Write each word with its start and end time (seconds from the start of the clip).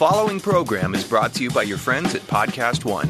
Following 0.00 0.40
program 0.40 0.94
is 0.94 1.04
brought 1.04 1.34
to 1.34 1.42
you 1.42 1.50
by 1.50 1.62
your 1.62 1.76
friends 1.76 2.14
at 2.14 2.22
Podcast 2.22 2.86
One. 2.86 3.08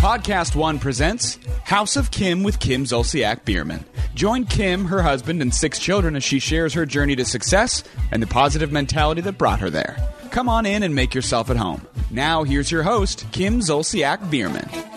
Podcast 0.00 0.56
One 0.56 0.80
presents 0.80 1.38
House 1.62 1.94
of 1.94 2.10
Kim 2.10 2.42
with 2.42 2.58
Kim 2.58 2.82
Zolciak 2.82 3.44
Biermann. 3.44 3.84
Join 4.16 4.46
Kim, 4.46 4.86
her 4.86 5.02
husband, 5.02 5.40
and 5.40 5.54
six 5.54 5.78
children 5.78 6.16
as 6.16 6.24
she 6.24 6.40
shares 6.40 6.74
her 6.74 6.84
journey 6.84 7.14
to 7.14 7.24
success 7.24 7.84
and 8.10 8.20
the 8.20 8.26
positive 8.26 8.72
mentality 8.72 9.20
that 9.20 9.38
brought 9.38 9.60
her 9.60 9.70
there. 9.70 9.96
Come 10.32 10.48
on 10.48 10.66
in 10.66 10.82
and 10.82 10.96
make 10.96 11.14
yourself 11.14 11.48
at 11.48 11.56
home. 11.56 11.86
Now, 12.10 12.42
here's 12.42 12.72
your 12.72 12.82
host, 12.82 13.24
Kim 13.30 13.60
Zolciak 13.60 14.32
Biermann. 14.32 14.89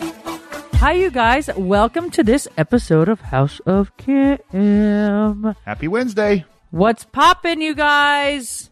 Hi, 0.78 0.92
you 0.92 1.10
guys. 1.10 1.48
Welcome 1.56 2.10
to 2.10 2.22
this 2.22 2.46
episode 2.58 3.08
of 3.08 3.20
House 3.20 3.58
of 3.60 3.96
Kim. 3.96 5.54
Happy 5.64 5.88
Wednesday. 5.88 6.44
What's 6.70 7.04
poppin', 7.04 7.62
you 7.62 7.74
guys? 7.74 8.70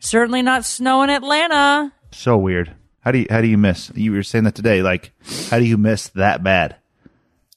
Certainly 0.00 0.42
not 0.42 0.64
snow 0.66 1.02
in 1.02 1.10
Atlanta. 1.10 1.90
So 2.12 2.36
weird. 2.36 2.74
How 3.00 3.12
do 3.12 3.18
you 3.18 3.26
how 3.30 3.40
do 3.40 3.46
you 3.46 3.56
miss? 3.56 3.90
You 3.94 4.12
were 4.12 4.22
saying 4.22 4.44
that 4.44 4.54
today. 4.54 4.82
Like, 4.82 5.12
how 5.50 5.58
do 5.58 5.64
you 5.64 5.78
miss 5.78 6.08
that 6.08 6.42
bad? 6.42 6.76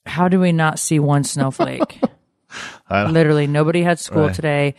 How 0.05 0.29
do 0.29 0.39
we 0.39 0.53
not 0.53 0.79
see 0.79 0.99
one 0.99 1.23
snowflake? 1.25 1.99
Literally, 2.89 3.47
nobody 3.47 3.83
had 3.83 3.99
school 3.99 4.27
Right. 4.27 4.35
today. 4.35 4.75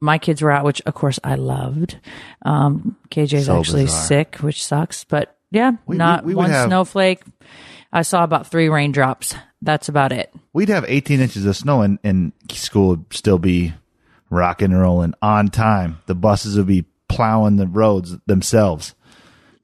My 0.00 0.18
kids 0.18 0.42
were 0.42 0.50
out, 0.50 0.64
which 0.64 0.82
of 0.86 0.94
course 0.94 1.20
I 1.22 1.36
loved. 1.36 1.98
Um, 2.42 2.96
KJ's 3.10 3.46
So 3.46 3.60
actually 3.60 3.84
bizarre. 3.84 4.04
sick, 4.06 4.36
which 4.36 4.64
sucks. 4.64 5.04
But 5.04 5.36
yeah, 5.52 5.72
We- 5.86 5.96
not 5.96 6.24
we- 6.24 6.30
we 6.34 6.36
one 6.36 6.50
have- 6.50 6.66
snowflake. 6.66 7.22
I 7.96 8.02
saw 8.02 8.22
about 8.24 8.46
three 8.48 8.68
raindrops. 8.68 9.34
That's 9.62 9.88
about 9.88 10.12
it. 10.12 10.30
We'd 10.52 10.68
have 10.68 10.84
18 10.86 11.18
inches 11.20 11.46
of 11.46 11.56
snow, 11.56 11.80
and, 11.80 11.98
and 12.04 12.32
school 12.50 12.88
would 12.90 13.06
still 13.12 13.38
be 13.38 13.72
rocking 14.28 14.72
and 14.72 14.80
rolling 14.80 15.14
on 15.22 15.48
time. 15.48 15.98
The 16.04 16.14
buses 16.14 16.58
would 16.58 16.66
be 16.66 16.84
plowing 17.08 17.56
the 17.56 17.66
roads 17.66 18.14
themselves. 18.26 18.94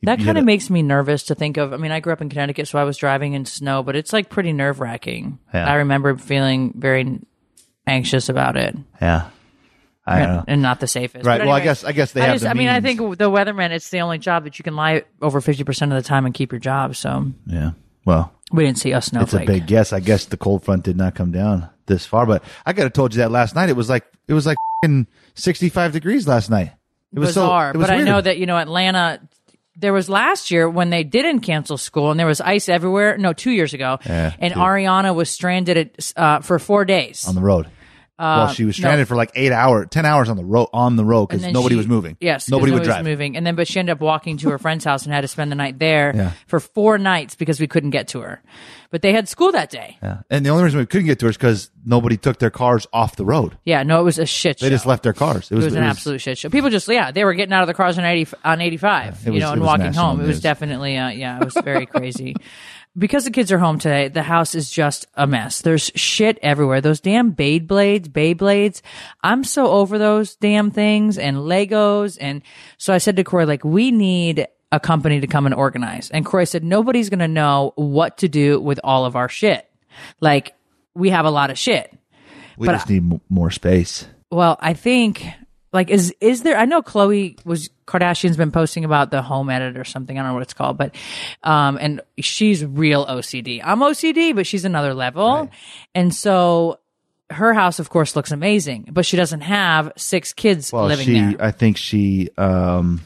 That 0.04 0.18
kind 0.18 0.38
of 0.38 0.44
makes 0.44 0.70
me 0.70 0.82
nervous 0.82 1.24
to 1.24 1.34
think 1.34 1.58
of. 1.58 1.72
I 1.72 1.76
mean, 1.76 1.92
I 1.92 2.00
grew 2.00 2.12
up 2.12 2.22
in 2.22 2.28
Connecticut, 2.30 2.66
so 2.68 2.78
I 2.78 2.84
was 2.84 2.96
driving 2.96 3.34
in 3.34 3.44
snow, 3.44 3.82
but 3.82 3.94
it's 3.96 4.12
like 4.12 4.30
pretty 4.30 4.52
nerve 4.52 4.80
wracking. 4.80 5.38
Yeah. 5.54 5.68
I 5.70 5.74
remember 5.74 6.16
feeling 6.16 6.72
very 6.74 7.20
anxious 7.86 8.28
about 8.28 8.56
it. 8.56 8.74
Yeah, 9.00 9.28
I 10.06 10.18
don't 10.18 10.28
know. 10.28 10.44
and 10.48 10.62
not 10.62 10.80
the 10.80 10.88
safest. 10.88 11.24
Right, 11.26 11.38
But 11.38 11.46
well, 11.46 11.54
I 11.54 11.60
guess- 11.60 11.84
I 11.84 11.92
guess 11.92 12.12
they 12.12 12.22
I 12.22 12.24
have 12.24 12.34
just, 12.36 12.44
the 12.44 12.50
I 12.50 12.54
mean, 12.54 12.68
I 12.68 12.80
think 12.80 12.98
the 12.98 13.30
weatherman. 13.30 13.70
It's 13.70 13.90
the 13.90 14.00
only 14.00 14.18
job 14.18 14.42
that 14.44 14.58
you 14.58 14.62
can 14.64 14.74
lie 14.74 15.04
over 15.20 15.40
fifty 15.40 15.62
percent 15.64 15.92
of 15.92 16.02
the 16.02 16.08
time 16.08 16.24
and 16.24 16.34
keep 16.34 16.50
your 16.50 16.58
job. 16.58 16.96
So 16.96 17.26
Yeah. 17.46 17.72
Well, 18.04 18.32
we 18.50 18.64
didn't 18.64 18.78
see 18.78 18.92
a 18.92 19.00
snowflake. 19.00 19.42
it's 19.42 19.50
a 19.50 19.52
big 19.54 19.66
guess. 19.66 19.92
I 19.92 20.00
guess 20.00 20.24
the 20.26 20.36
cold 20.36 20.64
front 20.64 20.84
did 20.84 20.96
not 20.96 21.14
come 21.14 21.30
down 21.32 21.68
this 21.86 22.04
far, 22.06 22.26
but 22.26 22.42
I 22.66 22.72
could 22.72 22.84
have 22.84 22.92
told 22.92 23.14
you 23.14 23.18
that 23.18 23.30
last 23.30 23.54
night. 23.54 23.68
It 23.70 23.76
was 23.76 23.88
like 23.88 24.04
it 24.28 24.34
was 24.34 24.46
like 24.46 24.56
fing 24.84 25.06
65 25.34 25.92
degrees 25.92 26.26
last 26.28 26.50
night. 26.50 26.72
It 27.14 27.18
was 27.18 27.30
bizarre. 27.30 27.72
so. 27.72 27.76
It 27.76 27.78
was 27.78 27.88
but 27.88 27.94
I 27.96 28.02
know 28.02 28.20
that 28.20 28.38
you 28.38 28.46
know 28.46 28.58
Atlanta. 28.58 29.20
There 29.74 29.92
was 29.94 30.10
last 30.10 30.50
year 30.50 30.68
when 30.68 30.90
they 30.90 31.02
didn't 31.02 31.40
cancel 31.40 31.78
school 31.78 32.10
and 32.10 32.20
there 32.20 32.26
was 32.26 32.42
ice 32.42 32.68
everywhere. 32.68 33.16
No, 33.16 33.32
two 33.32 33.50
years 33.50 33.72
ago, 33.72 33.98
Yeah, 34.04 34.34
and 34.38 34.52
two. 34.52 34.60
Ariana 34.60 35.14
was 35.14 35.30
stranded 35.30 35.78
at, 35.78 36.12
uh, 36.14 36.40
for 36.40 36.58
four 36.58 36.84
days. 36.84 37.26
on 37.26 37.34
the 37.34 37.40
road. 37.40 37.68
Well, 38.18 38.48
she 38.48 38.64
was 38.64 38.76
stranded 38.76 39.08
for 39.08 39.16
like 39.16 39.32
eight 39.34 39.52
hours, 39.52 39.88
ten 39.90 40.06
hours 40.06 40.28
on 40.28 40.36
the 40.36 40.44
road 40.44 40.68
on 40.72 40.96
the 40.96 41.04
road 41.04 41.26
because 41.28 41.44
nobody 41.46 41.74
she- 41.74 41.78
was 41.78 41.86
moving. 41.88 42.16
Yes, 42.20 42.48
nobody 42.48 42.70
would 42.72 42.80
was 42.80 42.88
drive. 42.88 43.04
moving, 43.04 43.36
and 43.36 43.46
then 43.46 43.54
but 43.56 43.66
she 43.66 43.78
ended 43.78 43.94
up 43.94 44.00
walking 44.00 44.36
to 44.38 44.50
her 44.50 44.58
friend's 44.58 44.84
house 44.84 45.04
and 45.04 45.12
had 45.14 45.22
to 45.22 45.28
spend 45.28 45.50
the 45.50 45.56
night 45.56 45.78
there 45.78 46.12
Yeah. 46.14 46.32
for 46.46 46.60
four 46.60 46.98
nights 46.98 47.34
because 47.34 47.58
we 47.60 47.66
couldn't 47.66 47.90
get 47.90 48.08
to 48.08 48.20
her. 48.20 48.40
But 48.90 49.00
they 49.00 49.12
had 49.14 49.26
school 49.26 49.52
that 49.52 49.70
day. 49.70 49.96
Yeah. 50.02 50.18
And 50.28 50.44
the 50.44 50.50
only 50.50 50.64
reason 50.64 50.78
we 50.78 50.84
couldn't 50.86 51.06
get 51.06 51.18
to 51.20 51.24
her 51.26 51.30
is 51.30 51.36
because 51.38 51.70
nobody 51.84 52.18
took 52.18 52.38
their 52.38 52.50
cars 52.50 52.86
off 52.92 53.16
the 53.16 53.24
road. 53.24 53.56
Yeah, 53.64 53.82
no, 53.84 53.98
it 54.00 54.04
was 54.04 54.18
a 54.18 54.26
shit 54.26 54.58
show. 54.60 54.66
They 54.66 54.70
just 54.70 54.84
left 54.84 55.02
their 55.02 55.14
cars. 55.14 55.50
It 55.50 55.54
It 55.54 55.56
was, 55.56 55.64
was, 55.64 55.74
an 55.76 55.82
absolute 55.82 56.20
shit 56.20 56.36
show. 56.36 56.50
People 56.50 56.68
just, 56.68 56.86
yeah, 56.88 57.10
they 57.10 57.24
were 57.24 57.32
getting 57.32 57.54
out 57.54 57.62
of 57.62 57.68
the 57.68 57.74
cars 57.74 57.98
on 57.98 58.04
eighty 58.04 58.30
on 58.44 58.60
eighty 58.60 58.76
five, 58.76 59.14
it 59.22 59.26
you 59.26 59.32
was- 59.32 59.40
know, 59.40 59.52
and 59.52 59.62
walking 59.62 59.94
home. 59.94 60.20
It 60.20 60.26
was 60.26 60.40
definitely, 60.42 60.98
uh, 60.98 61.08
yeah, 61.08 61.38
it 61.40 61.44
was 61.44 61.54
very 61.64 61.86
crazy. 61.94 62.36
Because 62.96 63.24
the 63.24 63.30
kids 63.30 63.50
are 63.50 63.58
home 63.58 63.78
today, 63.78 64.08
the 64.08 64.22
house 64.22 64.54
is 64.54 64.70
just 64.70 65.06
a 65.14 65.26
mess. 65.26 65.62
There's 65.62 65.90
shit 65.94 66.38
everywhere. 66.42 66.82
Those 66.82 67.00
damn 67.00 67.32
Beyblades, 67.32 68.08
Beyblades. 68.08 68.82
I'm 69.22 69.44
so 69.44 69.68
over 69.68 69.96
those 69.98 70.36
damn 70.36 70.70
things 70.70 71.16
and 71.16 71.38
Legos. 71.38 72.18
And 72.20 72.42
so 72.76 72.92
I 72.92 72.98
said 72.98 73.16
to 73.16 73.24
Kroy, 73.24 73.46
like, 73.46 73.64
we 73.64 73.90
need 73.92 74.46
a 74.70 74.78
company 74.78 75.20
to 75.20 75.26
come 75.26 75.46
and 75.46 75.54
organize. 75.54 76.10
And 76.10 76.26
Kroy 76.26 76.44
said, 76.44 76.64
nobody's 76.64 77.08
going 77.08 77.20
to 77.20 77.28
know 77.28 77.72
what 77.76 78.18
to 78.18 78.28
do 78.28 78.60
with 78.60 78.78
all 78.84 79.06
of 79.06 79.16
our 79.16 79.28
shit. 79.28 79.66
Like, 80.20 80.54
we 80.94 81.10
have 81.10 81.24
a 81.24 81.30
lot 81.30 81.50
of 81.50 81.58
shit. 81.58 81.96
we 82.58 82.66
but 82.66 82.72
just 82.74 82.90
need 82.90 83.10
m- 83.10 83.20
more 83.30 83.50
space. 83.50 84.06
Well, 84.30 84.58
I 84.60 84.74
think 84.74 85.26
like 85.72 85.90
is 85.90 86.14
is 86.20 86.42
there? 86.42 86.56
I 86.56 86.64
know 86.66 86.82
Khloe 86.82 87.44
was 87.44 87.70
Kardashian's 87.86 88.36
been 88.36 88.52
posting 88.52 88.84
about 88.84 89.10
the 89.10 89.22
home 89.22 89.48
edit 89.50 89.76
or 89.76 89.84
something. 89.84 90.18
I 90.18 90.22
don't 90.22 90.28
know 90.30 90.34
what 90.34 90.42
it's 90.42 90.54
called, 90.54 90.76
but 90.78 90.94
um, 91.42 91.78
and 91.80 92.00
she's 92.20 92.64
real 92.64 93.06
OCD. 93.06 93.60
I'm 93.64 93.80
OCD, 93.80 94.34
but 94.34 94.46
she's 94.46 94.64
another 94.64 94.94
level, 94.94 95.50
and 95.94 96.14
so 96.14 96.78
her 97.30 97.54
house, 97.54 97.78
of 97.78 97.88
course, 97.88 98.14
looks 98.14 98.30
amazing, 98.30 98.88
but 98.92 99.06
she 99.06 99.16
doesn't 99.16 99.40
have 99.40 99.92
six 99.96 100.34
kids 100.34 100.70
Well, 100.70 100.84
living 100.86 101.06
she, 101.06 101.12
there, 101.14 101.36
I 101.40 101.50
think 101.50 101.78
she, 101.78 102.28
um, 102.36 103.00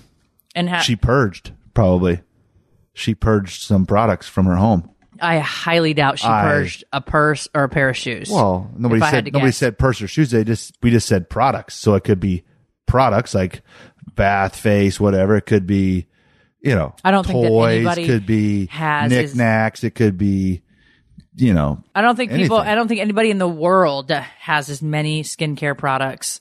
and 0.55 0.69
ha- 0.69 0.81
she 0.81 0.97
purged 0.97 1.53
probably. 1.75 2.21
She 2.93 3.15
purged 3.15 3.63
some 3.63 3.85
products 3.87 4.27
from 4.29 4.47
her 4.47 4.57
home. 4.57 4.91
I 5.21 5.39
highly 5.39 5.95
doubt 5.95 6.19
she 6.19 6.27
I- 6.27 6.43
purged 6.43 6.85
a 6.93 7.01
purse 7.01 7.47
or 7.55 7.65
a 7.65 7.69
pair 7.69 7.89
of 7.91 7.97
shoes. 7.97 8.29
Well, 8.31 8.71
nobody 8.77 8.99
if 8.99 9.03
I 9.03 9.07
had 9.07 9.13
said 9.27 9.33
nobody 9.33 9.49
guess. 9.49 9.57
said 9.59 9.79
purse 9.79 10.03
or 10.03 10.09
shoes. 10.09 10.31
They 10.31 10.45
just 10.45 10.77
we 10.83 10.91
just 10.91 11.07
said 11.07 11.29
products. 11.31 11.75
So 11.75 11.95
it 11.95 12.05
could 12.05 12.21
be 12.21 12.43
products 12.87 13.35
like 13.35 13.63
bath, 14.15 14.57
face, 14.57 14.99
whatever. 14.99 15.37
It 15.37 15.43
could 15.47 15.67
be, 15.67 16.07
you 16.61 16.75
know, 16.75 16.95
I 17.05 17.11
don't 17.11 17.27
think 17.27 17.43
that 17.43 17.49
toys. 17.49 17.77
anybody 17.77 18.07
could 18.07 18.27
be 18.27 18.67
has 18.67 19.13
his- 19.13 19.35
knickknacks. 19.35 19.85
It 19.85 19.91
could 19.95 20.17
be, 20.17 20.63
you 21.37 21.53
know, 21.53 21.83
I 21.95 22.01
don't 22.01 22.17
think 22.17 22.33
people. 22.33 22.57
I 22.57 22.75
don't 22.75 22.89
think 22.89 23.01
anybody 23.01 23.31
in 23.31 23.39
the 23.39 23.49
world 23.49 24.11
has 24.11 24.71
as 24.71 24.81
many 24.83 25.23
skincare 25.23 25.77
products, 25.77 26.41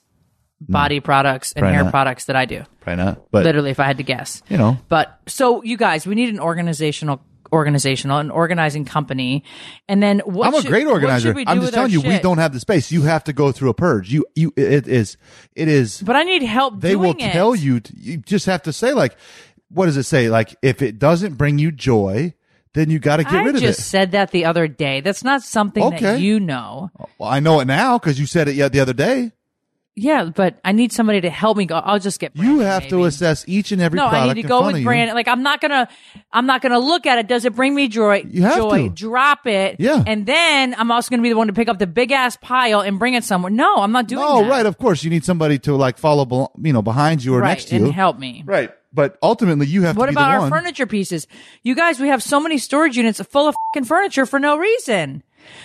body 0.61 0.99
products, 1.01 1.51
and 1.53 1.65
hair 1.65 1.83
not. 1.83 1.91
products 1.91 2.25
that 2.25 2.35
I 2.35 2.45
do. 2.45 2.63
probably 2.79 3.03
not. 3.03 3.29
But 3.31 3.43
literally 3.43 3.71
if 3.71 3.79
i 3.79 3.85
had 3.85 3.97
to 3.97 4.03
guess 4.03 4.41
You 4.47 4.57
know. 4.57 4.77
but 4.87 5.19
so 5.27 5.63
you 5.63 5.75
guys 5.75 6.05
we 6.07 6.15
need 6.15 6.29
an 6.29 6.39
organizational 6.39 7.19
organizational 7.55 8.19
an 8.19 8.29
organizing 8.29 8.85
company 8.85 9.43
and 9.87 10.03
then 10.03 10.19
what 10.19 10.47
I'm 10.47 10.55
a 10.55 10.63
great 10.63 10.87
organizer. 10.87 11.29
should 11.29 11.35
we 11.35 11.45
do 11.45 11.51
I'm 11.51 11.61
just 11.61 11.73
telling 11.73 11.91
you, 11.91 12.01
we 12.01 12.19
don't 12.19 12.37
have 12.37 12.53
the 12.53 12.59
space. 12.59 12.91
You 12.91 13.03
have 13.03 13.23
to 13.25 13.33
go 13.33 13.51
through 13.51 13.69
a 13.69 13.73
purge. 13.73 14.11
You, 14.11 14.25
you, 14.35 14.53
it 14.55 14.87
is, 14.87 15.17
it 15.55 15.67
is. 15.67 16.01
but 16.01 16.15
i 16.15 16.23
need 16.23 16.43
help 16.43 16.81
they 16.81 16.95
will 16.95 17.11
it. 17.11 17.31
tell 17.31 17.55
you. 17.55 17.79
To, 17.79 17.93
you 17.97 18.17
just 18.17 18.45
have 18.45 18.63
to 18.63 18.73
say 18.73 18.93
like, 18.93 19.15
what 19.69 19.85
does 19.87 19.97
it 19.97 20.03
say? 20.03 20.29
Like, 20.29 20.55
if 20.61 20.81
it 20.81 20.99
doesn't 20.99 21.35
bring 21.35 21.57
you 21.57 21.71
joy, 21.71 22.33
then 22.73 22.89
you 22.89 22.99
got 22.99 23.17
to 23.17 23.23
get 23.23 23.33
I 23.33 23.43
rid 23.43 23.55
of 23.55 23.63
it. 23.63 23.65
I 23.65 23.69
just 23.69 23.89
said 23.89 24.11
that 24.11 24.31
the 24.31 24.45
other 24.45 24.67
day. 24.67 25.01
That's 25.01 25.23
not 25.23 25.41
something 25.41 25.83
Okay. 25.83 25.99
that 25.99 26.19
you 26.19 26.39
know. 26.39 26.91
Well, 27.17 27.29
I 27.29 27.39
know 27.39 27.59
it 27.61 27.65
now 27.65 27.97
because 27.97 28.19
you 28.19 28.25
said 28.25 28.47
it 28.47 28.55
yet 28.55 28.73
the 28.73 28.81
other 28.81 28.93
day. 28.93 29.31
Yeah, 29.97 30.25
but 30.25 30.59
I 30.65 30.73
need 30.73 30.91
somebody 30.91 31.21
to 31.21 31.29
help 31.29 31.55
me 31.55 31.65
go. 31.65 31.75
I'll 31.77 31.99
just 31.99 32.19
get. 32.19 32.35
You 32.35 32.41
Brandon, 32.57 32.65
have 32.65 32.87
to 32.89 33.05
assess 33.05 33.45
each 33.47 33.71
and 33.71 33.81
every 33.81 33.95
No, 33.95 34.09
product 34.09 34.29
I 34.31 34.33
need 34.33 34.41
to 34.41 34.47
go 34.47 34.65
with 34.65 34.75
of. 34.75 34.83
Brandon. 34.83 35.15
Like 35.15 35.29
I'm 35.29 35.41
not 35.41 35.61
gonna, 35.61 35.87
I'm 36.33 36.45
not 36.45 36.61
gonna 36.61 36.79
look 36.79 37.05
at 37.05 37.17
it. 37.17 37.27
Does 37.27 37.45
it 37.45 37.55
bring 37.55 37.73
me 37.73 37.87
joy? 37.87 38.25
You 38.29 38.41
have 38.43 38.57
joy. 38.57 38.89
to. 38.89 38.93
Drop 38.93 39.47
it. 39.47 39.77
Yeah. 39.79 40.03
And 40.05 40.25
then 40.25 40.75
I'm 40.77 40.91
also 40.91 41.09
gonna 41.09 41.21
be 41.23 41.29
the 41.29 41.37
one 41.37 41.47
to 41.47 41.53
pick 41.53 41.69
up 41.69 41.79
the 41.79 41.87
big 41.87 42.11
ass 42.11 42.35
pile 42.35 42.81
and 42.81 42.99
bring 42.99 43.13
it 43.13 43.23
somewhere. 43.23 43.49
No, 43.49 43.77
I'm 43.77 43.93
not 43.93 44.07
doing 44.07 44.21
No, 44.21 44.41
that. 44.43 44.49
right. 44.49 44.65
Of 44.65 44.77
course, 44.77 45.01
you 45.05 45.09
need 45.09 45.23
somebody 45.23 45.59
to 45.59 45.75
like 45.75 45.97
follow, 45.97 46.51
you 46.61 46.73
know, 46.73 46.81
behind 46.81 47.23
you 47.23 47.33
or 47.33 47.39
right, 47.39 47.51
next 47.51 47.65
to 47.69 47.75
you 47.75 47.77
and 47.77 47.87
you. 47.87 47.93
help 47.93 48.19
me. 48.19 48.43
Right. 48.45 48.71
But 48.93 49.17
ultimately, 49.23 49.67
you 49.67 49.83
have 49.83 49.95
What 49.95 50.07
to 50.07 50.11
be 50.11 50.15
about 50.15 50.27
the 50.27 50.33
our 50.33 50.39
one. 50.41 50.49
furniture 50.49 50.87
pieces? 50.87 51.25
You 51.63 51.73
guys, 51.75 52.01
we 52.01 52.09
have 52.09 52.21
so 52.21 52.39
many 52.41 52.57
storage 52.57 52.97
units 52.97 53.21
full 53.21 53.47
of 53.47 53.55
fucking 53.73 53.85
furniture 53.85 54.25
for 54.25 54.39
no 54.39 54.57
reason. 54.57 55.23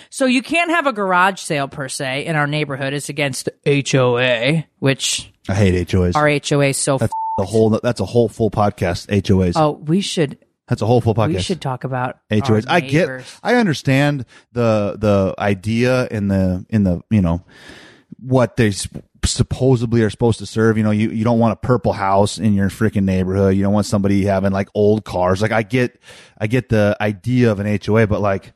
So 0.09 0.25
you 0.25 0.41
can't 0.41 0.71
have 0.71 0.87
a 0.87 0.93
garage 0.93 1.39
sale 1.39 1.67
per 1.67 1.89
se 1.89 2.25
in 2.25 2.35
our 2.35 2.47
neighborhood. 2.47 2.93
It's 2.93 3.09
against 3.09 3.49
HOA, 3.65 4.65
which 4.79 5.31
I 5.47 5.55
hate 5.55 5.87
HOAs. 5.87 6.15
our 6.15 6.27
HOA 6.27 6.69
is 6.69 6.77
so. 6.77 6.97
That's 6.97 7.13
the 7.37 7.45
whole. 7.45 7.69
That's 7.69 7.99
a 7.99 8.05
whole 8.05 8.29
full 8.29 8.51
podcast. 8.51 9.07
HOAs. 9.07 9.53
oh, 9.55 9.71
we 9.71 10.01
should 10.01 10.37
That's 10.67 10.81
a 10.81 10.85
whole 10.85 11.01
full 11.01 11.15
podcast. 11.15 11.35
We 11.35 11.41
should 11.41 11.61
talk 11.61 11.83
about 11.83 12.19
HOAs. 12.29 12.65
I 12.67 12.79
get. 12.81 13.23
I 13.43 13.55
understand 13.55 14.25
the 14.51 14.95
the 14.97 15.35
idea 15.39 16.07
in 16.07 16.27
the 16.27 16.65
in 16.69 16.83
the 16.83 17.01
you 17.09 17.21
know 17.21 17.43
what 18.19 18.55
they 18.57 18.71
supposedly 19.25 20.01
are 20.03 20.09
supposed 20.09 20.39
to 20.39 20.45
serve. 20.45 20.77
You 20.77 20.83
know, 20.83 20.91
you 20.91 21.09
you 21.09 21.23
don't 21.23 21.39
want 21.39 21.53
a 21.53 21.55
purple 21.55 21.93
house 21.93 22.37
in 22.37 22.53
your 22.53 22.69
freaking 22.69 23.03
neighborhood. 23.03 23.55
You 23.55 23.63
don't 23.63 23.73
want 23.73 23.85
somebody 23.85 24.23
having 24.25 24.51
like 24.51 24.69
old 24.73 25.03
cars. 25.05 25.41
Like 25.41 25.51
I 25.51 25.63
get, 25.63 25.99
I 26.37 26.47
get 26.47 26.69
the 26.69 26.95
idea 26.99 27.51
of 27.51 27.59
an 27.59 27.79
HOA, 27.83 28.07
but 28.07 28.21
like 28.21 28.53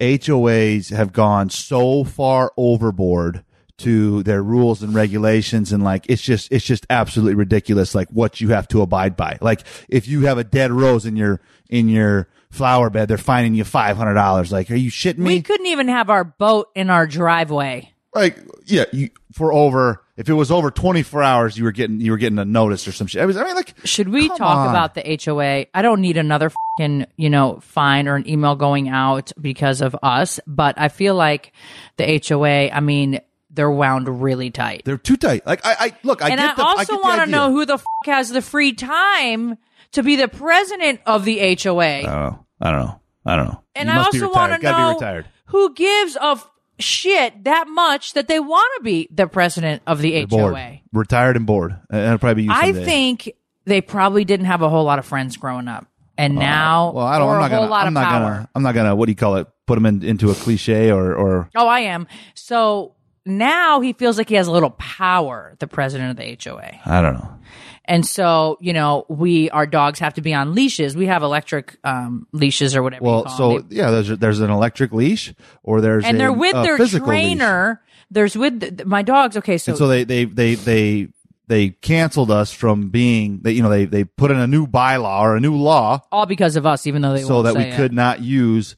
HOAs 0.00 0.90
have 0.90 1.12
gone 1.12 1.50
so 1.50 2.04
far 2.04 2.52
overboard 2.56 3.44
to 3.78 4.22
their 4.22 4.42
rules 4.42 4.82
and 4.82 4.94
regulations 4.94 5.70
and 5.70 5.84
like 5.84 6.06
it's 6.08 6.22
just 6.22 6.50
it's 6.50 6.64
just 6.64 6.86
absolutely 6.88 7.34
ridiculous 7.34 7.94
like 7.94 8.08
what 8.08 8.40
you 8.40 8.48
have 8.48 8.66
to 8.68 8.80
abide 8.80 9.16
by. 9.16 9.36
Like 9.40 9.62
if 9.88 10.08
you 10.08 10.26
have 10.26 10.38
a 10.38 10.44
dead 10.44 10.72
rose 10.72 11.04
in 11.04 11.16
your 11.16 11.40
in 11.68 11.88
your 11.88 12.28
flower 12.50 12.88
bed 12.88 13.08
they're 13.08 13.18
fining 13.18 13.54
you 13.54 13.64
$500 13.64 14.50
like 14.50 14.70
are 14.70 14.76
you 14.76 14.90
shitting 14.90 15.18
me? 15.18 15.34
We 15.36 15.42
couldn't 15.42 15.66
even 15.66 15.88
have 15.88 16.08
our 16.08 16.24
boat 16.24 16.68
in 16.74 16.88
our 16.88 17.06
driveway. 17.06 17.92
Like 18.14 18.38
yeah 18.64 18.84
you, 18.92 19.10
for 19.32 19.52
over 19.52 20.02
if 20.16 20.28
it 20.28 20.32
was 20.32 20.50
over 20.50 20.70
24 20.70 21.22
hours 21.22 21.58
you 21.58 21.64
were 21.64 21.72
getting 21.72 22.00
you 22.00 22.10
were 22.10 22.16
getting 22.16 22.38
a 22.38 22.44
notice 22.44 22.88
or 22.88 22.92
some 22.92 23.06
shit 23.06 23.20
i, 23.20 23.26
was, 23.26 23.36
I 23.36 23.44
mean 23.44 23.54
like 23.54 23.74
Should 23.84 24.08
we 24.08 24.28
talk 24.28 24.40
on. 24.40 24.70
about 24.70 24.94
the 24.94 25.20
HOA? 25.24 25.66
I 25.74 25.82
don't 25.82 26.00
need 26.00 26.16
another 26.16 26.50
fucking, 26.50 27.06
you 27.16 27.28
know, 27.30 27.58
fine 27.60 28.08
or 28.08 28.16
an 28.16 28.28
email 28.28 28.54
going 28.56 28.88
out 28.88 29.32
because 29.40 29.80
of 29.82 29.94
us, 30.02 30.40
but 30.46 30.78
I 30.78 30.88
feel 30.88 31.14
like 31.14 31.52
the 31.96 32.22
HOA, 32.26 32.70
I 32.70 32.80
mean, 32.80 33.20
they're 33.50 33.70
wound 33.70 34.22
really 34.22 34.50
tight. 34.50 34.82
they're 34.84 34.98
too 34.98 35.16
tight 35.16 35.46
like 35.46 35.64
i, 35.64 35.76
I 35.86 35.92
look 36.02 36.20
i 36.22 36.28
and 36.28 36.38
get 36.38 36.50
I 36.50 36.54
the, 36.54 36.62
also 36.64 37.00
want 37.00 37.24
to 37.24 37.30
know 37.30 37.52
who 37.52 37.64
the 37.64 37.78
fuck 37.78 37.86
has 38.06 38.28
the 38.28 38.42
free 38.42 38.74
time 38.74 39.56
to 39.92 40.02
be 40.02 40.16
the 40.16 40.28
president 40.28 41.00
of 41.06 41.24
the 41.24 41.38
HOA. 41.62 42.02
oh 42.02 42.44
i 42.60 42.70
don't 42.70 42.80
know 42.80 43.00
i 43.24 43.34
don't 43.36 43.46
know 43.46 43.62
and 43.74 43.88
You 43.88 43.94
I 43.94 43.98
also 43.98 44.30
want 44.30 44.52
to 44.52 44.58
know 44.62 45.22
who 45.46 45.72
gives 45.74 46.16
a 46.16 46.38
shit 46.78 47.44
that 47.44 47.66
much 47.68 48.12
that 48.14 48.28
they 48.28 48.38
want 48.40 48.68
to 48.78 48.82
be 48.82 49.08
the 49.10 49.26
president 49.26 49.82
of 49.86 50.00
the 50.00 50.20
HOA. 50.20 50.26
bored 50.26 50.80
retired 50.92 51.36
and 51.36 51.46
bored 51.46 51.76
and 51.90 52.00
it'll 52.00 52.18
probably 52.18 52.44
be 52.44 52.48
I 52.50 52.72
think 52.72 53.32
they 53.64 53.80
probably 53.80 54.24
didn't 54.24 54.46
have 54.46 54.62
a 54.62 54.68
whole 54.68 54.84
lot 54.84 54.98
of 54.98 55.06
friends 55.06 55.36
growing 55.36 55.68
up, 55.68 55.86
and 56.16 56.36
now, 56.36 56.92
Well, 56.92 57.04
I 57.06 57.18
don't. 57.18 57.28
I'm 57.28 57.40
not 57.40 57.50
gonna. 57.50 57.72
I'm 57.72 57.94
not 57.94 58.04
power. 58.04 58.20
gonna. 58.20 58.48
I'm 58.54 58.62
not 58.62 58.74
gonna. 58.74 58.94
What 58.96 59.06
do 59.06 59.12
you 59.12 59.16
call 59.16 59.36
it? 59.36 59.48
Put 59.66 59.76
him 59.76 59.86
in, 59.86 60.02
into 60.04 60.30
a 60.30 60.34
cliche 60.34 60.90
or 60.92 61.14
or. 61.14 61.50
Oh, 61.56 61.66
I 61.66 61.80
am. 61.80 62.06
So 62.34 62.94
now 63.24 63.80
he 63.80 63.92
feels 63.92 64.18
like 64.18 64.28
he 64.28 64.36
has 64.36 64.46
a 64.46 64.52
little 64.52 64.70
power, 64.70 65.56
the 65.58 65.66
president 65.66 66.10
of 66.10 66.16
the 66.16 66.38
HOA. 66.50 66.78
I 66.86 67.00
don't 67.02 67.14
know. 67.14 67.38
And 67.88 68.04
so, 68.04 68.58
you 68.60 68.72
know, 68.72 69.06
we, 69.08 69.48
our 69.50 69.66
dogs 69.66 70.00
have 70.00 70.14
to 70.14 70.20
be 70.20 70.34
on 70.34 70.54
leashes. 70.54 70.96
We 70.96 71.06
have 71.06 71.22
electric 71.22 71.76
um, 71.84 72.26
leashes 72.32 72.74
or 72.74 72.82
whatever 72.82 73.04
Well, 73.04 73.28
so 73.28 73.58
them. 73.58 73.68
Yeah, 73.70 73.90
there's 73.90 74.08
there's 74.18 74.40
an 74.40 74.50
electric 74.50 74.92
leash 74.92 75.32
or 75.62 75.80
there's 75.80 76.04
and 76.04 76.16
a, 76.16 76.18
they're 76.18 76.32
with 76.32 76.52
their 76.52 76.76
physical 76.76 77.08
leash. 77.08 77.22
trainer. 77.38 77.82
There's 78.10 78.36
with 78.36 78.60
th- 78.60 78.84
my 78.84 79.02
dogs. 79.02 79.36
Okay, 79.36 79.58
so, 79.58 79.72
And 79.72 79.78
so 79.78 79.86
they 79.86 80.04
they 80.04 80.24
they 80.24 80.54
they 80.56 81.08
they 81.46 81.70
canceled 81.70 82.30
us 82.30 82.52
from 82.52 82.88
being. 82.88 83.40
They 83.42 83.52
you 83.52 83.62
know 83.62 83.70
they 83.70 83.84
they 83.84 84.04
put 84.04 84.30
in 84.30 84.38
a 84.38 84.46
new 84.46 84.66
bylaw 84.66 85.20
or 85.20 85.36
a 85.36 85.40
new 85.40 85.54
law 85.54 86.02
all 86.10 86.26
because 86.26 86.56
of 86.56 86.66
us, 86.66 86.86
even 86.86 87.02
though 87.02 87.12
they 87.12 87.22
so 87.22 87.42
that 87.42 87.54
we 87.54 87.62
it. 87.64 87.76
could 87.76 87.92
not 87.92 88.20
use, 88.20 88.76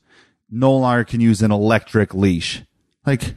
no 0.50 0.76
longer 0.76 1.04
can 1.04 1.20
use 1.20 1.40
an 1.42 1.50
electric 1.50 2.14
leash. 2.14 2.62
Like, 3.06 3.34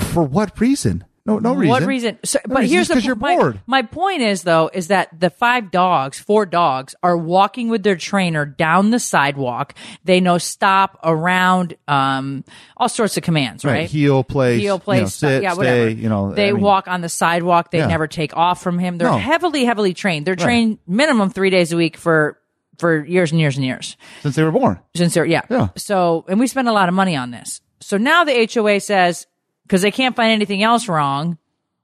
for 0.00 0.24
what 0.24 0.58
reason? 0.60 1.04
No 1.26 1.38
no 1.38 1.54
reason. 1.54 1.68
What 1.68 1.82
reason? 1.82 2.18
So, 2.24 2.38
No 2.46 2.54
but 2.54 2.60
reason, 2.60 2.74
here's 2.74 2.88
the 2.88 3.02
you're 3.02 3.16
my, 3.16 3.36
bored. 3.36 3.60
my 3.66 3.82
point 3.82 4.22
is 4.22 4.42
though 4.44 4.70
is 4.72 4.88
that 4.88 5.08
the 5.18 5.28
five 5.30 5.70
dogs, 5.70 6.18
four 6.18 6.46
dogs, 6.46 6.94
are 7.02 7.16
walking 7.16 7.68
with 7.68 7.82
their 7.82 7.96
trainer 7.96 8.46
down 8.46 8.90
the 8.90 8.98
sidewalk. 9.00 9.74
They 10.04 10.20
know 10.20 10.38
stop, 10.38 10.98
around, 11.02 11.76
um, 11.88 12.44
all 12.76 12.88
sorts 12.88 13.16
of 13.16 13.22
commands, 13.24 13.64
right? 13.64 13.72
Right, 13.72 13.90
heel, 13.90 14.22
place, 14.24 14.60
heel 14.60 14.76
you 14.76 14.80
place, 14.80 15.00
know, 15.00 15.06
sit, 15.28 15.42
yeah, 15.42 15.54
whatever. 15.54 15.90
stay, 15.90 16.00
you 16.00 16.08
know, 16.08 16.32
they 16.32 16.50
I 16.50 16.52
mean- 16.52 16.62
walk 16.62 16.86
on 16.88 17.00
the 17.00 17.08
sidewalk. 17.08 17.70
They 17.72 17.78
Yeah. 17.78 17.86
never 17.88 18.06
take 18.06 18.36
off 18.36 18.62
from 18.62 18.78
him. 18.78 18.98
They're 18.98 19.10
No. 19.10 19.18
heavily, 19.18 19.64
heavily 19.64 19.94
trained. 19.94 20.26
They're 20.26 20.36
trained 20.36 20.78
minimum 20.86 21.30
three 21.30 21.50
days 21.50 21.72
a 21.72 21.76
week 21.76 21.96
for 21.96 22.38
for 22.78 23.02
years 23.06 23.32
and 23.32 23.40
years 23.40 23.56
and 23.56 23.64
years 23.64 23.96
since 24.20 24.36
they 24.36 24.42
were 24.44 24.52
born. 24.52 24.78
since 24.94 25.14
they're 25.14 25.24
yeah. 25.24 25.40
Yeah. 25.50 25.68
So 25.76 26.26
and 26.28 26.38
we 26.38 26.46
spend 26.46 26.68
a 26.68 26.72
lot 26.72 26.88
of 26.90 26.94
money 26.94 27.16
on 27.16 27.30
this. 27.30 27.62
So 27.80 27.96
now 27.96 28.22
the 28.24 28.32
HOA 28.32 28.80
says 28.80 29.26
because 29.66 29.82
they 29.82 29.90
can't 29.90 30.14
find 30.14 30.32
anything 30.32 30.62
else 30.62 30.88
wrong 30.88 31.38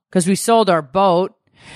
because 0.08 0.26
we 0.26 0.36
sold 0.36 0.70
our 0.70 0.82
boat. 0.82 1.34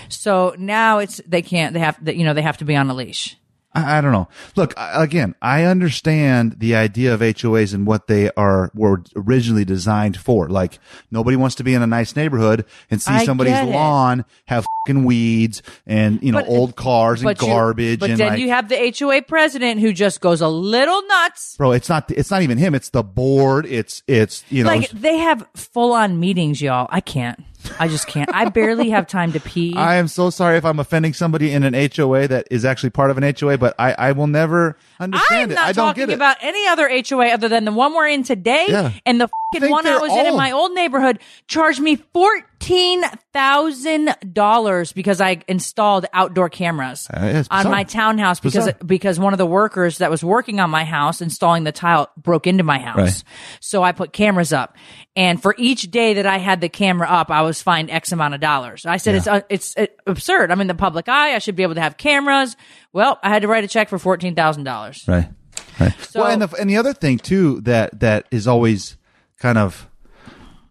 So 0.09 0.55
now 0.59 0.99
it's 0.99 1.21
they 1.27 1.43
can't 1.43 1.75
they 1.75 1.81
have 1.81 1.99
you 2.07 2.25
know 2.25 2.35
they 2.35 2.43
have 2.43 2.59
to 2.59 2.65
be 2.65 2.77
on 2.77 2.89
a 2.89 2.95
leash. 2.95 3.37
I, 3.77 3.99
I 3.99 4.01
don't 4.01 4.13
know. 4.13 4.29
Look, 4.57 4.75
again, 4.77 5.35
I 5.43 5.65
understand 5.65 6.57
the 6.59 6.75
idea 6.75 7.13
of 7.15 7.21
HOAs 7.21 7.75
and 7.75 7.87
what 7.87 8.07
they 8.07 8.31
are 8.37 8.71
were 8.75 9.03
originally 9.15 9.65
designed 9.65 10.17
for. 10.17 10.49
Like 10.49 10.79
nobody 11.11 11.37
wants 11.37 11.55
to 11.57 11.65
be 11.65 11.75
in 11.75 11.83
a 11.83 11.87
nice 11.87 12.17
neighborhood 12.17 12.65
and 12.91 13.01
see 13.03 13.13
I 13.13 13.25
somebody's 13.25 13.61
lawn 13.63 14.25
have 14.47 14.67
fucking 14.87 15.05
weeds 15.05 15.63
and 15.87 16.23
you 16.23 16.33
know 16.33 16.39
But- 16.41 16.49
old 16.49 16.77
cars 16.77 17.21
and 17.23 17.29
you- 17.31 17.35
garbage 17.35 18.01
but 18.01 18.11
and 18.11 18.19
then 18.19 18.29
like. 18.31 18.41
you 18.41 18.49
have 18.49 18.69
the 18.69 18.95
HOA 18.99 19.23
president 19.23 19.81
who 19.81 19.93
just 19.93 20.21
goes 20.21 20.41
a 20.41 20.49
little 20.49 21.03
nuts. 21.07 21.57
Bro, 21.57 21.73
it's 21.73 21.89
not. 21.89 22.11
It's 22.11 22.31
not 22.31 22.43
even 22.43 22.59
him. 22.59 22.75
It's 22.75 22.91
the 22.91 23.03
board. 23.03 23.67
It's 23.67 24.03
it's 24.07 24.45
you 24.51 24.65
know. 24.65 24.71
Like 24.71 24.91
they 24.91 25.19
have 25.19 25.47
full 25.55 25.93
on 25.93 26.19
meetings, 26.21 26.61
y'all. 26.63 26.87
I 26.91 27.01
can't. 27.01 27.39
I 27.79 27.89
just 27.89 28.07
can't. 28.07 28.29
I 28.33 28.49
barely 28.49 28.91
have 28.91 29.07
time 29.07 29.33
to 29.33 29.41
pee. 29.41 29.75
I 29.75 29.97
am 29.97 30.09
so 30.09 30.31
sorry 30.31 30.57
if 30.57 30.65
I'm 30.65 30.79
offending 30.81 31.13
somebody 31.13 31.53
in 31.53 31.63
an 31.63 31.75
HOA 31.75 32.29
that 32.29 32.49
is 32.51 32.65
actually 32.65 32.91
part 32.91 33.11
of 33.11 33.19
an 33.19 33.35
HOA, 33.39 33.59
but 33.59 33.75
I, 33.79 33.93
I 33.93 34.13
will 34.13 34.27
never 34.27 34.77
understand 35.01 35.45
I'm 35.45 35.51
it. 35.51 35.55
not 35.55 35.69
I 35.69 35.73
don't 35.73 35.97
get 35.97 36.11
it. 36.11 36.15
about 36.15 36.37
any 36.41 36.67
other 36.69 36.89
HOA 36.89 37.29
other 37.29 37.49
than 37.49 37.65
the 37.65 37.73
one 37.73 37.95
we're 37.95 38.09
in 38.09 38.23
today. 38.23 38.67
Yeah. 38.69 38.93
And 39.05 39.21
the 39.21 39.29
fucking 39.61 39.71
one 39.73 39.87
I 39.87 39.99
was 39.99 40.13
in 40.13 40.27
in 40.27 40.37
my 40.37 40.53
old 40.53 40.73
neighborhood 40.73 41.19
charged 41.49 41.81
me 41.81 41.97
fourteen 41.97 43.03
thousand 43.33 44.15
dollars 44.33 44.93
because 44.93 45.21
I 45.21 45.43
installed 45.49 46.07
outdoor 46.13 46.49
cameras 46.49 47.07
Uh, 47.13 47.45
on 47.51 47.71
my 47.71 47.85
townhouse 47.85 48.41
because 48.41 48.71
because 48.85 49.19
one 49.21 49.33
of 49.35 49.39
the 49.39 49.47
workers 49.47 49.99
that 49.99 50.11
was 50.11 50.25
working 50.25 50.61
on 50.61 50.71
my 50.71 50.85
house 50.85 51.21
installing 51.21 51.65
the 51.65 51.73
tile 51.73 52.11
broke 52.17 52.47
into 52.47 52.63
my 52.65 52.79
house. 52.79 52.97
Right. 52.97 53.25
So 53.61 53.83
I 53.83 53.93
put 53.93 54.13
cameras 54.13 54.53
up, 54.53 54.77
and 55.15 55.41
for 55.41 55.55
each 55.59 55.91
day 55.91 56.15
that 56.15 56.27
I 56.27 56.39
had 56.39 56.61
the 56.61 56.69
camera 56.69 57.09
up, 57.09 57.31
I 57.31 57.43
was 57.43 57.63
fined 57.63 57.91
X 57.91 58.13
amount 58.13 58.35
of 58.35 58.41
dollars. 58.41 58.87
I 58.87 58.97
said 58.97 59.15
it's 59.17 59.27
uh, 59.27 59.41
it's 59.49 59.77
uh, 59.77 59.87
absurd. 60.07 60.51
I'm 60.51 60.61
in 60.61 60.67
the 60.67 60.75
public 60.75 61.09
eye. 61.09 61.35
I 61.35 61.39
should 61.39 61.57
be 61.57 61.63
able 61.63 61.75
to 61.75 61.81
have 61.81 61.97
cameras. 61.97 62.57
Well, 62.93 63.19
I 63.23 63.29
had 63.29 63.43
to 63.43 63.49
write 63.49 63.65
a 63.65 63.69
check 63.69 63.89
for 63.89 63.99
fourteen 63.99 64.35
thousand 64.35 64.65
dollars. 64.65 65.05
Right. 65.07 65.29
Right. 65.81 65.95
So- 66.01 66.21
well, 66.21 66.31
and 66.31 66.41
the 66.43 66.55
and 66.61 66.69
the 66.71 66.77
other 66.79 66.93
thing 66.95 67.19
too 67.19 67.61
that 67.63 68.01
that 68.01 68.27
is 68.31 68.47
always 68.47 68.97
kind 69.39 69.59
of 69.59 69.89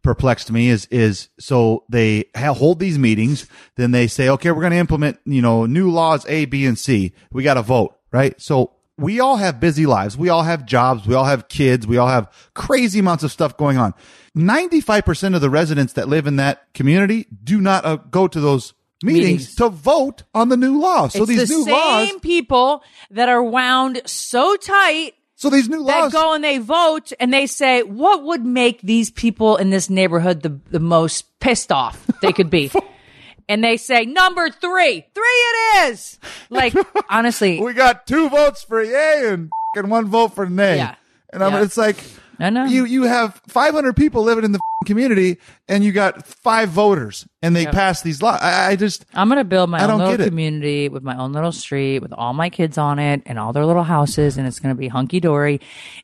perplexed 0.06 0.52
me 0.52 0.70
is 0.70 0.86
is 0.92 1.30
so 1.40 1.84
they 1.90 2.26
ha- 2.36 2.54
hold 2.54 2.80
these 2.80 2.98
meetings, 3.00 3.48
then 3.76 3.92
they 3.92 4.08
say, 4.08 4.30
okay, 4.30 4.52
we're 4.52 4.62
going 4.62 4.72
to 4.72 4.78
implement 4.78 5.20
you 5.26 5.42
know 5.42 5.66
new 5.66 5.90
laws 5.90 6.26
A, 6.30 6.46
B, 6.46 6.66
and 6.66 6.78
C. 6.78 7.14
We 7.32 7.44
got 7.44 7.56
to 7.56 7.62
vote, 7.62 7.98
right? 8.12 8.40
So 8.40 8.74
we 8.98 9.20
all 9.20 9.38
have 9.38 9.60
busy 9.60 9.86
lives. 9.86 10.18
We 10.18 10.30
all 10.30 10.44
have 10.44 10.66
jobs. 10.66 11.06
We 11.06 11.16
all 11.16 11.26
have 11.26 11.48
kids. 11.50 11.86
We 11.86 11.98
all 11.98 12.08
have 12.08 12.32
crazy 12.54 13.00
amounts 13.00 13.24
of 13.24 13.32
stuff 13.32 13.58
going 13.58 13.78
on. 13.78 13.94
Ninety 14.34 14.80
five 14.80 15.06
percent 15.06 15.36
of 15.36 15.42
the 15.42 15.50
residents 15.50 15.94
that 15.94 16.08
live 16.08 16.28
in 16.28 16.38
that 16.38 16.74
community 16.74 17.26
do 17.44 17.60
not 17.60 17.86
uh, 17.86 17.98
go 17.98 18.28
to 18.28 18.40
those. 18.40 18.74
Meetings, 19.04 19.26
Meetings. 19.26 19.56
to 19.56 19.70
vote 19.70 20.24
on 20.34 20.48
the 20.48 20.56
new 20.56 20.80
laws. 20.80 21.14
So 21.14 21.24
it's 21.24 21.28
these 21.28 21.50
the 21.50 21.54
new 21.54 21.64
same 21.66 21.74
laws, 21.74 22.14
people 22.22 22.82
that 23.12 23.28
are 23.28 23.44
wound 23.44 24.02
so 24.06 24.56
tight 24.56 25.14
so 25.36 25.50
these 25.50 25.68
new 25.70 25.84
that 25.86 26.00
laws, 26.02 26.12
go 26.14 26.34
and 26.34 26.44
they 26.44 26.58
vote 26.60 27.12
and 27.20 27.34
they 27.34 27.46
say, 27.48 27.84
what 27.84 28.24
would 28.24 28.46
make 28.46 28.82
these 28.82 29.12
people 29.12 29.58
in 29.58 29.70
this 29.70 29.90
neighborhood 29.90 30.42
the, 30.42 30.60
the 30.72 30.80
most 30.80 31.26
pissed 31.40 31.72
off 31.72 32.06
they 32.22 32.32
could 32.32 32.50
be? 32.50 32.72
and 33.50 33.64
they 33.64 33.78
say, 33.78 34.06
number 34.06 34.50
three, 34.50 35.06
three 35.14 35.24
it 35.24 35.92
is. 35.92 36.20
Like, 36.50 36.74
honestly, 37.10 37.60
we 37.60 37.74
got 37.74 38.08
two 38.08 38.30
votes 38.30 38.64
for 38.64 38.82
yay 38.82 39.30
and 39.34 39.50
and 39.76 39.90
one 39.92 40.08
vote 40.08 40.34
for 40.34 40.50
nay. 40.50 40.78
Yeah. 40.78 40.96
And 41.34 41.44
I'm, 41.44 41.54
Yeah. 41.54 41.64
it's 41.64 41.78
like 41.78 41.98
I 42.40 42.50
know. 42.50 42.66
you 42.66 42.86
you 42.86 43.04
have 43.04 43.42
500 43.48 43.96
people 43.96 44.24
living 44.24 44.46
in 44.46 44.52
the 44.54 44.60
community 44.86 45.38
and 45.68 45.84
you 45.84 45.92
got 45.92 46.26
five 46.26 46.70
voters 46.70 47.28
and 47.42 47.56
they 47.56 47.66
pass 47.66 48.02
these 48.02 48.22
laws. 48.22 48.40
I, 48.42 48.72
I 48.72 48.76
just 48.76 49.06
I'm 49.14 49.28
to 49.40 49.44
build 49.44 49.70
my 49.70 49.80
I 49.80 49.84
own 49.92 50.00
little 50.00 50.14
get 50.14 50.22
it. 50.22 50.30
community 50.30 50.90
with 50.90 51.04
my 51.04 51.18
own 51.18 51.34
little 51.34 51.52
street 51.52 52.00
with 52.00 52.14
all 52.14 52.34
my 52.34 52.50
kids 52.50 52.78
on 52.78 53.00
it 53.00 53.24
and 53.26 53.38
all 53.38 53.52
their 53.54 53.66
little 53.66 53.84
houses 53.84 54.38
and 54.38 54.48
it's 54.48 54.60
to 54.74 54.80
be 54.80 54.88
hunky 54.88 55.20
dory. 55.20 55.60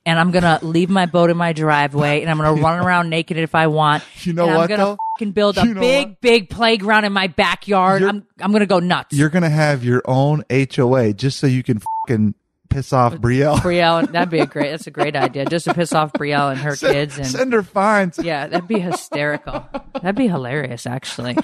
And 0.06 0.20
I'm 0.20 0.32
to 0.44 0.66
leave 0.66 0.90
my 0.90 1.06
boat 1.06 1.30
in 1.30 1.38
my 1.38 1.54
driveway 1.54 2.22
and 2.22 2.30
I'm 2.30 2.38
to 2.58 2.62
run 2.62 2.80
around 2.86 3.10
naked 3.10 3.38
if 3.38 3.56
I 3.56 3.68
want. 3.68 4.04
You 4.24 4.34
know 4.34 4.46
and 4.48 4.56
what, 4.56 4.72
I'm 4.72 4.78
gonna 4.78 4.98
fucking 5.18 5.32
build 5.32 5.58
a 5.58 5.66
You 5.66 5.74
know 5.76 5.82
big, 5.82 6.08
what? 6.10 6.22
big 6.22 6.50
playground 6.50 7.06
in 7.06 7.14
my 7.14 7.28
backyard. 7.28 8.02
You're- 8.02 8.10
I'm, 8.10 8.28
I'm 8.40 8.52
to 8.62 8.66
go 8.66 8.80
nuts. 8.80 9.16
you're 9.16 9.30
gonna 9.30 9.50
have 9.50 9.84
your 9.84 10.02
own 10.06 10.44
HOA 10.52 11.14
just 11.14 11.40
so 11.40 11.48
you 11.48 11.64
can 11.64 11.80
fucking 12.08 12.36
piss 12.72 12.94
off 12.94 13.14
Brielle. 13.16 13.58
Brielle, 13.58 14.12
that'd 14.12 14.30
be 14.30 14.40
a 14.40 14.46
great, 14.46 14.72
that's 14.72 14.88
a 14.88 14.92
great 14.92 15.16
idea. 15.16 15.46
Just 15.46 15.66
to 15.66 15.74
piss 15.74 15.94
off 15.94 16.14
Brielle 16.14 16.52
and 16.52 16.60
her 16.62 16.76
kids 16.76 17.18
and 17.18 17.28
Send 17.28 17.54
her 17.54 17.64
fines. 17.64 18.18
Yeah, 18.18 18.48
that'd 18.48 18.68
be 18.68 18.80
hysterical. 18.80 19.66
that'd 19.94 20.16
be 20.16 20.28
hilarious, 20.28 20.86
actually. 20.86 21.38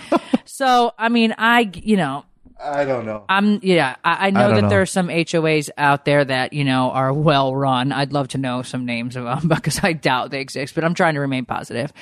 So, 0.45 0.93
I 0.97 1.09
mean, 1.09 1.35
I, 1.37 1.69
you 1.73 1.97
know, 1.97 2.25
I 2.59 2.85
don't 2.85 3.05
know. 3.05 3.23
I'm 3.29 3.59
yeah. 3.61 3.97
I, 4.03 4.27
I 4.27 4.29
know 4.31 4.47
don't 4.47 4.55
that 4.55 4.61
know. 4.63 4.69
there 4.69 4.81
are 4.81 4.87
some 4.87 5.09
HOAs 5.09 5.69
out 5.77 6.05
there 6.05 6.25
that 6.25 6.53
you 6.53 6.63
know 6.63 6.89
are 6.89 7.13
well 7.13 7.55
run. 7.55 7.91
I'd 7.91 8.13
love 8.13 8.29
to 8.29 8.39
know 8.39 8.63
some 8.63 8.85
names 8.85 9.15
of 9.15 9.25
them 9.25 9.47
because 9.47 9.83
I 9.83 9.93
doubt 9.93 10.31
they 10.31 10.41
exist. 10.41 10.73
But 10.73 10.83
I'm 10.83 10.95
trying 10.95 11.13
to 11.13 11.19
remain 11.19 11.45
positive 11.45 11.93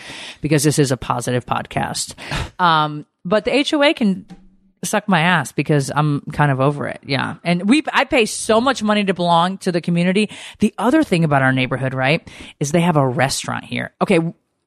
because 0.42 0.64
this 0.64 0.80
is 0.80 0.92
a 0.92 0.98
positive 0.98 1.46
podcast. 1.46 2.16
Um, 2.60 3.06
but 3.26 3.44
the 3.44 3.66
HOA 3.70 3.94
can 3.96 4.26
suck 4.86 5.08
my 5.08 5.22
ass 5.22 5.52
because 5.52 5.92
I'm 5.96 6.22
kind 6.32 6.52
of 6.52 6.60
over 6.60 6.88
it. 6.88 7.02
Yeah, 7.06 7.36
and 7.44 7.68
we 7.70 7.84
I 7.92 8.06
pay 8.06 8.26
so 8.26 8.62
much 8.62 8.82
money 8.84 9.04
to 9.04 9.14
belong 9.14 9.58
to 9.60 9.72
the 9.72 9.82
community. 9.82 10.30
The 10.60 10.74
other 10.78 11.04
thing 11.04 11.24
about 11.24 11.42
our 11.42 11.52
neighborhood, 11.52 11.94
right, 11.94 12.28
is 12.60 12.72
they 12.72 12.82
have 12.82 12.98
a 12.98 13.08
restaurant 13.08 13.66
here. 13.66 13.94
Okay, 14.02 14.20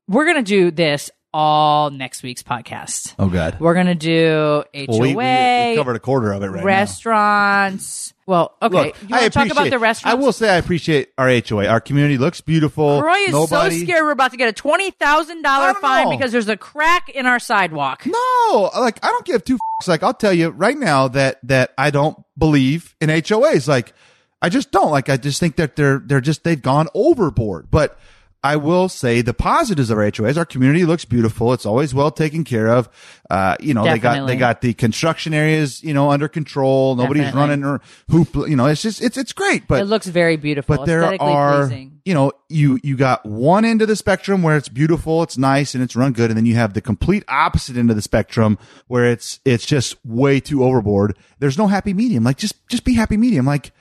we're 0.09 0.27
gonna 0.27 0.43
do 0.43 0.71
this 0.71 1.11
all 1.33 1.91
next 1.91 2.23
week's 2.23 2.43
podcast. 2.43 3.15
Oh 3.19 3.29
God. 3.29 3.61
We're 3.61 3.75
gonna 3.75 3.95
do 3.95 4.65
HOA 4.75 4.87
Well, 4.89 5.01
we, 5.01 5.09
we, 5.09 5.15
we 5.17 5.77
covered 5.77 5.97
a 5.97 6.01
quarter 6.01 6.33
of 6.33 6.43
it 6.43 6.47
right 6.49 6.61
now. 6.61 6.65
restaurants. 6.65 8.15
Well, 8.27 8.57
okay. 8.61 8.77
Look, 8.89 8.97
you 9.09 9.17
I 9.17 9.23
to 9.23 9.31
talk 9.31 9.51
about 9.51 9.71
the 9.71 9.79
restaurants? 9.79 10.15
I 10.15 10.23
will 10.23 10.33
say 10.33 10.51
I 10.51 10.57
appreciate 10.57 11.11
our 11.17 11.29
HOA. 11.29 11.67
Our 11.67 11.81
community 11.81 12.19
looks 12.19 12.41
beautiful. 12.43 13.01
Roy 13.03 13.17
is 13.21 13.33
Nobody, 13.33 13.79
so 13.79 13.85
scared 13.85 14.05
we're 14.05 14.11
about 14.11 14.33
to 14.33 14.37
get 14.37 14.51
a 14.51 14.63
$20,000 14.63 15.77
fine 15.77 16.05
know. 16.05 16.11
because 16.11 16.33
there's 16.33 16.49
a 16.49 16.57
crack 16.57 17.09
in 17.09 17.25
our 17.25 17.39
sidewalk. 17.39 18.05
No, 18.05 18.71
like 18.79 19.03
I 19.03 19.09
don't 19.09 19.25
give 19.25 19.45
two 19.45 19.57
fucks. 19.57 19.89
Like 19.89 20.03
I'll 20.03 20.15
tell 20.15 20.33
you 20.33 20.51
right 20.51 20.77
now 20.77 21.09
that 21.09 21.39
that 21.45 21.73
I 21.79 21.91
don't 21.91 22.19
believe 22.37 22.95
in 23.01 23.09
HOAs. 23.09 23.67
Like 23.67 23.95
I 24.43 24.49
just 24.51 24.71
don't. 24.71 24.91
Like 24.91 25.09
I 25.09 25.17
just 25.17 25.41
think 25.41 25.57
that 25.57 25.77
they're 25.77 25.99
they're 26.05 26.21
just 26.21 26.45
they've 26.45 26.61
gone 26.61 26.89
overboard. 26.95 27.71
But 27.71 27.99
I 28.45 28.55
will 28.55 28.89
say 28.89 29.21
the 29.21 29.35
positives 29.35 29.91
of 29.91 29.99
our 29.99 30.05
HOAs. 30.05 30.37
Our 30.37 30.45
community 30.45 30.85
looks 30.85 31.05
beautiful. 31.05 31.53
It's 31.53 31.67
always 31.67 31.93
well 31.93 32.13
taken 32.13 32.45
care 32.45 32.69
of. 32.69 32.89
Uh, 33.29 33.57
you 33.59 33.75
know, 33.75 33.83
they 33.85 33.99
got 33.99 34.27
they 34.29 34.37
got 34.37 34.61
the 34.61 34.75
construction 34.75 35.35
areas, 35.35 35.83
you 35.83 35.93
know, 35.93 36.11
under 36.13 36.29
control. 36.29 36.95
Nobody's 36.95 37.25
Definitely. 37.25 37.41
running 37.49 37.65
or 37.65 37.81
hoop. 38.11 38.35
You 38.49 38.55
know, 38.55 38.67
it's 38.67 38.81
just 38.81 39.03
it's 39.03 39.17
it's 39.17 39.33
great. 39.33 39.67
But 39.67 39.81
it 39.83 39.87
looks 39.87 40.07
very 40.07 40.37
beautiful. 40.37 40.77
but 40.77 40.87
there 40.87 41.03
are 41.21 41.67
pleasing. 41.67 42.01
you 42.05 42.15
know 42.15 42.31
you 42.49 42.79
you 42.85 42.97
got 42.97 43.27
one 43.27 43.65
end 43.65 43.83
of 43.83 43.89
the 43.89 43.97
spectrum 43.97 44.43
where 44.43 44.57
it's 44.57 44.69
beautiful 44.69 45.23
it's 45.25 45.37
nice 45.37 45.75
and 45.75 45.83
it's 45.83 45.97
run 45.97 46.13
good 46.13 46.31
and 46.31 46.37
then 46.39 46.47
you 46.47 46.55
have 46.55 46.75
the 46.75 46.81
complete 46.81 47.25
opposite 47.29 47.77
end 47.77 47.91
of 47.91 47.97
the 47.97 48.03
spectrum 48.03 48.57
where 48.87 49.05
it's 49.05 49.41
it's 49.45 49.67
just 49.67 49.97
way 50.07 50.41
too 50.41 50.65
overboard 50.65 51.15
there's 51.41 51.59
no 51.59 51.67
happy 51.67 51.93
medium 51.93 52.25
like 52.25 52.39
just 52.39 52.55
just 52.69 52.85
be 52.85 52.95
happy 52.95 53.17
medium 53.19 53.45
like 53.45 53.73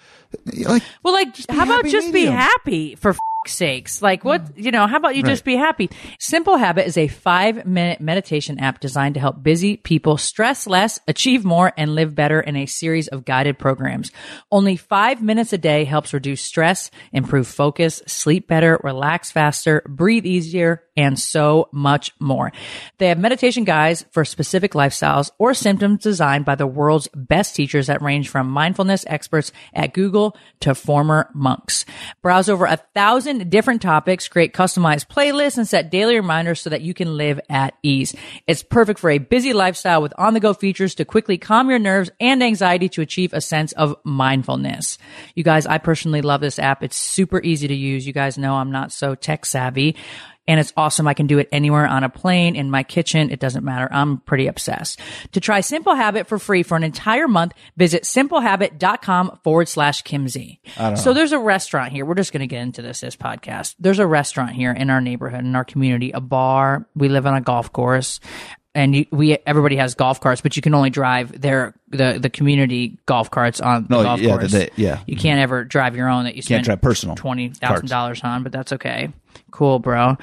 like 0.65 0.83
Well, 1.03 1.13
like, 1.13 1.33
how 1.49 1.63
about 1.63 1.85
just 1.85 2.07
medium. 2.11 2.33
be 2.33 2.37
happy 2.37 2.95
for 2.95 3.15
sakes? 3.47 4.01
Like, 4.01 4.23
what, 4.23 4.43
mm. 4.45 4.63
you 4.63 4.71
know, 4.71 4.87
how 4.87 4.97
about 4.97 5.15
you 5.15 5.23
just 5.23 5.43
be 5.43 5.55
happy? 5.55 5.89
Simple 6.19 6.57
Habit 6.57 6.87
is 6.87 6.97
a 6.97 7.07
five 7.07 7.65
minute 7.65 8.01
meditation 8.01 8.59
app 8.59 8.79
designed 8.79 9.15
to 9.15 9.21
help 9.21 9.41
busy 9.43 9.77
people 9.77 10.17
stress 10.17 10.67
less, 10.67 10.99
achieve 11.07 11.45
more, 11.45 11.73
and 11.77 11.95
live 11.95 12.15
better 12.15 12.39
in 12.39 12.55
a 12.55 12.65
series 12.65 13.07
of 13.07 13.25
guided 13.25 13.57
programs. 13.57 14.11
Only 14.51 14.75
five 14.75 15.21
minutes 15.21 15.53
a 15.53 15.57
day 15.57 15.83
helps 15.83 16.13
reduce 16.13 16.41
stress, 16.41 16.91
improve 17.11 17.47
focus, 17.47 18.01
sleep 18.07 18.47
better, 18.47 18.79
relax 18.83 19.31
faster, 19.31 19.83
breathe 19.87 20.25
easier, 20.25 20.83
and 20.97 21.17
so 21.17 21.69
much 21.71 22.11
more. 22.19 22.51
They 22.97 23.09
have 23.09 23.19
meditation 23.19 23.63
guides 23.63 24.03
for 24.11 24.25
specific 24.25 24.73
lifestyles 24.73 25.29
or 25.37 25.53
symptoms 25.53 26.01
designed 26.01 26.43
by 26.43 26.55
the 26.55 26.67
world's 26.67 27.07
best 27.13 27.55
teachers 27.55 27.87
that 27.87 28.01
range 28.01 28.29
from 28.29 28.49
mindfulness 28.49 29.05
experts 29.07 29.51
at 29.73 29.93
Google 29.93 30.35
to 30.61 30.73
former 30.73 31.29
monks. 31.33 31.85
Browse 32.21 32.49
over 32.49 32.65
a 32.65 32.77
thousand 32.95 33.36
different 33.45 33.81
topics, 33.81 34.27
create 34.27 34.53
customized 34.53 35.07
playlists, 35.07 35.57
and 35.57 35.67
set 35.67 35.89
daily 35.89 36.15
reminders 36.15 36.61
so 36.61 36.69
that 36.69 36.81
you 36.81 36.93
can 36.93 37.17
live 37.17 37.39
at 37.49 37.73
ease. 37.83 38.15
It's 38.45 38.63
perfect 38.63 38.99
for 38.99 39.09
a 39.09 39.17
busy 39.17 39.53
lifestyle 39.53 40.01
with 40.01 40.13
on 40.17 40.33
the 40.33 40.39
go 40.39 40.53
features 40.53 40.95
to 40.95 41.05
quickly 41.05 41.37
calm 41.37 41.69
your 41.69 41.79
nerves 41.79 42.09
and 42.19 42.43
anxiety 42.43 42.89
to 42.89 43.01
achieve 43.01 43.33
a 43.33 43.41
sense 43.41 43.71
of 43.73 43.95
mindfulness. 44.03 44.97
You 45.35 45.43
guys, 45.43 45.65
I 45.65 45.77
personally 45.77 46.21
love 46.21 46.41
this 46.41 46.59
app. 46.59 46.83
It's 46.83 46.95
super 46.95 47.41
easy 47.41 47.67
to 47.67 47.75
use. 47.75 48.05
You 48.05 48.13
guys 48.13 48.37
know 48.37 48.55
I'm 48.55 48.71
not 48.71 48.91
so 48.91 49.15
tech 49.15 49.45
savvy 49.45 49.95
and 50.47 50.59
it's 50.59 50.71
awesome. 50.77 51.07
I 51.07 51.13
can 51.13 51.27
do 51.27 51.39
it 51.39 51.49
anywhere 51.51 51.85
on 51.87 52.03
a 52.03 52.09
plane, 52.09 52.55
in 52.55 52.71
my 52.71 52.83
kitchen. 52.83 53.29
It 53.31 53.39
doesn't 53.39 53.63
matter. 53.65 53.87
I'm 53.91 54.19
pretty 54.19 54.47
obsessed. 54.47 54.99
To 55.33 55.39
try 55.39 55.59
Simple 55.61 55.93
Habit 55.95 56.27
for 56.27 56.39
free 56.39 56.63
for 56.63 56.75
an 56.77 56.83
entire 56.83 57.27
month, 57.27 57.53
visit 57.75 58.03
simplehabit.com 58.03 59.39
forward 59.43 59.67
slash 59.67 60.01
Kim 60.03 60.27
Z. 60.27 60.59
So 60.95 61.13
there's 61.13 61.31
a 61.31 61.39
restaurant 61.39 61.91
here. 61.91 62.05
We're 62.05 62.15
just 62.15 62.31
going 62.31 62.41
to 62.41 62.47
get 62.47 62.61
into 62.61 62.81
this, 62.81 63.01
this 63.01 63.15
podcast. 63.15 63.75
There's 63.79 63.99
a 63.99 64.07
restaurant 64.07 64.51
here 64.51 64.71
in 64.71 64.89
our 64.89 65.01
neighborhood, 65.01 65.41
in 65.41 65.55
our 65.55 65.65
community, 65.65 66.11
a 66.11 66.19
bar. 66.21 66.87
We 66.95 67.09
live 67.09 67.25
on 67.25 67.33
a 67.35 67.41
golf 67.41 67.71
course. 67.73 68.19
And 68.75 68.95
you, 68.95 69.05
we 69.11 69.39
everybody 69.47 69.77
has 69.77 69.95
golf 69.95 70.21
carts, 70.21 70.41
but 70.41 70.55
you 70.55 70.61
can 70.61 70.75
only 70.75 70.91
drive 70.91 71.41
their 71.41 71.73
the 71.89 72.19
the 72.21 72.29
community 72.29 72.99
golf 73.07 73.31
carts 73.31 73.59
on 73.59 73.87
the 73.87 73.89
No, 73.89 74.03
golf 74.03 74.19
yeah, 74.19 74.37
course. 74.37 74.51
they- 74.51 74.69
yeah. 74.75 74.99
you 75.07 75.15
can't 75.15 75.39
ever 75.39 75.63
drive 75.63 75.95
your 75.95 76.07
own 76.09 76.25
that 76.25 76.35
you 76.35 76.43
spend 76.43 76.63
drive 76.63 76.79
personal 76.79 77.15
twenty 77.15 77.49
thousand 77.49 77.87
dollars 77.89 78.21
on, 78.23 78.43
but 78.43 78.51
that's 78.51 78.73
okay. 78.73 79.09
Cool, 79.51 79.79
bro. 79.79 80.17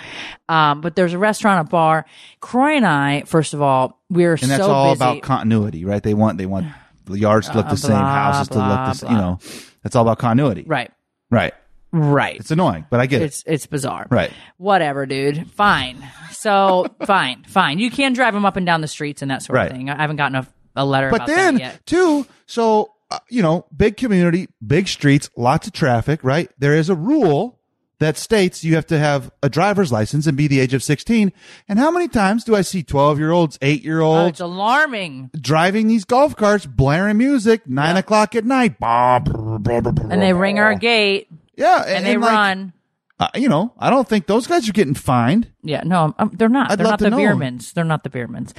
Um, 0.48 0.80
but 0.80 0.96
there's 0.96 1.12
a 1.12 1.18
restaurant, 1.18 1.66
a 1.66 1.70
bar. 1.70 2.04
Kroy 2.40 2.76
and 2.76 2.86
I, 2.86 3.22
first 3.26 3.54
of 3.54 3.62
all, 3.62 4.00
we're 4.10 4.32
and 4.34 4.42
that's 4.50 4.62
so 4.62 4.70
all 4.70 4.92
busy. 4.92 4.96
about 4.96 5.22
continuity 5.22 5.84
right 5.84 6.02
they 6.02 6.14
want 6.14 6.38
they 6.38 6.46
want 6.46 6.66
the 7.06 7.18
yards 7.18 7.48
to 7.48 7.56
look 7.56 7.68
the 7.68 7.76
same 7.76 7.90
blah, 7.92 7.98
houses 8.32 8.48
to 8.48 8.58
look 8.58 8.66
the 8.66 8.92
same 8.94 9.10
you 9.10 9.16
know 9.16 9.38
that's 9.82 9.96
all 9.96 10.02
about 10.02 10.18
continuity 10.18 10.62
right, 10.66 10.90
right 11.30 11.52
right. 11.92 12.36
it's 12.38 12.50
annoying 12.50 12.86
but 12.90 13.00
I 13.00 13.06
get 13.06 13.22
it 13.22 13.26
It's 13.26 13.42
it's 13.46 13.66
bizarre. 13.66 14.06
Right. 14.10 14.30
Whatever, 14.56 15.04
dude. 15.06 15.50
Fine. 15.52 15.96
So 16.32 16.86
fine, 17.06 17.44
fine. 17.44 17.78
You 17.78 17.90
can 17.90 18.12
drive 18.12 18.34
them 18.34 18.44
up 18.44 18.56
and 18.56 18.64
down 18.66 18.80
the 18.82 18.88
streets 18.88 19.20
and 19.22 19.30
that 19.30 19.42
sort 19.42 19.56
Right. 19.56 19.70
of 19.70 19.76
thing. 19.76 19.90
I 19.90 19.96
haven't 20.00 20.16
gotten 20.16 20.36
a, 20.36 20.46
a 20.76 20.84
letter 20.84 21.10
but 21.10 21.16
about 21.16 21.28
then 21.28 21.54
that 21.54 21.60
yet. 21.60 21.86
too 21.86 22.26
so 22.46 22.92
uh, 23.10 23.18
you 23.30 23.42
know 23.42 23.66
big 23.76 23.96
community 23.96 24.48
big 24.64 24.86
streets 24.88 25.28
lots 25.36 25.66
of 25.66 25.72
traffic 25.72 26.20
right 26.22 26.50
there 26.58 26.74
is 26.74 26.88
a 26.88 26.94
rule 26.94 27.53
that 28.00 28.16
states 28.16 28.64
you 28.64 28.74
have 28.74 28.86
to 28.86 28.98
have 28.98 29.30
a 29.42 29.48
driver's 29.48 29.92
license 29.92 30.26
and 30.26 30.36
be 30.36 30.46
the 30.48 30.60
age 30.60 30.74
of 30.74 30.82
16 30.82 31.32
and 31.68 31.78
how 31.78 31.90
many 31.90 32.08
times 32.08 32.44
do 32.44 32.54
i 32.56 32.60
see 32.60 32.82
12 32.82 33.18
year 33.18 33.30
olds 33.30 33.58
8 33.62 33.82
year 33.84 34.00
Oh, 34.00 34.12
olds 34.24 34.30
it's 34.30 34.40
alarming. 34.40 35.30
driving 35.38 35.86
these 35.86 36.04
golf 36.04 36.34
carts 36.36 36.66
blaring 36.66 37.18
music 37.18 37.66
9 37.68 37.96
o'clock 37.96 38.34
at 38.34 38.44
night 38.44 38.76
And 38.80 40.22
they 40.22 40.32
ring 40.32 40.58
our 40.58 40.74
gate 40.74 41.28
yeah 41.56 41.84
and 41.86 42.04
they 42.04 42.16
like, 42.16 42.30
run. 42.30 42.72
uh, 43.20 43.28
you 43.34 43.48
know 43.48 43.72
i 43.78 43.90
don't 43.90 44.08
think 44.08 44.26
those 44.26 44.46
guys 44.46 44.68
are 44.68 44.72
getting 44.72 44.94
fined 44.94 45.48
Yeah, 45.62 45.82
no, 45.84 46.14
um, 46.18 46.30
they're 46.34 46.48
not. 46.48 46.72
I'd 46.72 46.78
they're 46.78 46.86
not 46.86 46.98
the. 46.98 47.10
Biermanns. 47.10 47.72
They're 47.72 47.84
not 47.84 48.02
the 48.04 48.10
Biermanns. 48.10 48.52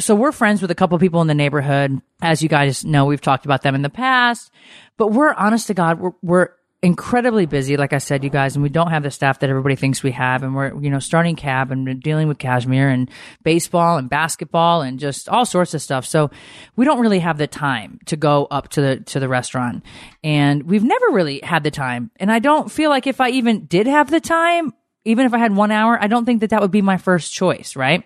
So 0.00 0.14
we're 0.16 0.32
friends 0.32 0.60
with 0.60 0.70
a 0.72 0.74
couple 0.74 0.98
people 0.98 1.20
in 1.20 1.28
the 1.28 1.34
neighborhood. 1.34 2.00
As 2.20 2.42
you 2.42 2.48
guys 2.48 2.84
know, 2.84 3.04
we've 3.04 3.20
talked 3.20 3.44
about 3.44 3.62
them 3.62 3.76
in 3.76 3.82
the 3.82 3.88
past, 3.90 4.50
but 4.96 5.12
we're 5.12 5.32
honest 5.34 5.68
to 5.68 5.74
God, 5.74 6.00
we're, 6.00 6.12
we're 6.20 6.48
incredibly 6.82 7.46
busy. 7.46 7.76
Like 7.76 7.92
I 7.92 7.98
said, 7.98 8.22
you 8.22 8.30
guys, 8.30 8.54
and 8.54 8.62
we 8.62 8.68
don't 8.68 8.90
have 8.90 9.02
the 9.02 9.10
staff 9.10 9.40
that 9.40 9.50
everybody 9.50 9.74
thinks 9.74 10.02
we 10.02 10.12
have. 10.12 10.42
And 10.42 10.54
we're, 10.54 10.80
you 10.80 10.90
know, 10.90 11.00
starting 11.00 11.34
cab 11.34 11.72
and 11.72 12.00
dealing 12.00 12.28
with 12.28 12.38
cashmere 12.38 12.88
and 12.88 13.10
baseball 13.42 13.98
and 13.98 14.08
basketball 14.08 14.82
and 14.82 14.98
just 14.98 15.28
all 15.28 15.44
sorts 15.44 15.74
of 15.74 15.82
stuff. 15.82 16.06
So 16.06 16.30
we 16.76 16.84
don't 16.84 17.00
really 17.00 17.18
have 17.18 17.38
the 17.38 17.48
time 17.48 17.98
to 18.06 18.16
go 18.16 18.46
up 18.50 18.68
to 18.70 18.80
the, 18.80 18.96
to 19.06 19.20
the 19.20 19.28
restaurant. 19.28 19.84
And 20.22 20.64
we've 20.64 20.84
never 20.84 21.06
really 21.10 21.40
had 21.42 21.64
the 21.64 21.70
time. 21.70 22.10
And 22.16 22.30
I 22.30 22.38
don't 22.38 22.70
feel 22.70 22.90
like 22.90 23.06
if 23.06 23.20
I 23.20 23.30
even 23.30 23.66
did 23.66 23.86
have 23.86 24.10
the 24.10 24.20
time, 24.20 24.72
even 25.04 25.24
if 25.26 25.32
I 25.32 25.38
had 25.38 25.54
one 25.54 25.70
hour, 25.70 25.96
I 26.00 26.06
don't 26.06 26.24
think 26.24 26.40
that 26.40 26.50
that 26.50 26.60
would 26.60 26.70
be 26.70 26.82
my 26.82 26.98
first 26.98 27.32
choice, 27.32 27.76
right? 27.76 28.04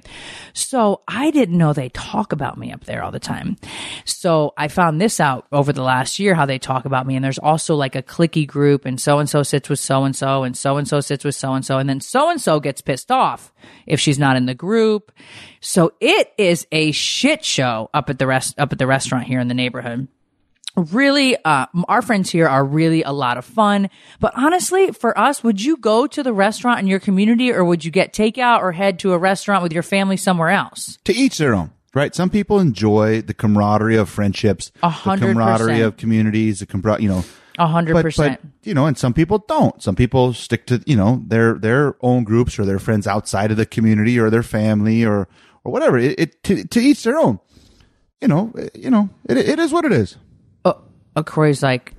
So 0.52 1.02
I 1.08 1.30
didn't 1.30 1.58
know 1.58 1.72
they 1.72 1.88
talk 1.88 2.32
about 2.32 2.58
me 2.58 2.72
up 2.72 2.84
there 2.84 3.02
all 3.02 3.10
the 3.10 3.18
time. 3.18 3.56
So 4.04 4.52
I 4.56 4.68
found 4.68 5.00
this 5.00 5.18
out 5.18 5.46
over 5.50 5.72
the 5.72 5.82
last 5.82 6.18
year 6.18 6.34
how 6.34 6.46
they 6.46 6.58
talk 6.58 6.84
about 6.84 7.06
me. 7.06 7.16
And 7.16 7.24
there's 7.24 7.38
also 7.38 7.74
like 7.74 7.96
a 7.96 8.02
clicky 8.02 8.46
group, 8.46 8.84
and 8.84 9.00
so 9.00 9.18
and 9.18 9.28
so 9.28 9.42
sits 9.42 9.68
with 9.68 9.80
so 9.80 10.04
and 10.04 10.14
so, 10.14 10.44
and 10.44 10.56
so 10.56 10.76
and 10.76 10.86
so 10.86 11.00
sits 11.00 11.24
with 11.24 11.34
so 11.34 11.54
and 11.54 11.64
so, 11.64 11.78
and 11.78 11.88
then 11.88 12.00
so 12.00 12.30
and 12.30 12.40
so 12.40 12.60
gets 12.60 12.80
pissed 12.80 13.10
off 13.10 13.52
if 13.86 13.98
she's 13.98 14.18
not 14.18 14.36
in 14.36 14.46
the 14.46 14.54
group. 14.54 15.12
So 15.60 15.94
it 16.00 16.32
is 16.38 16.66
a 16.70 16.92
shit 16.92 17.44
show 17.44 17.90
up 17.92 18.10
at 18.10 18.18
the 18.18 18.26
rest 18.26 18.58
up 18.58 18.72
at 18.72 18.78
the 18.78 18.86
restaurant 18.86 19.26
here 19.26 19.40
in 19.40 19.48
the 19.48 19.54
neighborhood 19.54 20.08
really 20.76 21.36
uh 21.44 21.66
our 21.88 22.02
friends 22.02 22.30
here 22.30 22.48
are 22.48 22.64
really 22.64 23.02
a 23.02 23.12
lot 23.12 23.36
of 23.36 23.44
fun. 23.44 23.90
But 24.20 24.32
honestly 24.36 24.90
for 24.92 25.18
us 25.18 25.44
would 25.44 25.62
you 25.62 25.76
go 25.76 26.06
to 26.06 26.22
the 26.22 26.32
restaurant 26.32 26.80
in 26.80 26.86
your 26.86 27.00
community 27.00 27.52
or 27.52 27.64
would 27.64 27.84
you 27.84 27.90
get 27.90 28.12
takeout 28.12 28.60
or 28.60 28.72
head 28.72 28.98
to 29.00 29.12
a 29.12 29.18
restaurant 29.18 29.62
with 29.62 29.72
your 29.72 29.82
family 29.82 30.16
somewhere 30.16 30.50
else? 30.50 30.98
To 31.04 31.14
each 31.14 31.38
their 31.38 31.54
own 31.54 31.72
right? 31.94 32.14
Some 32.14 32.30
people 32.30 32.58
enjoy 32.58 33.22
the 33.22 33.34
camaraderie 33.34 33.96
of 33.96 34.08
friendships 34.08 34.72
A 34.82 34.94
the 35.04 35.16
camaraderie 35.16 35.80
of 35.80 35.96
communities 35.96 36.60
the 36.60 36.66
camar- 36.66 37.00
you 37.00 37.08
know. 37.08 37.24
A 37.58 37.66
hundred 37.66 38.00
percent. 38.00 38.40
but 38.40 38.50
you 38.66 38.72
know 38.72 38.86
and 38.86 38.96
some 38.96 39.12
people 39.12 39.38
don't. 39.38 39.82
Some 39.82 39.94
people 39.94 40.32
stick 40.32 40.66
to 40.66 40.82
you 40.86 40.96
know 40.96 41.22
their 41.26 41.54
their 41.54 41.96
own 42.00 42.24
groups 42.24 42.58
or 42.58 42.64
their 42.64 42.78
friends 42.78 43.06
outside 43.06 43.50
of 43.50 43.58
the 43.58 43.66
community 43.66 44.18
or 44.18 44.30
their 44.30 44.42
family 44.42 45.04
or 45.04 45.28
or 45.62 45.70
whatever. 45.70 45.98
It, 45.98 46.18
it 46.18 46.42
to, 46.44 46.64
to 46.64 46.80
each 46.80 47.04
their 47.04 47.18
own. 47.18 47.40
You 48.22 48.28
know 48.28 48.52
eh, 48.56 48.68
you 48.74 48.88
know 48.88 49.10
it, 49.28 49.36
it 49.36 49.58
is 49.58 49.70
what 49.70 49.84
it 49.84 49.92
is 49.92 50.16
Kroy's 51.20 51.62
like 51.62 51.94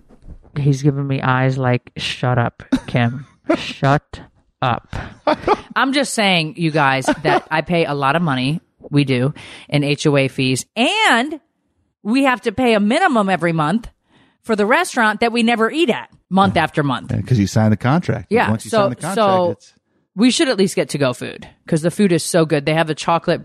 he's 0.57 0.81
giving 0.81 1.07
me 1.07 1.21
eyes 1.21 1.57
like 1.57 1.91
shut 1.97 2.37
up 2.37 2.63
kim 2.87 3.25
shut 3.57 4.21
up 4.61 4.95
i'm 5.75 5.93
just 5.93 6.13
saying 6.13 6.53
you 6.57 6.69
guys 6.71 7.05
that 7.23 7.47
i 7.49 7.61
pay 7.61 7.85
a 7.85 7.93
lot 7.93 8.15
of 8.15 8.21
money 8.21 8.61
we 8.91 9.03
do 9.03 9.33
in 9.69 9.81
hoa 9.83 10.29
fees 10.29 10.65
and 10.75 11.39
we 12.03 12.23
have 12.25 12.41
to 12.41 12.51
pay 12.51 12.75
a 12.75 12.79
minimum 12.79 13.29
every 13.29 13.53
month 13.53 13.89
for 14.43 14.55
the 14.55 14.65
restaurant 14.65 15.21
that 15.21 15.31
we 15.31 15.41
never 15.41 15.71
eat 15.71 15.89
at 15.89 16.09
month 16.29 16.57
after 16.57 16.83
month. 16.83 17.09
because 17.15 17.39
you 17.39 17.47
signed 17.47 17.71
the 17.71 17.77
contract. 17.77 18.27
Yeah, 18.29 18.49
Once 18.49 18.65
you 18.65 18.71
so- 18.71 18.77
sign 18.81 18.89
the 18.89 18.95
contract, 18.97 19.15
so- 19.15 19.51
it's, 19.51 19.73
We 20.15 20.29
should 20.29 20.49
at 20.49 20.57
least 20.57 20.75
get 20.75 20.89
to 20.89 20.97
go 20.97 21.13
food 21.13 21.47
because 21.65 21.81
the 21.81 21.89
food 21.91 22.11
is 22.11 22.23
so 22.23 22.45
good. 22.45 22.65
They 22.65 22.73
have 22.73 22.89
a 22.89 22.95
chocolate 22.95 23.41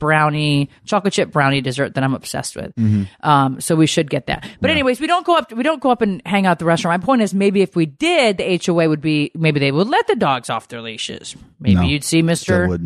brownie, 0.00 0.68
chocolate 0.84 1.12
chip 1.12 1.30
brownie 1.30 1.60
dessert 1.60 1.94
that 1.94 2.02
I'm 2.02 2.14
obsessed 2.14 2.56
with. 2.56 2.74
Mm-hmm. 2.74 3.04
Um, 3.22 3.60
so 3.60 3.76
we 3.76 3.86
should 3.86 4.10
get 4.10 4.26
that. 4.26 4.44
But 4.60 4.70
anyways, 4.70 4.98
we 4.98 5.06
don't 5.06 5.24
go 5.24 5.36
up. 5.36 5.52
We 5.52 5.62
don't 5.62 5.80
go 5.80 5.90
up 5.90 6.02
and 6.02 6.20
hang 6.26 6.46
out 6.46 6.52
at 6.52 6.58
the 6.58 6.64
restaurant. 6.64 7.00
My 7.00 7.06
point 7.06 7.22
is, 7.22 7.32
maybe 7.32 7.62
if 7.62 7.76
we 7.76 7.86
did, 7.86 8.38
the 8.38 8.60
HOA 8.66 8.88
would 8.88 9.00
be 9.00 9.30
maybe 9.36 9.60
they 9.60 9.70
would 9.70 9.86
let 9.86 10.08
the 10.08 10.16
dogs 10.16 10.50
off 10.50 10.66
their 10.66 10.82
leashes. 10.82 11.36
Maybe 11.60 11.76
No, 11.76 11.82
you'd 11.82 12.02
see 12.02 12.22
Mister. 12.22 12.76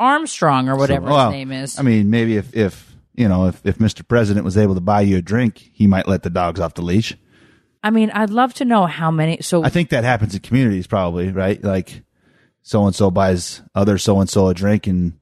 Armstrong 0.00 0.68
or 0.68 0.76
whatever 0.76 1.06
Well, 1.06 1.30
his 1.30 1.36
name 1.36 1.52
is. 1.52 1.78
I 1.78 1.82
mean, 1.82 2.10
maybe 2.10 2.36
if 2.36 2.56
if 2.56 2.96
you 3.14 3.28
know 3.28 3.46
if 3.46 3.64
if 3.64 3.78
Mr. 3.78 4.06
President 4.06 4.44
was 4.44 4.56
able 4.56 4.74
to 4.74 4.80
buy 4.80 5.02
you 5.02 5.18
a 5.18 5.22
drink, 5.22 5.70
he 5.72 5.86
might 5.86 6.08
let 6.08 6.24
the 6.24 6.30
dogs 6.30 6.58
off 6.58 6.74
the 6.74 6.82
leash. 6.82 7.16
I 7.84 7.90
mean, 7.90 8.10
I'd 8.10 8.30
love 8.30 8.54
to 8.54 8.64
know 8.64 8.86
how 8.86 9.10
many. 9.10 9.38
So 9.42 9.64
I 9.64 9.68
think 9.68 9.90
that 9.90 10.02
happens 10.04 10.34
in 10.34 10.40
communities, 10.40 10.86
probably, 10.86 11.30
right? 11.30 11.62
Like 11.62 12.02
so 12.62 12.86
and 12.86 12.94
so 12.94 13.10
buys 13.10 13.62
other 13.74 13.98
so 13.98 14.20
and 14.20 14.28
so 14.28 14.48
a 14.48 14.54
drink, 14.54 14.86
and 14.86 15.14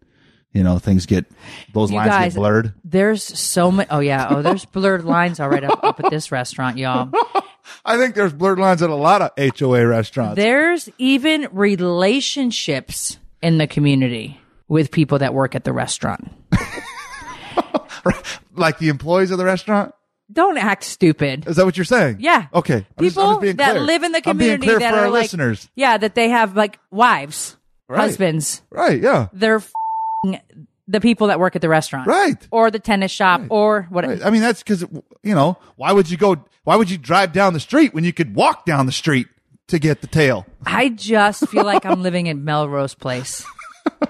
you 0.53 0.63
know 0.65 0.79
things 0.79 1.07
get 1.07 1.27
those 1.73 1.91
You 1.91 1.97
lines 1.97 2.09
guys- 2.11 2.33
get 2.35 2.41
blurred. 2.41 2.75
there's 2.85 3.23
so 3.23 3.71
many. 3.71 3.89
Oh 3.91 4.01
yeah. 4.01 4.27
Oh, 4.31 4.43
there's 4.43 4.65
blurred 4.65 5.05
lines 5.05 5.39
all 5.41 5.49
right 5.49 5.65
up, 5.65 5.83
up 5.85 6.01
at 6.03 6.11
this 6.11 6.33
restaurant, 6.33 6.77
y'all. 6.79 7.11
I 7.85 7.97
think 7.97 8.15
there's 8.15 8.33
blurred 8.33 8.59
lines 8.59 8.83
at 8.83 8.91
a 8.91 8.95
lot 8.95 9.23
of 9.23 9.31
HOA 9.59 9.87
restaurants. 9.87 10.37
There's 10.37 10.89
even 10.99 11.49
relationships 11.53 13.19
in 13.43 13.59
the 13.59 13.67
community 13.67 14.41
with 14.69 14.91
people 14.91 15.19
that 15.21 15.35
work 15.35 15.55
at 15.55 15.65
the 15.65 15.73
restaurant. 15.73 16.31
like 18.55 18.79
the 18.79 18.89
employees 18.89 19.31
of 19.31 19.39
the 19.39 19.45
restaurant. 19.45 19.95
Don't 20.33 20.59
act 20.59 20.85
stupid. 20.85 21.47
Is 21.49 21.57
that 21.57 21.65
what 21.65 21.77
you're 21.77 21.85
saying? 21.85 22.19
Yeah. 22.21 22.47
Okay. 22.55 22.77
I'm 22.77 22.85
People 23.05 23.41
just 23.41 23.57
that 23.57 23.73
clear. 23.73 23.81
live 23.83 24.03
in 24.05 24.13
the 24.13 24.21
community 24.21 24.67
that 24.69 24.95
are 24.95 25.11
like, 25.11 25.23
listeners. 25.23 25.69
yeah, 25.75 25.99
that 25.99 26.15
they 26.15 26.29
have 26.29 26.57
like 26.57 26.79
wives, 26.91 27.57
Right. 27.89 28.01
husbands. 28.01 28.63
Right. 28.71 29.01
Yeah. 29.01 29.27
They're 29.33 29.61
the 30.89 31.01
people 31.01 31.29
that 31.29 31.39
work 31.39 31.57
at 31.57 31.63
the 31.63 31.69
restaurant, 31.69 32.07
Right. 32.07 32.37
Or 32.51 32.71
the 32.71 32.79
tennis 32.79 33.11
shop, 33.13 33.43
or 33.49 33.87
what? 33.91 34.05
Right. 34.07 34.25
I 34.25 34.31
mean, 34.31 34.41
that's 34.43 34.63
because 34.63 34.83
you 35.23 35.35
know 35.35 35.59
why 35.77 35.93
would 35.93 36.11
you 36.11 36.17
go? 36.17 36.45
Why 36.65 36.77
would 36.77 36.91
you 36.91 36.99
drive 36.99 37.33
down 37.33 37.53
the 37.53 37.61
street 37.61 37.95
when 37.95 38.05
you 38.05 38.13
could 38.13 38.35
walk 38.35 38.65
down 38.67 38.87
the 38.87 38.93
street 38.93 39.29
to 39.69 39.79
get 39.79 40.01
the 40.01 40.07
tail? 40.07 40.47
I 40.67 40.89
just 40.91 41.49
feel 41.49 41.65
like 41.65 41.85
I'm 41.87 42.03
living 42.03 42.27
in 42.27 42.45
Melrose 42.45 42.95
Place. 42.95 43.45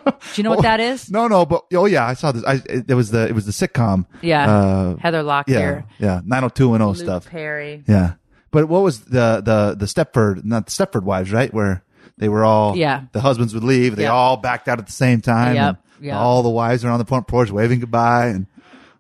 Do 0.05 0.13
you 0.35 0.43
know 0.43 0.51
what 0.51 0.63
that 0.63 0.81
is? 0.81 1.11
No, 1.11 1.29
no, 1.29 1.47
but 1.47 1.65
oh 1.75 1.87
yeah, 1.87 2.07
I 2.07 2.15
saw 2.15 2.33
this. 2.33 2.45
I 2.45 2.55
it, 2.67 2.91
it 2.91 2.95
was 2.95 3.11
the 3.11 3.29
it 3.29 3.35
was 3.35 3.47
the 3.47 3.53
sitcom. 3.53 4.07
Yeah, 4.21 4.51
Uh, 4.51 4.97
Heather 4.97 5.19
yeah, 5.19 5.23
Locklear, 5.43 5.85
yeah, 5.99 6.21
nine 6.25 6.41
hundred 6.43 6.55
two 6.57 6.75
and 6.75 6.83
oh 6.83 6.93
stuff. 6.95 7.27
Perry. 7.29 7.85
Yeah, 7.87 8.15
but 8.51 8.69
what 8.69 8.83
was 8.83 9.03
the 9.05 9.41
the 9.45 9.77
the 9.79 9.87
Stepford 9.87 10.45
not 10.45 10.67
the 10.67 10.73
Stepford 10.73 11.03
wives 11.03 11.31
right 11.33 11.53
where 11.55 11.85
they 12.21 12.29
were 12.29 12.45
all 12.45 12.77
Yeah. 12.77 13.03
the 13.13 13.21
husbands 13.21 13.53
would 13.55 13.65
leave 13.65 13.97
they 13.97 14.05
Yep. 14.05 14.13
all 14.13 14.37
backed 14.37 14.69
out 14.69 14.79
at 14.79 14.87
the 14.87 14.93
same 14.93 15.21
time 15.21 15.57
Yep, 15.57 15.83
and 15.99 16.05
yep. 16.07 16.17
all 16.17 16.43
the 16.45 16.51
wives 16.51 16.85
are 16.85 16.91
on 16.91 16.99
the 17.01 17.05
front 17.05 17.27
porch 17.27 17.51
waving 17.51 17.81
goodbye 17.81 18.27
and 18.29 18.47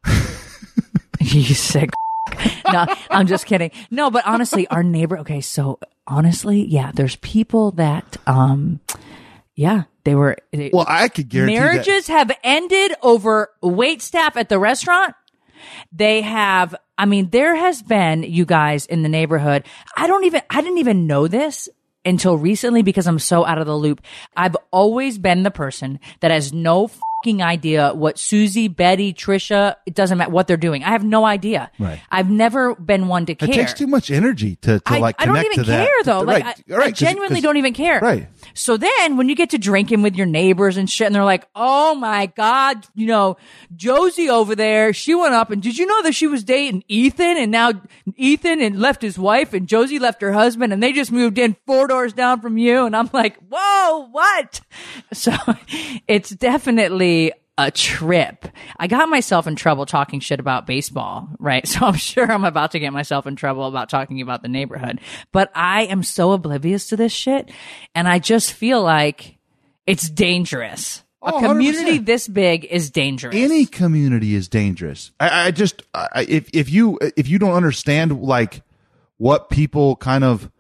you 1.20 1.42
sick. 1.54 1.90
no, 2.72 2.86
I'm 3.10 3.26
just 3.26 3.46
kidding. 3.46 3.70
No, 3.90 4.10
but 4.10 4.26
honestly, 4.26 4.66
our 4.68 4.82
neighbor. 4.82 5.18
Okay, 5.18 5.40
so 5.40 5.78
honestly, 6.06 6.64
yeah, 6.66 6.90
there's 6.94 7.16
people 7.16 7.72
that, 7.72 8.16
um, 8.26 8.80
yeah, 9.54 9.84
they 10.04 10.14
were. 10.14 10.36
They, 10.52 10.70
well 10.72 10.86
I 10.88 11.08
could 11.08 11.28
guarantee 11.28 11.56
that- 11.56 11.60
marriages 11.60 12.06
have 12.08 12.30
ended 12.42 12.94
over 13.02 13.50
wait 13.62 14.00
staff 14.02 14.36
at 14.36 14.48
the 14.48 14.58
restaurant. 14.58 15.14
They 15.92 16.22
have. 16.22 16.74
I 16.96 17.04
mean, 17.06 17.30
there 17.30 17.54
has 17.56 17.82
been 17.82 18.22
you 18.22 18.44
guys 18.46 18.86
in 18.86 19.02
the 19.02 19.08
neighborhood. 19.08 19.64
I 19.96 20.06
don't 20.06 20.24
even. 20.24 20.42
I 20.48 20.60
didn't 20.62 20.78
even 20.78 21.06
know 21.06 21.26
this 21.28 21.68
until 22.04 22.36
recently 22.38 22.82
because 22.82 23.06
I'm 23.06 23.18
so 23.18 23.44
out 23.44 23.58
of 23.58 23.66
the 23.66 23.76
loop. 23.76 24.00
I've 24.36 24.56
always 24.70 25.18
been 25.18 25.42
the 25.42 25.50
person 25.50 26.00
that 26.20 26.30
has 26.30 26.52
no 26.52 26.88
fucking 26.88 27.42
idea 27.42 27.92
what 27.92 28.18
Susie, 28.18 28.68
Betty, 28.68 29.12
Trisha, 29.12 29.76
it 29.84 29.94
doesn't 29.94 30.16
matter 30.16 30.30
what 30.30 30.46
they're 30.46 30.56
doing. 30.56 30.82
I 30.82 30.88
have 30.90 31.04
no 31.04 31.26
idea. 31.26 31.70
Right. 31.78 32.00
I've 32.10 32.30
never 32.30 32.74
been 32.74 33.08
one 33.08 33.26
to 33.26 33.32
it 33.32 33.38
care. 33.38 33.48
takes 33.48 33.74
too 33.74 33.86
much 33.86 34.10
energy 34.10 34.56
to, 34.62 34.80
to 34.80 34.82
I, 34.94 34.98
like 34.98 35.16
I 35.18 35.26
don't 35.26 35.36
even 35.36 35.52
to 35.58 35.62
that. 35.64 35.84
care 35.86 36.02
though. 36.04 36.20
Like 36.22 36.44
right, 36.44 36.64
I, 36.70 36.74
right, 36.74 36.86
I 36.86 36.90
'cause- 36.90 36.98
genuinely 36.98 37.36
'cause- 37.36 37.42
don't 37.42 37.56
even 37.58 37.74
care. 37.74 38.00
Right. 38.00 38.28
So 38.54 38.76
then 38.76 39.16
when 39.16 39.28
you 39.28 39.34
get 39.34 39.50
to 39.50 39.58
drinking 39.58 40.02
with 40.02 40.16
your 40.16 40.26
neighbors 40.26 40.76
and 40.76 40.88
shit 40.88 41.06
and 41.06 41.14
they're 41.14 41.24
like, 41.24 41.46
"Oh 41.54 41.94
my 41.94 42.26
god, 42.26 42.86
you 42.94 43.06
know, 43.06 43.36
Josie 43.74 44.30
over 44.30 44.54
there, 44.54 44.92
she 44.92 45.14
went 45.14 45.34
up 45.34 45.50
and 45.50 45.62
did 45.62 45.78
you 45.78 45.86
know 45.86 46.02
that 46.02 46.14
she 46.14 46.26
was 46.26 46.44
dating 46.44 46.84
Ethan 46.88 47.36
and 47.36 47.50
now 47.50 47.72
Ethan 48.16 48.60
and 48.60 48.80
left 48.80 49.02
his 49.02 49.18
wife 49.18 49.52
and 49.52 49.66
Josie 49.68 49.98
left 49.98 50.22
her 50.22 50.32
husband 50.32 50.72
and 50.72 50.82
they 50.82 50.92
just 50.92 51.12
moved 51.12 51.38
in 51.38 51.56
four 51.66 51.86
doors 51.86 52.12
down 52.12 52.40
from 52.40 52.58
you." 52.58 52.86
And 52.86 52.96
I'm 52.96 53.10
like, 53.12 53.36
"Whoa, 53.48 54.08
what?" 54.10 54.60
So 55.12 55.32
it's 56.06 56.30
definitely 56.30 57.32
a 57.58 57.70
trip. 57.70 58.46
I 58.78 58.86
got 58.86 59.08
myself 59.08 59.46
in 59.46 59.54
trouble 59.56 59.84
talking 59.86 60.20
shit 60.20 60.40
about 60.40 60.66
baseball, 60.66 61.28
right? 61.38 61.66
So 61.68 61.86
I'm 61.86 61.94
sure 61.94 62.30
I'm 62.30 62.44
about 62.44 62.70
to 62.72 62.78
get 62.78 62.92
myself 62.92 63.26
in 63.26 63.36
trouble 63.36 63.66
about 63.66 63.90
talking 63.90 64.20
about 64.22 64.42
the 64.42 64.48
neighborhood. 64.48 65.00
But 65.32 65.50
I 65.54 65.82
am 65.82 66.02
so 66.02 66.32
oblivious 66.32 66.88
to 66.88 66.96
this 66.96 67.12
shit. 67.12 67.50
And 67.94 68.08
I 68.08 68.18
just 68.18 68.52
feel 68.52 68.82
like 68.82 69.36
it's 69.86 70.08
dangerous. 70.08 71.02
A 71.22 71.34
Oh, 71.34 71.40
community 71.40 71.98
100%. 71.98 72.06
this 72.06 72.28
big 72.28 72.64
is 72.64 72.90
dangerous. 72.90 73.36
any 73.36 73.66
community 73.66 74.34
is 74.34 74.48
dangerous. 74.48 75.10
I, 75.20 75.48
I 75.48 75.50
just 75.50 75.82
I, 75.92 76.24
if 76.26 76.48
if 76.54 76.70
you 76.70 76.98
if 77.14 77.28
you 77.28 77.38
don't 77.38 77.52
understand 77.52 78.22
like 78.22 78.62
what 79.18 79.50
people 79.50 79.96
kind 79.96 80.24
of 80.24 80.50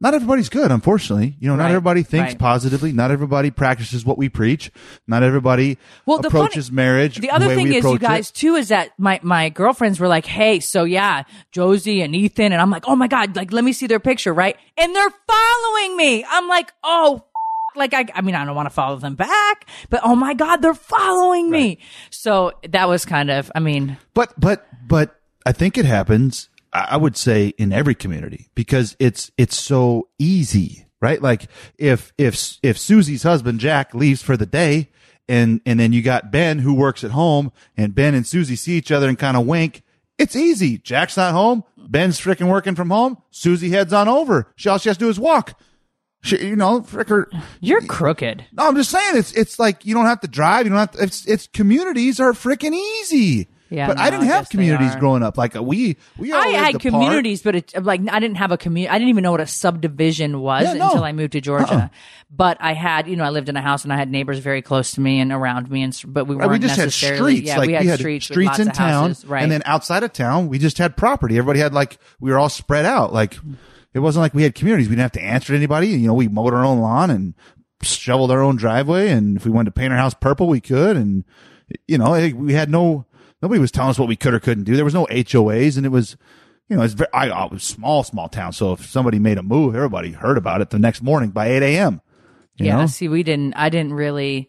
not 0.00 0.14
everybody's 0.14 0.48
good, 0.48 0.70
unfortunately. 0.70 1.36
You 1.40 1.48
know, 1.48 1.56
not 1.56 1.64
Right, 1.64 1.70
everybody 1.72 2.02
thinks 2.02 2.32
right. 2.32 2.38
positively. 2.38 2.92
Not 2.92 3.10
everybody 3.10 3.50
practices 3.50 4.04
what 4.04 4.16
we 4.16 4.28
preach. 4.28 4.70
Not 5.06 5.22
everybody 5.22 5.76
well, 6.06 6.18
the 6.18 6.28
approaches 6.28 6.68
funny- 6.68 6.76
marriage. 6.76 7.16
The 7.18 7.30
other 7.30 7.48
way 7.48 7.56
thing 7.56 7.64
we 7.68 7.76
is, 7.76 7.84
you 7.84 7.90
approach 7.90 8.00
it. 8.02 8.06
guys 8.06 8.30
too, 8.30 8.54
is 8.54 8.68
that 8.68 8.92
my 8.98 9.20
my 9.22 9.48
girlfriends 9.50 10.00
were 10.00 10.08
like, 10.08 10.26
"Hey, 10.26 10.60
so 10.60 10.84
yeah, 10.84 11.24
Josie 11.52 12.00
and 12.02 12.14
Ethan," 12.14 12.52
and 12.52 12.60
I'm 12.62 12.70
like, 12.70 12.84
"Oh 12.88 12.96
my 12.96 13.08
god, 13.08 13.36
like 13.36 13.52
let 13.52 13.62
me 13.64 13.72
see 13.72 13.86
their 13.86 14.00
picture, 14.00 14.32
right?" 14.32 14.56
And 14.78 14.94
they're 14.96 15.12
following 15.28 15.96
me. 15.96 16.24
I'm 16.28 16.48
like, 16.48 16.72
"Oh." 16.82 17.24
Like 17.76 17.94
I, 17.94 18.04
I 18.16 18.20
mean, 18.22 18.34
I 18.34 18.44
don't 18.44 18.56
want 18.56 18.66
to 18.66 18.74
follow 18.74 18.96
them 18.96 19.14
back, 19.14 19.64
but 19.90 20.00
oh 20.02 20.16
my 20.16 20.34
god, 20.34 20.56
they're 20.56 20.74
following 20.74 21.48
me. 21.50 21.78
So 22.10 22.50
that 22.68 22.88
was 22.88 23.04
kind 23.04 23.30
of, 23.30 23.48
I 23.54 23.60
mean, 23.60 23.96
But 24.12 24.32
but 24.36 24.66
but 24.88 25.14
I 25.46 25.52
think 25.52 25.78
it 25.78 25.84
happens. 25.84 26.48
I 26.72 26.96
would 26.96 27.16
say 27.16 27.48
in 27.58 27.72
every 27.72 27.94
community 27.94 28.48
because 28.54 28.96
it's 28.98 29.30
it's 29.36 29.58
so 29.58 30.08
easy, 30.18 30.86
right? 31.00 31.20
Like 31.20 31.48
if 31.78 32.12
if 32.16 32.58
if 32.62 32.78
Susie's 32.78 33.24
husband 33.24 33.60
Jack 33.60 33.94
leaves 33.94 34.22
for 34.22 34.36
the 34.36 34.46
day, 34.46 34.90
and 35.28 35.60
and 35.66 35.80
then 35.80 35.92
you 35.92 36.02
got 36.02 36.30
Ben 36.30 36.60
who 36.60 36.74
works 36.74 37.02
at 37.02 37.10
home, 37.10 37.52
and 37.76 37.94
Ben 37.94 38.14
and 38.14 38.26
Susie 38.26 38.56
see 38.56 38.76
each 38.76 38.92
other 38.92 39.08
and 39.08 39.18
kind 39.18 39.36
of 39.36 39.46
wink. 39.46 39.82
It's 40.18 40.36
easy. 40.36 40.78
Jack's 40.78 41.16
not 41.16 41.32
home. 41.32 41.64
Ben's 41.76 42.20
freaking 42.20 42.48
working 42.48 42.74
from 42.74 42.90
home. 42.90 43.16
Susie 43.30 43.70
heads 43.70 43.92
on 43.92 44.06
over. 44.06 44.52
She 44.54 44.68
all 44.68 44.78
she 44.78 44.90
has 44.90 44.98
to 44.98 45.04
do 45.04 45.08
is 45.08 45.18
walk. 45.18 45.58
She, 46.22 46.38
you 46.48 46.56
know, 46.56 46.82
fricker. 46.82 47.26
you're 47.60 47.80
crooked. 47.80 48.44
No, 48.52 48.68
I'm 48.68 48.76
just 48.76 48.90
saying 48.90 49.16
it's 49.16 49.32
it's 49.32 49.58
like 49.58 49.86
you 49.86 49.94
don't 49.94 50.06
have 50.06 50.20
to 50.20 50.28
drive. 50.28 50.66
You 50.66 50.70
don't 50.70 50.78
have 50.78 50.90
to. 50.92 51.02
It's 51.02 51.26
it's 51.26 51.46
communities 51.46 52.20
are 52.20 52.32
freaking 52.32 52.74
easy. 52.74 53.48
Yeah, 53.70 53.86
but 53.86 53.98
no, 53.98 54.02
I 54.02 54.10
didn't 54.10 54.26
have 54.26 54.48
communities 54.48 54.96
growing 54.96 55.22
up. 55.22 55.38
Like 55.38 55.54
we 55.54 55.96
we 56.18 56.32
I 56.32 56.48
had 56.48 56.68
apart. 56.70 56.82
communities, 56.82 57.42
but 57.42 57.54
it 57.54 57.72
like 57.84 58.00
I 58.10 58.18
didn't 58.18 58.38
have 58.38 58.50
a 58.50 58.58
community. 58.58 58.88
I 58.88 58.98
didn't 58.98 59.10
even 59.10 59.22
know 59.22 59.30
what 59.30 59.40
a 59.40 59.46
subdivision 59.46 60.40
was 60.40 60.64
Yeah, 60.64 60.72
no. 60.72 60.86
until 60.88 61.04
I 61.04 61.12
moved 61.12 61.32
to 61.32 61.40
Georgia. 61.40 61.72
Uh-uh. 61.72 61.88
But 62.32 62.56
I 62.60 62.74
had, 62.74 63.06
you 63.06 63.14
know, 63.14 63.22
I 63.24 63.30
lived 63.30 63.48
in 63.48 63.56
a 63.56 63.60
house 63.62 63.84
and 63.84 63.92
I 63.92 63.96
had 63.96 64.10
neighbors 64.10 64.40
very 64.40 64.60
close 64.60 64.92
to 64.92 65.00
me 65.00 65.20
and 65.20 65.30
around 65.30 65.70
me, 65.70 65.82
and 65.82 65.96
but 66.04 66.24
we 66.26 66.34
weren't 66.34 66.50
we 66.50 66.58
just 66.58 66.76
had 66.76 66.92
streets. 66.92 67.42
Yeah, 67.46 67.58
like 67.58 67.68
we 67.68 67.74
had, 67.74 67.98
streets, 68.00 68.28
with 68.28 68.38
lots 68.38 68.58
in 68.58 68.68
town, 68.72 69.10
houses, 69.10 69.24
right? 69.24 69.42
and 69.44 69.52
then 69.52 69.62
outside 69.64 70.02
of 70.02 70.12
town, 70.12 70.48
we 70.48 70.58
just 70.58 70.78
had 70.78 70.96
property. 70.96 71.38
Everybody 71.38 71.60
had 71.60 71.72
like 71.72 71.98
we 72.18 72.32
were 72.32 72.38
all 72.38 72.48
spread 72.48 72.84
out. 72.84 73.12
Like 73.12 73.38
it 73.94 74.00
wasn't 74.00 74.22
like 74.22 74.34
we 74.34 74.42
had 74.42 74.56
communities. 74.56 74.88
We 74.88 74.96
didn't 74.96 75.02
have 75.02 75.12
to 75.12 75.22
answer 75.22 75.52
to 75.52 75.56
anybody. 75.56 75.88
You 75.88 76.08
know, 76.08 76.14
we 76.14 76.26
mowed 76.26 76.54
our 76.54 76.64
own 76.64 76.80
lawn 76.80 77.10
and 77.10 77.34
shoveled 77.82 78.32
our 78.32 78.42
own 78.42 78.56
driveway, 78.56 79.10
and 79.10 79.36
if 79.36 79.44
we 79.44 79.52
wanted 79.52 79.74
to 79.74 79.78
paint 79.78 79.92
our 79.92 79.98
house 79.98 80.14
purple, 80.14 80.48
we 80.48 80.60
could. 80.60 80.96
And 80.96 81.24
you 81.86 81.98
know, 81.98 82.12
we 82.34 82.52
had 82.52 82.68
no 82.68 83.06
nobody 83.42 83.60
was 83.60 83.70
telling 83.70 83.90
us 83.90 83.98
what 83.98 84.08
we 84.08 84.16
could 84.16 84.34
or 84.34 84.40
couldn't 84.40 84.64
do. 84.64 84.76
There 84.76 84.84
was 84.84 84.94
no 84.94 85.06
HOAs, 85.06 85.76
and 85.76 85.86
it 85.86 85.90
was. 85.90 86.16
You 86.68 86.76
know, 86.76 86.82
it's 86.82 86.94
very, 86.94 87.12
I, 87.12 87.28
I 87.30 87.46
was 87.46 87.64
small, 87.64 88.04
small 88.04 88.28
town. 88.28 88.52
So 88.52 88.74
if 88.74 88.86
somebody 88.86 89.18
made 89.18 89.38
a 89.38 89.42
move, 89.42 89.74
everybody 89.74 90.12
heard 90.12 90.38
about 90.38 90.60
it 90.60 90.70
the 90.70 90.78
next 90.78 91.02
morning 91.02 91.30
by 91.30 91.48
8 91.48 91.64
a.m. 91.64 92.00
You 92.60 92.66
yeah, 92.66 92.76
know? 92.76 92.86
see, 92.86 93.08
we 93.08 93.22
didn't. 93.22 93.54
I 93.54 93.70
didn't 93.70 93.94
really. 93.94 94.48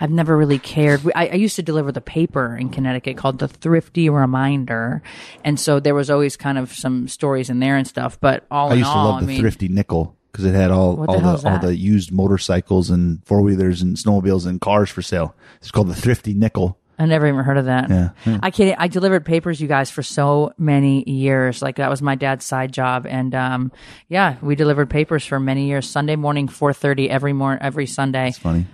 I've 0.00 0.10
never 0.10 0.36
really 0.36 0.58
cared. 0.58 1.04
We, 1.04 1.12
I, 1.14 1.28
I 1.28 1.34
used 1.34 1.56
to 1.56 1.62
deliver 1.62 1.92
the 1.92 2.00
paper 2.00 2.56
in 2.56 2.70
Connecticut 2.70 3.16
called 3.16 3.38
the 3.38 3.46
Thrifty 3.46 4.10
Reminder, 4.10 5.00
and 5.44 5.60
so 5.60 5.78
there 5.78 5.94
was 5.94 6.10
always 6.10 6.36
kind 6.36 6.58
of 6.58 6.72
some 6.72 7.06
stories 7.06 7.50
in 7.50 7.60
there 7.60 7.76
and 7.76 7.86
stuff. 7.86 8.20
But 8.20 8.44
all 8.50 8.70
I 8.70 8.72
in 8.72 8.78
used 8.80 8.90
to 8.90 8.96
all, 8.96 9.12
love 9.12 9.20
the 9.20 9.26
I 9.26 9.28
mean, 9.28 9.40
thrifty 9.40 9.68
nickel 9.68 10.16
because 10.32 10.44
it 10.44 10.54
had 10.54 10.70
all 10.72 10.96
the 10.96 11.06
all 11.06 11.20
the 11.20 11.48
all 11.48 11.58
the 11.58 11.76
used 11.76 12.10
motorcycles 12.10 12.90
and 12.90 13.24
four 13.24 13.42
wheelers 13.42 13.80
and 13.80 13.96
snowmobiles 13.96 14.44
and 14.44 14.60
cars 14.60 14.90
for 14.90 15.02
sale. 15.02 15.36
It's 15.60 15.70
called 15.70 15.88
the 15.88 15.94
thrifty 15.94 16.34
nickel. 16.34 16.78
I 17.02 17.06
never 17.06 17.26
even 17.26 17.42
heard 17.42 17.56
of 17.56 17.64
that. 17.64 17.90
Yeah. 17.90 18.10
Hmm. 18.22 18.36
I 18.44 18.52
can't. 18.52 18.80
I 18.80 18.86
delivered 18.86 19.24
papers, 19.24 19.60
you 19.60 19.66
guys, 19.66 19.90
for 19.90 20.04
so 20.04 20.52
many 20.56 21.02
years. 21.10 21.60
Like 21.60 21.76
that 21.76 21.90
was 21.90 22.00
my 22.00 22.14
dad's 22.14 22.44
side 22.44 22.72
job, 22.72 23.06
and 23.08 23.34
um, 23.34 23.72
yeah, 24.08 24.36
we 24.40 24.54
delivered 24.54 24.88
papers 24.88 25.26
for 25.26 25.40
many 25.40 25.66
years. 25.66 25.90
Sunday 25.90 26.14
morning, 26.14 26.46
four 26.46 26.72
thirty 26.72 27.10
every 27.10 27.32
morning, 27.32 27.60
every 27.60 27.86
Sunday, 27.86 28.28
It's 28.28 28.38
funny. 28.38 28.66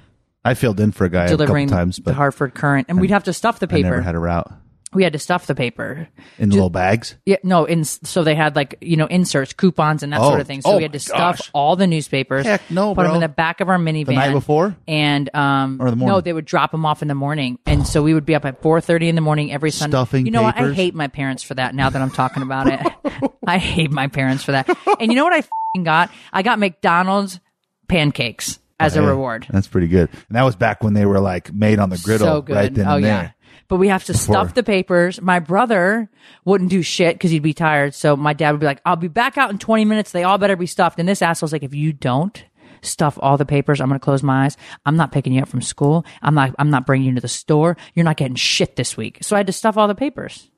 I 0.44 0.52
filled 0.52 0.78
in 0.78 0.92
for 0.92 1.06
a 1.06 1.08
guy 1.08 1.26
delivering 1.26 1.68
a 1.68 1.70
couple 1.70 1.78
times, 1.78 1.96
the 1.96 2.02
but 2.02 2.14
Hartford 2.16 2.54
Courant, 2.54 2.88
and 2.90 3.00
we'd 3.00 3.10
have 3.10 3.24
to 3.24 3.32
stuff 3.32 3.60
the 3.60 3.68
I 3.70 3.80
never 3.80 4.02
had 4.02 4.14
a 4.14 4.18
route 4.18 4.52
we 4.94 5.02
had 5.04 5.12
to 5.12 5.18
stuff 5.18 5.46
the 5.46 5.54
paper. 5.54 6.08
in 6.38 6.48
the 6.48 6.54
little 6.56 6.70
bags. 6.70 7.14
Yeah, 7.26 7.36
no, 7.42 7.64
in 7.66 7.84
so 7.84 8.24
they 8.24 8.34
had 8.34 8.56
like 8.56 8.76
you 8.80 8.96
know 8.96 9.06
inserts, 9.06 9.52
coupons, 9.52 10.02
and 10.02 10.12
that 10.12 10.20
Oh, 10.20 10.28
sort 10.28 10.40
of 10.40 10.46
thing. 10.46 10.62
So 10.62 10.70
oh 10.72 10.76
we 10.76 10.82
had 10.82 10.92
to 10.92 10.98
stuff 10.98 11.38
gosh. 11.38 11.50
all 11.52 11.76
the 11.76 11.86
newspapers. 11.86 12.46
Heck 12.46 12.70
no, 12.70 12.94
put 12.94 13.04
them 13.04 13.14
in 13.16 13.20
the 13.20 13.28
back 13.28 13.60
of 13.60 13.68
our 13.68 13.78
minivan 13.78 14.06
the 14.06 14.12
night 14.14 14.32
before? 14.32 14.76
and 14.86 15.28
um, 15.34 15.78
Or 15.80 15.90
the 15.90 15.96
morning? 15.96 16.14
no, 16.16 16.20
they 16.20 16.32
would 16.32 16.44
drop 16.46 16.70
them 16.72 16.86
off 16.86 17.02
in 17.02 17.08
the 17.08 17.14
morning, 17.14 17.58
and 17.66 17.86
so 17.86 18.02
we 18.02 18.14
would 18.14 18.24
be 18.26 18.34
up 18.34 18.44
at 18.44 18.62
four 18.62 18.80
thirty 18.80 19.08
in 19.08 19.14
the 19.14 19.20
morning 19.20 19.52
every 19.52 19.70
Sunday. 19.70 19.92
Stuffing 19.96 20.24
you 20.26 20.32
know 20.32 20.42
what? 20.42 20.56
I 20.58 20.72
hate 20.72 20.94
my 20.94 21.08
parents 21.08 21.42
for 21.42 21.54
that. 21.54 21.74
Now 21.74 21.90
that 21.90 22.00
I'm 22.00 22.10
talking 22.10 22.42
about 22.42 22.66
it, 22.68 22.80
I 23.46 23.58
hate 23.58 23.90
my 23.90 24.08
parents 24.08 24.42
for 24.44 24.52
that. 24.52 24.68
And 25.00 25.10
you 25.12 25.16
know 25.16 25.24
what 25.24 25.32
I 25.34 25.42
fing 25.74 25.84
got? 25.84 26.10
I 26.32 26.42
got 26.42 26.58
McDonald's 26.58 27.40
pancakes 27.88 28.58
as 28.80 28.96
a 28.96 29.00
Yeah, 29.00 29.08
reward. 29.08 29.46
That's 29.50 29.66
pretty 29.66 29.88
good. 29.88 30.08
And 30.28 30.36
that 30.36 30.42
was 30.44 30.54
back 30.56 30.82
when 30.84 30.94
they 30.94 31.06
were 31.06 31.20
like 31.20 31.52
made 31.52 31.78
on 31.78 31.90
the 31.90 31.98
griddle 31.98 32.26
so 32.26 32.42
good. 32.42 32.56
right 32.56 32.72
then 32.74 32.86
oh 32.86 32.96
and 32.96 33.04
yeah. 33.04 33.30
But 33.68 33.76
we 33.76 33.88
have 33.88 34.04
to 34.04 34.14
stuff 34.14 34.54
the 34.54 34.62
papers. 34.62 35.20
My 35.20 35.40
brother 35.40 36.10
wouldn't 36.44 36.70
do 36.70 36.82
shit 36.82 37.14
because 37.16 37.30
he'd 37.30 37.42
be 37.42 37.52
tired. 37.52 37.94
So 37.94 38.16
my 38.16 38.32
dad 38.32 38.52
would 38.52 38.60
be 38.60 38.66
like, 38.66 38.80
"I'll 38.86 38.96
be 38.96 39.08
back 39.08 39.36
out 39.36 39.50
in 39.50 39.58
20 39.58 39.84
minutes. 39.84 40.10
They 40.10 40.24
all 40.24 40.38
better 40.38 40.56
be 40.56 40.66
stuffed." 40.66 40.98
And 40.98 41.08
this 41.08 41.20
asshole's 41.20 41.52
like, 41.52 41.62
"If 41.62 41.74
you 41.74 41.92
don't 41.92 42.42
stuff 42.80 43.18
all 43.20 43.36
the 43.36 43.44
papers, 43.44 43.80
I'm 43.80 43.88
going 43.88 44.00
to 44.00 44.04
close 44.04 44.22
my 44.22 44.46
eyes. 44.46 44.56
I'm 44.86 44.96
not 44.96 45.12
picking 45.12 45.34
you 45.34 45.42
up 45.42 45.48
from 45.48 45.60
school. 45.60 46.06
I'm 46.22 46.34
not. 46.34 46.54
I'm 46.58 46.70
not 46.70 46.86
bringing 46.86 47.08
you 47.08 47.14
to 47.16 47.20
the 47.20 47.28
store. 47.28 47.76
You're 47.94 48.04
not 48.04 48.16
getting 48.16 48.36
shit 48.36 48.76
this 48.76 48.96
week." 48.96 49.18
So 49.20 49.36
I 49.36 49.40
had 49.40 49.46
to 49.48 49.52
stuff 49.52 49.76
all 49.76 49.88
the 49.88 49.94
papers. 49.94 50.50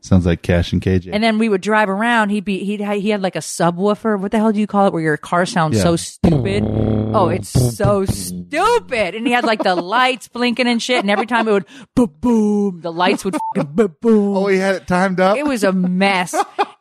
Sounds 0.00 0.24
like 0.26 0.42
Kash 0.42 0.72
and 0.72 0.80
KJ. 0.80 1.10
And 1.12 1.22
then 1.22 1.38
we 1.38 1.48
would 1.48 1.60
drive 1.60 1.88
around. 1.88 2.30
He'd 2.30 2.44
be 2.44 2.64
he'd 2.64 2.80
he 2.80 3.10
had 3.10 3.20
like 3.20 3.36
a 3.36 3.40
subwoofer. 3.40 4.18
What 4.18 4.30
the 4.30 4.38
hell 4.38 4.52
do 4.52 4.60
you 4.60 4.66
call 4.66 4.86
it? 4.86 4.92
Where 4.92 5.02
your 5.02 5.16
car 5.16 5.44
sounds 5.44 5.76
Yeah. 5.76 5.82
so 5.82 5.96
stupid. 5.96 6.64
Oh, 6.66 7.28
it's 7.28 7.48
so 7.76 8.04
stupid. 8.04 9.14
And 9.14 9.26
he 9.26 9.32
had 9.32 9.44
like 9.44 9.62
the 9.62 9.74
lights 9.74 10.28
blinking 10.28 10.66
and 10.66 10.80
shit. 10.82 11.00
And 11.00 11.10
every 11.10 11.26
time 11.26 11.48
it 11.48 11.52
would 11.52 11.66
boom 11.96 12.14
boom, 12.20 12.80
the 12.80 12.92
lights 12.92 13.24
would 13.24 13.34
fucking 13.56 13.72
boom 13.74 13.96
boom. 14.00 14.36
oh, 14.36 14.46
he 14.46 14.58
had 14.58 14.74
it 14.76 14.86
timed 14.86 15.20
up. 15.20 15.36
It 15.36 15.46
was 15.46 15.64
a 15.64 15.72
mess. 15.72 16.34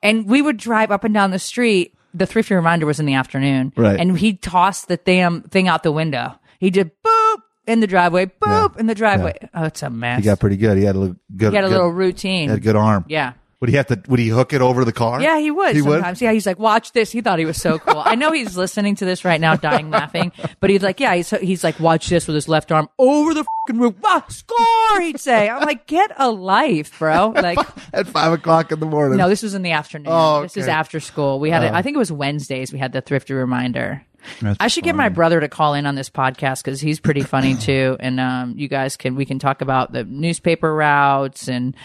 and 0.04 0.26
we 0.28 0.42
would 0.42 0.58
drive 0.58 0.92
up 0.92 1.04
and 1.04 1.14
down 1.14 1.32
the 1.32 1.40
street. 1.40 1.96
The 2.14 2.26
thrifty 2.26 2.56
reminder 2.56 2.86
was 2.86 3.00
in 3.00 3.06
the 3.06 3.14
afternoon. 3.16 3.74
Right. 3.76 4.00
And 4.00 4.18
he'd 4.18 4.42
toss 4.42 4.86
the 4.86 4.98
damn 4.98 5.42
thing 5.44 5.68
out 5.68 5.84
the 5.84 5.92
window. 5.92 6.34
He 6.60 6.70
did 6.72 6.92
boop 7.06 7.38
in 7.68 7.80
the 7.82 7.88
driveway, 7.88 8.26
boop 8.42 8.78
in 8.80 8.88
the 8.88 8.96
driveway. 8.96 9.36
Oh, 9.54 9.66
it's 9.66 9.84
a 9.84 9.90
mess. 9.90 10.20
he 10.20 10.26
got 10.26 10.40
pretty 10.40 10.58
good. 10.58 10.78
He 10.78 10.84
had 10.86 10.96
a 10.96 11.00
little 11.00 11.16
good. 11.36 11.52
He 11.52 11.56
had 11.56 11.66
a 11.66 11.68
good- 11.68 11.74
little 11.74 11.90
routine. 11.92 12.44
He 12.44 12.50
had 12.50 12.58
a 12.60 12.62
good 12.62 12.76
arm. 12.76 13.06
Yeah. 13.08 13.34
Would 13.60 13.72
he 13.72 13.76
have 13.78 13.88
to? 13.88 14.00
Would 14.08 14.20
he 14.20 14.28
hook 14.28 14.54
it 14.54 14.62
over 14.62 14.86
the 14.86 14.94
car? 14.94 15.20
Yeah, 15.20 15.40
he 15.40 15.50
would 15.50 15.76
He 15.76 15.82
would. 15.82 15.94
sometimes. 15.96 16.22
Yeah, 16.22 16.32
he's 16.32 16.46
like, 16.46 16.60
watch 16.60 16.92
this. 16.92 17.12
He 17.12 17.22
thought 17.22 17.40
he 17.40 17.46
was 17.46 17.60
so 17.60 17.80
cool. 17.80 18.00
I 18.06 18.14
know 18.14 18.32
he's 18.32 18.56
listening 18.56 18.94
to 18.98 19.06
this 19.06 19.26
right 19.26 19.42
now, 19.42 19.56
dying 19.56 19.90
laughing. 19.90 20.32
But 20.60 20.70
he's 20.70 20.84
like, 20.84 21.00
yeah, 21.00 21.16
he's, 21.16 21.30
he's 21.32 21.64
like, 21.64 21.80
watch 21.80 22.08
this 22.08 22.28
with 22.28 22.36
his 22.36 22.48
left 22.48 22.72
arm 22.72 22.88
over 23.00 23.34
the 23.34 23.44
fucking 23.68 23.82
roof. 23.82 23.96
Ah, 24.04 24.24
score! 24.30 25.02
He'd 25.02 25.20
say. 25.20 25.50
I'm 25.50 25.66
like, 25.66 25.88
get 25.88 26.12
a 26.18 26.30
life, 26.30 27.00
bro. 27.00 27.30
Like, 27.36 27.58
At 27.94 28.06
five 28.08 28.32
o'clock 28.34 28.72
in 28.72 28.80
the 28.80 28.86
morning. 28.86 29.18
no, 29.18 29.28
this 29.28 29.42
was 29.42 29.56
in 29.56 29.64
the 29.64 29.72
afternoon. 29.72 30.08
Oh, 30.10 30.44
This 30.44 30.56
is 30.58 30.64
okay. 30.66 30.72
after 30.72 31.00
school. 31.00 31.40
We 31.40 31.50
had 31.50 31.64
it. 31.64 31.72
I 31.74 31.82
think 31.82 31.96
it 31.96 32.00
was 32.00 32.12
Wednesdays. 32.12 32.72
We 32.72 32.78
had 32.80 32.92
the 32.92 33.02
thrifty 33.02 33.34
reminder. 33.34 34.04
That's 34.42 34.58
I 34.60 34.68
should 34.68 34.84
get 34.84 34.96
my 34.96 35.10
brother 35.10 35.40
to 35.40 35.48
call 35.48 35.74
in 35.74 35.86
on 35.86 35.96
this 35.96 36.10
podcast 36.10 36.64
because 36.64 36.80
he's 36.80 37.00
pretty 37.00 37.22
funny 37.22 37.56
too, 37.60 37.98
and 38.00 38.20
um, 38.20 38.54
you 38.58 38.68
guys 38.68 38.98
can 38.98 39.16
we 39.16 39.26
can 39.26 39.40
talk 39.40 39.62
about 39.62 39.92
the 39.92 40.04
newspaper 40.04 40.74
routes 40.74 41.48
and 41.48 41.76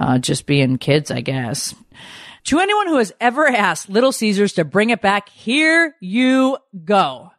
uh, 0.00 0.18
just 0.18 0.46
being 0.46 0.78
kids, 0.78 1.10
I 1.10 1.20
guess. 1.20 1.74
To 2.44 2.60
anyone 2.60 2.86
who 2.86 2.98
has 2.98 3.12
ever 3.20 3.46
asked 3.48 3.88
Little 3.88 4.12
Caesars 4.12 4.52
to 4.54 4.64
bring 4.64 4.90
it 4.90 5.00
back, 5.00 5.28
here 5.30 5.96
you 6.00 6.58
go. 6.84 7.32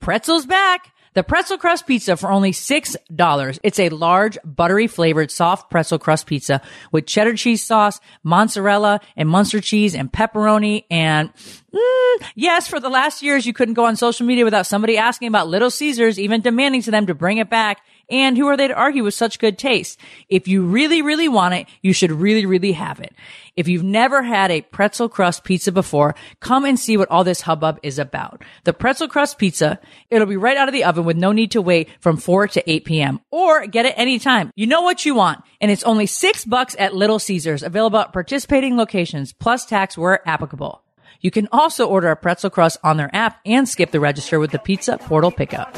Pretzel's 0.00 0.46
back. 0.46 0.92
The 1.16 1.24
pretzel 1.24 1.56
crust 1.56 1.86
pizza 1.86 2.14
for 2.18 2.30
only 2.30 2.52
$6. 2.52 3.58
It's 3.62 3.78
a 3.78 3.88
large, 3.88 4.36
buttery 4.44 4.86
flavored, 4.86 5.30
soft 5.30 5.70
pretzel 5.70 5.98
crust 5.98 6.26
pizza 6.26 6.60
with 6.92 7.06
cheddar 7.06 7.34
cheese 7.34 7.64
sauce, 7.64 8.00
mozzarella, 8.22 9.00
and 9.16 9.26
Munster 9.26 9.62
cheese 9.62 9.94
and 9.94 10.12
pepperoni. 10.12 10.84
And 10.90 11.32
mm, 11.72 12.22
yes, 12.34 12.68
for 12.68 12.80
the 12.80 12.90
last 12.90 13.22
years, 13.22 13.46
you 13.46 13.54
couldn't 13.54 13.72
go 13.72 13.86
on 13.86 13.96
social 13.96 14.26
media 14.26 14.44
without 14.44 14.66
somebody 14.66 14.98
asking 14.98 15.28
about 15.28 15.48
Little 15.48 15.70
Caesars, 15.70 16.20
even 16.20 16.42
demanding 16.42 16.82
to 16.82 16.90
them 16.90 17.06
to 17.06 17.14
bring 17.14 17.38
it 17.38 17.48
back. 17.48 17.80
And 18.08 18.36
who 18.36 18.46
are 18.46 18.56
they 18.56 18.68
to 18.68 18.74
argue 18.74 19.02
with 19.02 19.14
such 19.14 19.38
good 19.38 19.58
taste? 19.58 19.98
If 20.28 20.46
you 20.46 20.62
really, 20.62 21.02
really 21.02 21.28
want 21.28 21.54
it, 21.54 21.66
you 21.82 21.92
should 21.92 22.12
really, 22.12 22.46
really 22.46 22.72
have 22.72 23.00
it. 23.00 23.12
If 23.56 23.68
you've 23.68 23.82
never 23.82 24.22
had 24.22 24.50
a 24.50 24.62
pretzel 24.62 25.08
crust 25.08 25.42
pizza 25.42 25.72
before, 25.72 26.14
come 26.40 26.64
and 26.64 26.78
see 26.78 26.96
what 26.96 27.10
all 27.10 27.24
this 27.24 27.40
hubbub 27.40 27.80
is 27.82 27.98
about. 27.98 28.42
The 28.64 28.72
pretzel 28.72 29.08
crust 29.08 29.38
pizza, 29.38 29.80
it'll 30.10 30.26
be 30.26 30.36
right 30.36 30.56
out 30.56 30.68
of 30.68 30.74
the 30.74 30.84
oven 30.84 31.04
with 31.04 31.16
no 31.16 31.32
need 31.32 31.52
to 31.52 31.62
wait 31.62 31.88
from 32.00 32.16
4 32.16 32.48
to 32.48 32.70
8 32.70 32.84
p.m. 32.84 33.20
or 33.30 33.66
get 33.66 33.86
it 33.86 33.98
anytime. 33.98 34.50
You 34.54 34.66
know 34.66 34.82
what 34.82 35.04
you 35.04 35.14
want. 35.14 35.42
And 35.60 35.70
it's 35.70 35.84
only 35.84 36.06
six 36.06 36.44
bucks 36.44 36.76
at 36.78 36.94
Little 36.94 37.18
Caesars, 37.18 37.62
available 37.62 37.98
at 37.98 38.12
participating 38.12 38.76
locations, 38.76 39.32
plus 39.32 39.66
tax 39.66 39.98
where 39.98 40.26
applicable. 40.28 40.82
You 41.20 41.30
can 41.30 41.48
also 41.50 41.86
order 41.86 42.10
a 42.10 42.16
pretzel 42.16 42.50
crust 42.50 42.78
on 42.84 42.98
their 42.98 43.10
app 43.14 43.40
and 43.44 43.68
skip 43.68 43.90
the 43.90 44.00
register 44.00 44.38
with 44.38 44.52
the 44.52 44.58
pizza 44.58 44.98
portal 44.98 45.32
pickup. 45.32 45.74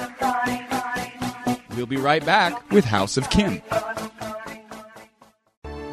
We'll 1.78 1.86
be 1.86 1.96
right 1.96 2.26
back 2.26 2.72
with 2.72 2.84
House 2.84 3.16
of 3.16 3.30
Kim. 3.30 3.62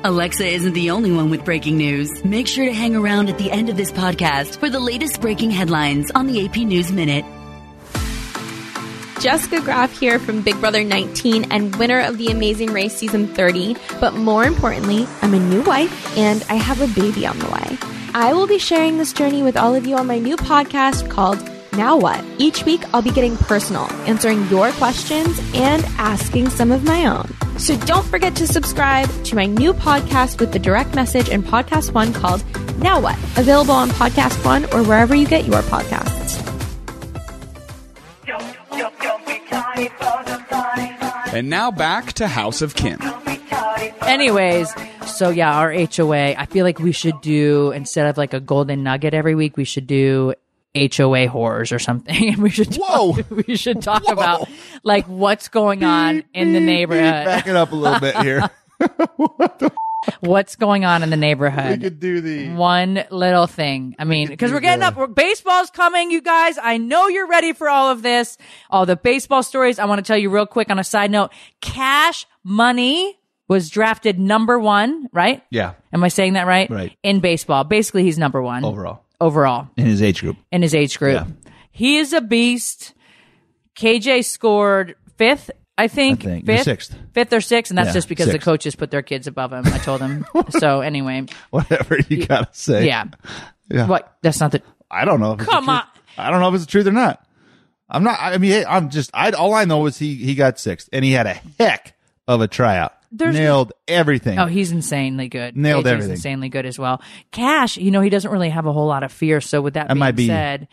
Alexa 0.04 0.44
isn't 0.44 0.74
the 0.74 0.90
only 0.90 1.12
one 1.12 1.30
with 1.30 1.46
breaking 1.46 1.78
news. 1.78 2.26
Make 2.26 2.48
sure 2.48 2.66
to 2.66 2.74
hang 2.74 2.96
around 2.96 3.30
at 3.30 3.38
the 3.38 3.52
end 3.52 3.70
of 3.70 3.78
this 3.78 3.92
podcast 3.92 4.58
for 4.58 4.68
the 4.68 4.80
latest 4.80 5.22
breaking 5.22 5.52
headlines 5.52 6.10
on 6.10 6.26
the 6.26 6.44
AP 6.44 6.58
News 6.58 6.92
Minute. 6.92 7.24
Jessica 9.20 9.62
Graff 9.62 9.96
here 10.00 10.18
from 10.18 10.42
Big 10.42 10.60
Brother 10.60 10.84
19 10.84 11.52
and 11.52 11.76
winner 11.76 12.00
of 12.00 12.18
the 12.18 12.30
Amazing 12.30 12.74
Race 12.74 12.98
Season 12.98 13.28
30. 13.28 13.76
But 14.00 14.16
more 14.16 14.44
importantly, 14.44 15.06
I'm 15.22 15.36
a 15.36 15.40
new 15.40 15.62
wife 15.62 16.18
and 16.18 16.44
I 16.50 16.56
have 16.56 16.82
a 16.82 17.00
baby 17.00 17.28
on 17.28 17.38
the 17.38 17.46
way. 17.46 17.78
I 18.16 18.34
will 18.34 18.48
be 18.48 18.58
sharing 18.58 18.98
this 18.98 19.14
journey 19.14 19.44
with 19.44 19.56
all 19.56 19.76
of 19.76 19.86
you 19.86 19.98
on 19.98 20.08
my 20.08 20.18
new 20.18 20.36
podcast 20.36 21.12
called 21.12 21.38
Now 21.78 21.98
What? 21.98 22.24
Each 22.38 22.64
week, 22.64 22.82
I'll 22.94 23.02
be 23.02 23.12
getting 23.12 23.36
personal, 23.36 23.84
answering 24.08 24.48
your 24.48 24.72
questions 24.72 25.40
and 25.54 25.84
asking 25.98 26.50
some 26.50 26.72
of 26.72 26.84
my 26.84 27.06
own. 27.06 27.28
So 27.60 27.78
don't 27.80 28.06
forget 28.06 28.36
to 28.38 28.48
subscribe 28.48 29.10
to 29.26 29.36
my 29.36 29.46
new 29.46 29.74
podcast 29.74 30.40
with 30.40 30.54
the 30.54 30.60
direct 30.60 30.96
message 30.96 31.30
and 31.30 31.44
podcast 31.44 31.94
one 31.94 32.14
called 32.14 32.44
Now 32.80 33.02
What? 33.02 33.18
Available 33.38 33.74
on 33.74 33.90
Podcast 33.90 34.44
One 34.46 34.66
or 34.74 34.84
wherever 34.84 35.16
you 35.16 35.28
get 35.28 35.46
your 35.46 35.62
podcasts. 35.64 36.42
And 41.34 41.50
now 41.50 41.72
back 41.72 42.14
to 42.14 42.28
House 42.28 42.62
of 42.62 42.76
Kim. 42.76 43.00
Don't 43.00 43.26
be 43.26 43.36
sorry 43.50 43.92
for 43.92 44.06
Anyways, 44.06 44.74
so 45.06 45.30
yeah, 45.30 45.58
our 45.58 45.74
HOA, 45.74 46.36
I 46.36 46.46
feel 46.46 46.64
like 46.64 46.80
we 46.80 46.94
should 46.94 47.20
do, 47.20 47.72
instead 47.72 48.08
of 48.08 48.18
like 48.18 48.34
a 48.34 48.40
golden 48.40 48.84
nugget 48.84 49.14
every 49.14 49.36
week, 49.36 49.58
we 49.58 49.66
should 49.66 49.88
do 49.88 50.34
HOA 50.76 51.28
horrors 51.28 51.72
or 51.72 51.80
something. 51.80 52.16
And 52.34 52.42
we 52.44 52.50
should 52.50 52.72
talk, 52.72 53.16
Whoa. 53.18 53.18
we 53.48 53.56
should 53.56 53.82
talk 53.82 54.08
about 54.10 54.48
like 54.84 55.06
what's 55.06 55.48
going 55.48 55.84
on 55.84 56.24
in 56.34 56.54
the 56.54 56.60
neighborhood. 56.60 57.26
Back 57.26 57.48
it 57.48 57.56
up 57.56 57.72
a 57.72 57.76
little 57.76 58.00
bit 58.00 58.16
here. 58.18 58.50
What's 60.20 60.56
going 60.56 60.86
on 60.86 61.02
in 61.02 61.10
the 61.10 61.18
neighborhood. 61.18 61.80
we 61.80 61.84
could 61.84 62.00
do 62.00 62.22
the. 62.22 62.50
One 62.54 63.04
little 63.10 63.48
thing. 63.48 63.96
I 63.98 64.04
mean, 64.04 64.28
because 64.28 64.52
do 64.52 64.56
we're 64.56 64.60
getting 64.62 64.82
the- 64.82 64.88
up. 64.88 64.96
We're, 64.96 65.08
baseball's 65.08 65.72
coming, 65.72 66.12
you 66.12 66.22
guys. 66.22 66.60
I 66.62 66.78
know 66.78 67.08
you're 67.08 67.28
ready 67.28 67.54
for 67.54 67.68
all 67.70 67.90
of 67.90 68.04
this. 68.04 68.38
All 68.70 68.86
the 68.86 68.96
baseball 68.96 69.42
stories. 69.42 69.80
I 69.80 69.86
want 69.86 69.98
to 69.98 70.08
tell 70.08 70.18
you 70.18 70.30
real 70.30 70.46
quick 70.46 70.70
on 70.70 70.78
a 70.78 70.84
side 70.84 71.10
note. 71.10 71.32
Kash 71.60 72.28
Money 72.44 73.18
was 73.48 73.72
drafted 73.72 74.20
number 74.20 74.60
one, 74.60 75.08
right? 75.12 75.42
Yeah, 75.50 75.74
Am 75.92 76.04
I 76.04 76.10
saying 76.10 76.34
that 76.34 76.46
right? 76.46 76.70
Right. 76.70 76.96
In 77.02 77.20
baseball. 77.20 77.64
Basically, 77.64 78.04
he's 78.04 78.20
number 78.20 78.42
one. 78.44 78.64
overall 78.64 79.05
Overall 79.22 79.70
in 79.78 79.86
his 79.86 80.02
age 80.02 80.22
group. 80.22 80.38
in 80.52 80.62
his 80.62 80.74
age 80.76 80.98
group. 81.00 81.14
Yeah. 81.16 81.26
He 81.72 81.98
is 81.98 82.14
a 82.14 82.22
beast. 82.22 82.94
KJ 83.76 84.24
scored 84.26 84.96
fifth, 85.18 85.52
I 85.78 85.88
think. 85.88 86.22
I 86.22 86.24
think. 86.24 86.46
Fifth, 86.46 86.64
sixth. 86.64 86.96
Fifth 87.14 87.34
or 87.34 87.42
sixth, 87.42 87.72
and 87.72 87.78
that's 87.78 87.88
Yeah, 87.88 87.94
just 87.94 88.10
because 88.10 88.32
the 88.32 88.40
coaches 88.40 88.76
put 88.76 88.92
their 88.92 89.02
kids 89.02 89.28
above 89.28 89.52
him. 89.52 89.66
I 89.68 89.78
told 89.80 90.02
him. 90.02 90.26
so 90.50 90.82
anyway, 90.82 91.26
Whatever 91.50 91.98
you 92.08 92.26
gotta 92.26 92.48
say. 92.54 92.88
yeah. 92.88 93.06
yeah. 93.70 93.88
What? 93.88 94.18
That's 94.22 94.40
not 94.40 94.52
the. 94.52 94.62
I 94.90 95.04
don't 95.06 95.20
know. 95.20 95.36
Come 95.36 95.70
on. 95.70 95.84
I 96.18 96.30
don't 96.32 96.40
know 96.40 96.48
if 96.50 96.56
it's 96.56 96.66
the 96.66 96.72
truth 96.72 96.88
or 96.88 96.92
not. 96.94 97.26
I'm 97.90 98.04
not. 98.04 98.18
I 98.20 98.38
mean, 98.38 98.64
I'm 98.68 98.90
just. 98.90 99.12
I 99.14 99.32
all 99.32 99.54
I 99.54 99.66
know 99.66 99.86
is 99.86 99.98
he 99.98 100.16
he 100.16 100.36
got 100.36 100.58
sixth, 100.60 100.88
and 100.94 101.04
he 101.04 101.12
had 101.12 101.28
a 101.28 101.34
heck 101.60 101.96
of 102.28 102.40
a 102.42 102.48
tryout. 102.48 102.94
There's- 103.18 103.34
Nailed 103.36 103.72
everything. 103.88 104.38
Oh, 104.40 104.46
he's 104.46 104.72
insanely 104.72 105.30
good. 105.30 105.56
Nailed 105.56 105.86
KJ's 105.86 105.92
everything. 105.92 106.12
Insanely 106.12 106.50
good 106.50 106.66
as 106.66 106.78
well. 106.78 107.02
Kash, 107.32 107.78
you 107.78 107.92
know, 107.92 108.02
he 108.02 108.10
doesn't 108.10 108.32
really 108.32 108.50
have 108.50 108.66
a 108.66 108.74
whole 108.74 108.88
lot 108.88 109.04
of 109.04 109.12
fear. 109.12 109.40
So 109.42 109.62
with 109.62 109.76
that, 109.76 109.88
That 109.88 109.94
being 109.94 110.00
might 110.00 110.16
be- 110.16 110.28
said, 110.28 110.68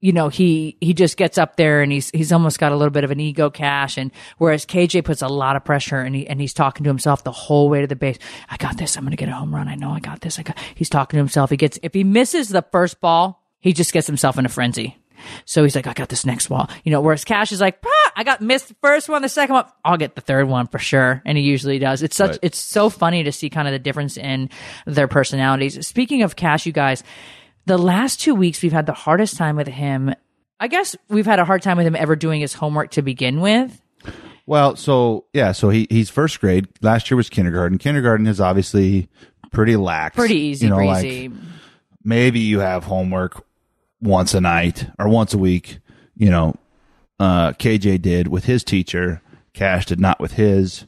you 0.00 0.12
know, 0.12 0.28
he 0.28 0.76
he 0.80 0.92
just 0.92 1.16
gets 1.16 1.38
up 1.38 1.56
there 1.56 1.80
and 1.80 1.90
he's 1.90 2.10
he's 2.10 2.30
almost 2.30 2.58
got 2.58 2.72
a 2.72 2.76
little 2.76 2.90
bit 2.90 3.04
of 3.04 3.10
an 3.10 3.20
ego 3.20 3.48
Kash, 3.48 3.96
and 3.96 4.10
whereas 4.36 4.66
KJ 4.66 5.02
puts 5.02 5.22
a 5.22 5.28
lot 5.28 5.56
of 5.56 5.64
pressure 5.64 6.00
and 6.00 6.14
he 6.14 6.26
and 6.26 6.40
he's 6.40 6.52
talking 6.52 6.84
to 6.84 6.90
himself 6.90 7.24
the 7.24 7.32
whole 7.32 7.70
way 7.70 7.80
to 7.80 7.86
the 7.86 7.96
base. 7.96 8.18
I 8.50 8.56
got 8.58 8.76
this. 8.76 8.96
I'm 8.96 9.04
gonna 9.04 9.16
get 9.16 9.30
a 9.30 9.32
home 9.32 9.54
run. 9.54 9.66
I 9.68 9.76
know 9.76 9.90
I 9.90 10.00
got 10.00 10.20
this. 10.20 10.38
I 10.38 10.42
got. 10.42 10.58
He's 10.74 10.90
talking 10.90 11.16
to 11.16 11.22
himself. 11.22 11.48
He 11.50 11.56
gets 11.56 11.78
if 11.82 11.94
he 11.94 12.04
misses 12.04 12.50
the 12.50 12.64
first 12.70 13.00
ball, 13.00 13.42
he 13.60 13.72
just 13.72 13.92
gets 13.94 14.06
himself 14.06 14.36
in 14.38 14.44
a 14.44 14.50
frenzy. 14.50 14.98
So 15.46 15.62
he's 15.62 15.74
like, 15.74 15.86
I 15.86 15.94
got 15.94 16.10
this 16.10 16.26
next 16.26 16.48
ball. 16.48 16.68
You 16.84 16.92
know, 16.92 17.00
whereas 17.00 17.24
Kash 17.24 17.50
is 17.50 17.60
like, 17.62 17.78
"Ah, 17.86 18.03
I 18.16 18.24
got 18.24 18.40
missed 18.40 18.68
the 18.68 18.76
first 18.82 19.08
one, 19.08 19.22
the 19.22 19.28
second 19.28 19.54
one, 19.54 19.64
I'll 19.84 19.96
get 19.96 20.14
the 20.14 20.20
third 20.20 20.46
one 20.48 20.66
for 20.68 20.78
sure. 20.78 21.20
And 21.24 21.36
he 21.36 21.44
usually 21.44 21.78
does. 21.78 22.02
It's 22.02 22.16
such, 22.16 22.30
Right. 22.30 22.38
it's 22.42 22.58
so 22.58 22.88
funny 22.90 23.24
to 23.24 23.32
see 23.32 23.50
kind 23.50 23.66
of 23.68 23.72
the 23.72 23.78
difference 23.78 24.16
in 24.16 24.50
their 24.86 25.08
personalities. 25.08 25.84
Speaking 25.86 26.22
of 26.22 26.36
Kash, 26.36 26.66
you 26.66 26.72
guys, 26.72 27.02
the 27.66 27.78
last 27.78 28.20
two 28.20 28.34
weeks 28.34 28.62
we've 28.62 28.72
had 28.72 28.86
the 28.86 28.92
hardest 28.92 29.36
time 29.36 29.56
with 29.56 29.66
him. 29.68 30.14
I 30.60 30.68
guess 30.68 30.94
we've 31.08 31.26
had 31.26 31.38
a 31.40 31.44
hard 31.44 31.62
time 31.62 31.76
with 31.76 31.86
him 31.86 31.96
ever 31.96 32.14
doing 32.16 32.40
his 32.40 32.54
homework 32.54 32.92
to 32.92 33.02
begin 33.02 33.40
with. 33.40 33.80
Well, 34.46 34.76
so 34.76 35.24
yeah, 35.32 35.52
so 35.52 35.70
he 35.70 35.86
he's 35.90 36.10
first 36.10 36.38
grade. 36.40 36.68
Last 36.82 37.10
year 37.10 37.16
was 37.16 37.28
kindergarten. 37.30 37.78
Kindergarten 37.78 38.26
is 38.26 38.40
obviously 38.40 39.08
pretty 39.52 39.76
lax, 39.76 40.14
Pretty 40.16 40.36
easy 40.36 40.66
You 40.66 40.70
know, 40.70 40.76
like, 40.76 41.02
breezy. 41.02 41.32
maybe 42.04 42.40
you 42.40 42.60
have 42.60 42.84
homework 42.84 43.42
once 44.00 44.34
a 44.34 44.40
night 44.40 44.86
or 44.98 45.08
once 45.08 45.32
a 45.32 45.38
week. 45.38 45.78
You 46.16 46.30
know, 46.30 46.54
uh, 47.24 47.52
KJ 47.52 48.02
did 48.02 48.28
with 48.28 48.44
his 48.44 48.62
teacher. 48.62 49.22
Kash 49.54 49.86
did 49.86 49.98
not 49.98 50.20
with 50.20 50.32
his. 50.32 50.84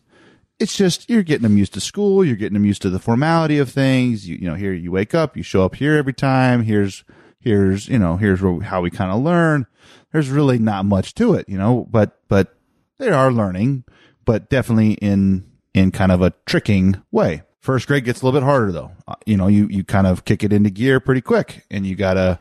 It's 0.59 0.77
just 0.77 1.09
you're 1.09 1.22
getting 1.22 1.44
them 1.44 1.57
used 1.57 1.72
to 1.75 1.81
school. 1.81 2.25
You're 2.25 2.37
getting 2.37 2.55
them 2.55 2.66
used 2.66 2.83
to 2.83 2.90
the 2.90 2.99
formality 2.99 3.59
of 3.59 3.70
things. 3.70 4.29
You, 4.29 4.37
you 4.37 4.46
know, 4.46 4.55
here 4.55 4.75
you 4.75 4.92
wake 4.92 5.14
up, 5.14 5.35
you 5.35 5.42
show 5.42 5.64
up 5.64 5.77
here 5.77 5.96
every 5.96 6.12
time. 6.12 6.62
Here's 6.62 7.05
here's 7.40 7.88
you 7.88 7.99
know 7.99 8.18
here's 8.18 8.42
where, 8.42 8.61
how 8.61 8.83
we 8.83 8.90
kind 8.90 9.11
of 9.11 9.22
learn. 9.22 9.66
There's 10.12 10.29
really 10.29 10.59
not 10.59 10.85
much 10.85 11.14
to 11.14 11.33
it, 11.33 11.49
you 11.49 11.57
know, 11.57 11.87
but 11.90 12.20
but 12.29 12.55
they 12.99 13.09
are 13.09 13.33
learning, 13.33 13.85
but 14.27 14.51
definitely 14.51 14.92
in 14.94 15.51
in 15.72 15.90
kind 15.90 16.12
of 16.12 16.20
a 16.20 16.35
tricking 16.44 17.03
way. 17.11 17.44
First 17.61 17.87
grade 17.87 18.05
gets 18.05 18.20
a 18.20 18.27
little 18.27 18.38
bit 18.38 18.44
harder 18.44 18.72
though. 18.72 18.90
Uh, 19.09 19.14
you 19.25 19.38
know, 19.38 19.46
you 19.46 19.68
you 19.68 19.85
kind 19.85 20.07
of 20.07 20.27
kick 20.27 20.44
it 20.44 20.53
into 20.53 20.68
gear 20.68 21.01
pretty 21.01 21.22
quick, 21.22 21.64
and 21.70 21.87
you 21.87 21.96
gotta, 21.96 22.38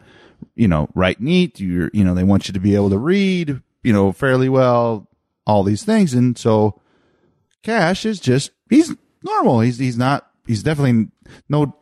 you 0.53 0.67
know, 0.67 0.89
write 0.95 1.21
neat. 1.21 1.61
You're 1.61 1.89
you 1.93 2.03
know 2.03 2.13
they 2.13 2.25
want 2.25 2.49
you 2.49 2.53
to 2.53 2.59
be 2.59 2.75
able 2.75 2.89
to 2.89 2.97
read, 2.97 3.61
you 3.85 3.93
know, 3.93 4.11
fairly 4.11 4.49
well, 4.49 5.07
all 5.45 5.63
these 5.63 5.85
things, 5.85 6.13
and 6.13 6.37
so 6.37 6.81
Kash 7.61 8.05
is 8.05 8.19
just 8.19 8.51
he's 8.69 8.95
normal. 9.23 9.59
He's 9.59 9.77
he's 9.77 9.97
not. 9.97 10.27
He's 10.47 10.63
definitely 10.63 11.09
no. 11.49 11.75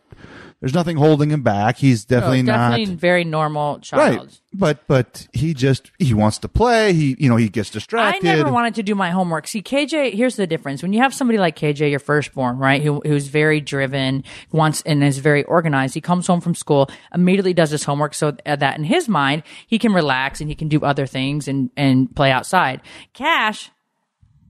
There's 0.64 0.74
nothing 0.74 0.96
holding 0.96 1.30
him 1.30 1.42
back. 1.42 1.76
He's 1.76 2.06
definitely 2.06 2.42
No, 2.42 2.54
not 2.54 2.70
definitely 2.70 2.96
very 2.96 3.26
normal 3.26 3.80
child. 3.80 4.18
right. 4.18 4.42
But 4.54 4.88
but 4.88 5.28
he 5.34 5.54
just 5.54 5.92
he 6.00 6.14
wants 6.14 6.38
to 6.38 6.48
play. 6.48 6.94
He 6.94 7.18
you 7.20 7.28
know 7.28 7.36
he 7.36 7.50
gets 7.50 7.70
distracted. 7.70 8.26
I 8.26 8.36
never 8.38 8.50
wanted 8.50 8.76
to 8.76 8.84
do 8.84 8.96
my 8.96 9.10
homework. 9.10 9.46
See, 9.46 9.62
KJ, 9.62 10.14
here's 10.14 10.38
the 10.38 10.48
difference. 10.48 10.82
When 10.82 10.94
you 10.94 11.02
have 11.02 11.14
somebody 11.14 11.38
like 11.38 11.58
KJ, 11.58 11.90
your 11.90 12.00
firstborn, 12.00 12.60
right, 12.60 12.82
who, 12.82 13.02
who's 13.06 13.28
very 13.28 13.60
driven, 13.60 14.24
wants 14.54 14.82
and 14.86 15.04
is 15.04 15.18
very 15.18 15.44
organized, 15.44 15.96
he 15.96 16.00
comes 16.00 16.28
home 16.28 16.40
from 16.40 16.56
school, 16.56 16.90
immediately 17.14 17.54
does 17.54 17.70
his 17.70 17.84
homework 17.84 18.14
so 18.14 18.32
that 18.46 18.78
in 18.78 18.86
his 18.86 19.10
mind, 19.10 19.44
he 19.68 19.78
can 19.78 19.92
relax 19.92 20.40
and 20.40 20.50
he 20.50 20.56
can 20.56 20.70
do 20.70 20.80
other 20.80 21.06
things 21.06 21.50
and, 21.50 21.72
and 21.76 22.16
play 22.16 22.32
outside. 22.32 22.80
Kash, 23.12 23.70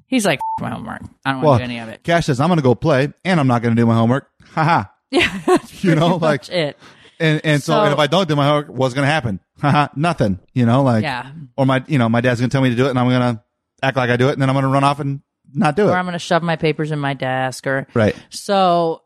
he's 0.06 0.28
like, 0.28 0.38
"F- 0.60 0.62
my 0.62 0.70
homework. 0.70 1.02
I 1.26 1.32
don't 1.32 1.42
want 1.42 1.44
well, 1.44 1.58
to 1.58 1.66
do 1.66 1.72
any 1.72 1.80
of 1.80 1.90
it. 1.90 2.04
Kash 2.04 2.28
says 2.28 2.40
I'm 2.40 2.50
going 2.50 2.58
to 2.60 2.64
go 2.64 2.76
play 2.76 3.12
and 3.26 3.40
I'm 3.40 3.48
not 3.48 3.64
going 3.64 3.76
to 3.76 3.82
do 3.82 3.88
my 3.88 3.96
homework. 3.96 4.30
Haha. 4.54 4.84
Yeah. 5.20 5.58
You 5.82 5.96
know, 5.96 6.16
like 6.16 6.50
it. 6.50 6.78
and 7.20 7.42
and 7.44 7.62
so, 7.62 7.74
So- 7.74 7.84
and 7.84 7.94
if 7.94 8.00
I 8.00 8.08
don't 8.08 8.28
do 8.28 8.36
my 8.36 8.46
homework, 8.48 8.68
what's 8.70 8.94
going 8.96 9.06
to 9.06 9.12
happen? 9.12 9.40
Haha. 9.62 9.90
Nothing. 9.96 10.40
You 10.54 10.66
know, 10.66 10.82
like 10.84 11.04
Yeah. 11.04 11.32
Or 11.56 11.66
my 11.66 11.84
you 11.88 11.98
know 12.00 12.10
my 12.10 12.22
dad's 12.22 12.40
going 12.40 12.50
to 12.50 12.54
tell 12.54 12.62
me 12.64 12.70
to 12.70 12.76
do 12.76 12.88
it 12.88 12.90
and 12.90 13.00
I'm 13.00 13.08
going 13.08 13.36
to 13.36 13.42
act 13.82 13.96
like 13.98 14.10
I 14.10 14.18
do 14.18 14.30
it 14.30 14.34
and 14.34 14.42
then 14.42 14.50
I'm 14.50 14.56
going 14.56 14.64
to 14.64 14.70
run 14.70 14.84
off 14.84 15.00
and 15.00 15.22
not 15.54 15.76
do 15.76 15.84
it. 15.88 15.92
Or. 15.92 15.96
I'm 15.96 16.06
going 16.06 16.14
to 16.14 16.20
shove 16.20 16.42
my 16.42 16.56
papers 16.56 16.92
in 16.92 17.00
my 17.00 17.14
desk 17.14 17.68
or, 17.68 17.86
Right. 17.94 18.16
so 18.32 19.04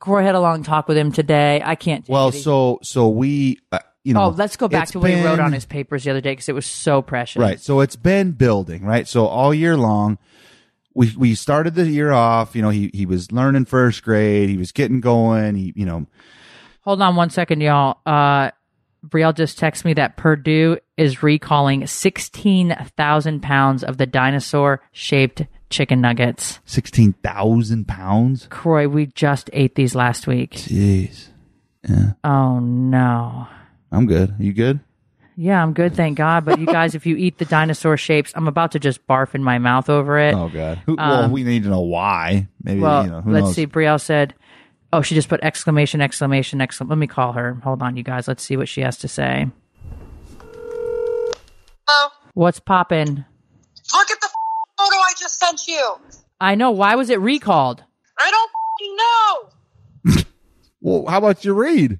Kroy 0.00 0.22
had 0.22 0.34
a 0.34 0.40
long 0.40 0.62
talk 0.62 0.86
with 0.86 0.96
him 0.98 1.10
today. 1.12 1.62
I 1.64 1.74
can't 1.74 2.04
take 2.04 2.12
Well, 2.12 2.28
it. 2.28 2.32
So 2.32 2.78
so 2.82 3.08
we 3.08 3.58
uh, 3.72 3.78
you 4.04 4.12
know 4.14 4.24
Oh, 4.24 4.28
let's 4.28 4.56
go 4.56 4.68
back 4.68 4.82
it's 4.84 4.92
to 4.92 5.00
what 5.00 5.10
he 5.10 5.16
wrote 5.24 5.36
been- 5.36 5.46
on 5.46 5.52
his 5.52 5.64
papers 5.64 6.04
the 6.04 6.10
other 6.10 6.20
day 6.20 6.32
because 6.32 6.48
it 6.48 6.54
was 6.54 6.66
so 6.66 7.00
precious. 7.02 7.40
Right. 7.40 7.58
So 7.60 7.80
it's 7.80 7.96
been 7.96 8.32
building, 8.32 8.84
right? 8.84 9.08
So 9.08 9.26
all 9.26 9.52
year 9.54 9.76
long, 9.76 10.18
we 10.98 11.14
we 11.16 11.34
started 11.36 11.76
the 11.76 11.86
year 11.86 12.10
off, 12.10 12.56
you 12.56 12.62
know, 12.62 12.70
he 12.70 12.90
he 12.92 13.06
was 13.06 13.30
learning 13.30 13.66
first 13.66 14.02
grade, 14.02 14.48
he 14.48 14.56
was 14.56 14.72
getting 14.72 15.00
going, 15.00 15.54
he 15.54 15.72
you 15.76 15.86
know, 15.86 16.06
Hold 16.82 17.00
on 17.00 17.14
one 17.14 17.30
second, 17.30 17.60
y'all. 17.60 17.98
Uh, 18.04 18.50
Brielle 19.06 19.34
just 19.34 19.60
texted 19.60 19.84
me 19.84 19.94
that 19.94 20.16
Perdue 20.16 20.78
is 20.96 21.22
recalling 21.22 21.86
16,000 21.86 23.42
pounds 23.42 23.84
of 23.84 23.96
the 23.96 24.06
dinosaur 24.06 24.82
shaped 24.90 25.46
chicken 25.70 26.00
nuggets. 26.00 26.58
16,000 26.64 27.86
pounds. 27.86 28.48
Kroy, 28.50 28.88
we 28.88 29.06
just 29.06 29.50
ate 29.52 29.76
these 29.76 29.94
last 29.94 30.26
week. 30.26 30.52
Jeez. 30.52 31.28
Oh 32.24 32.58
no. 32.58 33.46
I'm 33.92 34.06
good. 34.06 34.34
You 34.40 34.52
good? 34.52 34.80
Yeah, 35.40 35.62
I'm 35.62 35.72
good, 35.72 35.94
thank 35.94 36.18
God. 36.18 36.44
But 36.44 36.58
you 36.58 36.66
guys, 36.78 36.96
if 36.96 37.06
you 37.06 37.14
eat 37.16 37.38
the 37.38 37.44
dinosaur 37.44 37.96
shapes, 37.96 38.32
I'm 38.34 38.48
about 38.48 38.72
to 38.72 38.80
just 38.80 39.06
barf 39.06 39.36
in 39.36 39.44
my 39.44 39.58
mouth 39.58 39.88
over 39.88 40.18
it. 40.18 40.34
Oh 40.34 40.48
god. 40.48 40.78
Who, 40.84 40.96
well, 40.96 41.30
we 41.30 41.44
need 41.44 41.62
to 41.62 41.68
know 41.68 41.80
why. 41.82 42.48
Maybe 42.62 42.78
Um, 42.78 42.82
well, 42.82 43.04
you 43.04 43.10
know, 43.10 43.20
who 43.20 43.30
let's 43.32 43.44
knows? 43.46 43.54
see. 43.54 43.66
Brielle 43.68 44.00
said, 44.00 44.34
"Oh, 44.92 45.00
she 45.00 45.14
just 45.14 45.28
put 45.28 45.38
exclamation, 45.44 46.00
exclamation, 46.00 46.60
exclamation." 46.60 46.88
Let 46.90 46.98
me 46.98 47.06
call 47.06 47.34
her. 47.34 47.54
Hold 47.62 47.82
on, 47.82 47.96
you 47.96 48.02
guys. 48.02 48.26
Let's 48.26 48.42
see 48.42 48.56
what 48.56 48.68
she 48.68 48.80
has 48.80 48.98
to 48.98 49.06
say. 49.08 49.46
Oh, 51.88 52.10
What's 52.34 52.58
poppin'? 52.60 53.24
look 53.94 54.10
at 54.10 54.20
the 54.20 54.26
f- 54.26 54.32
photo 54.76 54.96
I 54.96 55.12
just 55.18 55.38
sent 55.38 55.66
you. 55.68 55.94
I 56.40 56.54
know. 56.56 56.70
Why 56.72 56.94
was 56.96 57.10
it 57.10 57.20
recalled? 57.20 57.82
I 58.18 58.30
don't 58.30 58.50
f***ing 58.50 58.96
know. 60.16 60.22
Well, 60.80 61.06
how 61.10 61.18
about 61.18 61.44
you 61.44 61.54
read? 61.54 61.98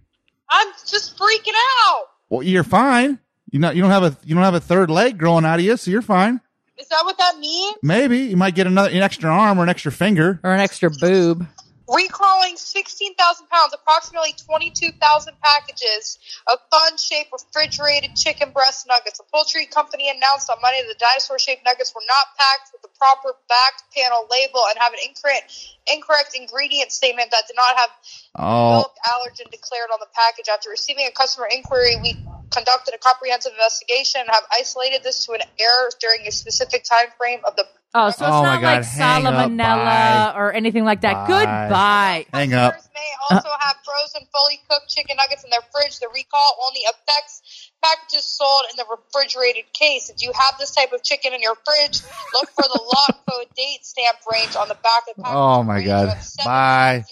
I'm 0.50 0.68
just 0.88 1.16
freaking 1.18 1.52
out. 1.86 2.02
Well, 2.28 2.42
you're 2.44 2.62
fine. 2.62 3.18
You 3.50 3.58
not 3.58 3.76
you 3.76 3.82
don't 3.82 3.90
have 3.90 4.02
a 4.02 4.16
you 4.24 4.34
don't 4.34 4.44
have 4.44 4.54
a 4.54 4.60
third 4.60 4.90
leg 4.90 5.18
growing 5.18 5.44
out 5.44 5.58
of 5.58 5.64
you, 5.64 5.76
so 5.76 5.90
you're 5.90 6.02
fine. 6.02 6.40
Is 6.76 6.88
that 6.88 7.02
what 7.04 7.18
that 7.18 7.38
means? 7.38 7.76
Maybe 7.82 8.18
you 8.18 8.36
might 8.36 8.54
get 8.54 8.66
another 8.66 8.90
an 8.90 9.02
extra 9.02 9.30
arm 9.30 9.58
or 9.58 9.62
an 9.64 9.68
extra 9.68 9.90
finger. 9.90 10.38
Or 10.44 10.52
an 10.52 10.60
extra 10.60 10.90
boob? 10.90 11.46
Recalling 11.88 12.56
16,000 12.56 13.16
pounds, 13.48 13.72
approximately 13.72 14.34
22,000 14.36 15.00
packages 15.40 16.18
of 16.46 16.58
fun-shaped 16.70 17.32
refrigerated 17.32 18.14
chicken 18.14 18.50
breast 18.52 18.86
nuggets. 18.86 19.18
A 19.18 19.24
poultry 19.32 19.64
company 19.64 20.10
announced 20.10 20.50
on 20.50 20.58
Monday 20.60 20.84
the 20.86 20.94
dinosaur-shaped 21.00 21.64
nuggets 21.64 21.94
were 21.94 22.04
not 22.06 22.36
packed 22.36 22.70
with 22.74 22.82
the 22.82 22.92
proper 22.98 23.32
back 23.48 23.80
panel 23.96 24.28
label 24.30 24.60
and 24.68 24.78
have 24.78 24.92
an 24.92 25.00
incorrect, 25.00 25.50
incorrect 25.90 26.36
ingredient 26.36 26.92
statement 26.92 27.30
that 27.30 27.44
did 27.48 27.56
not 27.56 27.74
have 27.78 27.90
Oh, 28.36 28.70
milk 28.70 28.94
allergen 29.08 29.50
declared 29.50 29.88
on 29.90 29.98
the 29.98 30.12
package. 30.12 30.52
After 30.52 30.68
receiving 30.68 31.06
a 31.08 31.10
customer 31.10 31.48
inquiry, 31.50 31.96
we 32.02 32.14
conducted 32.50 32.94
a 32.94 32.98
comprehensive 32.98 33.52
investigation 33.52 34.20
and 34.22 34.30
have 34.30 34.44
isolated 34.52 35.02
this 35.02 35.24
to 35.26 35.32
an 35.32 35.40
error 35.58 35.90
during 36.00 36.26
a 36.26 36.32
specific 36.32 36.84
time 36.84 37.08
frame 37.18 37.40
of 37.46 37.56
the. 37.56 37.64
Oh, 37.94 38.10
so 38.10 38.26
it's 38.26 38.34
Oh 38.34 38.42
not 38.42 38.62
like 38.62 38.84
hang 38.84 39.24
salmonella 39.24 40.36
or 40.36 40.52
anything 40.52 40.84
like 40.84 41.00
that. 41.02 41.26
Bye. 41.26 41.28
Goodbye. 41.28 42.26
hang 42.32 42.52
up. 42.52 42.74
Customers 42.74 42.90
may 42.94 43.10
also 43.30 43.48
have 43.48 43.76
frozen, 43.84 44.28
fully 44.32 44.60
cooked 44.68 44.88
chicken 44.88 45.16
nuggets 45.16 45.44
in 45.44 45.50
their 45.50 45.64
fridge. 45.72 45.98
The 45.98 46.08
recall 46.14 46.58
only 46.68 46.82
affects 46.84 47.67
packages 47.82 48.24
sold 48.24 48.62
in 48.70 48.76
the 48.76 48.84
refrigerated 48.90 49.64
case. 49.72 50.10
If 50.10 50.22
you 50.22 50.32
have 50.34 50.58
this 50.58 50.74
type 50.74 50.92
of 50.92 51.02
chicken 51.02 51.32
in 51.34 51.40
your 51.42 51.54
fridge, 51.54 52.00
look 52.34 52.48
for 52.50 52.62
the 52.62 52.80
lot 52.82 53.20
code 53.30 53.46
date 53.56 53.84
stamp 53.84 54.18
range 54.32 54.56
on 54.56 54.68
the 54.68 54.74
back 54.74 55.02
of 55.10 55.16
the 55.16 55.22
package. 55.22 55.36
Oh, 55.36 55.62
my 55.62 55.82
God. 55.84 56.16
Bye. 56.44 57.04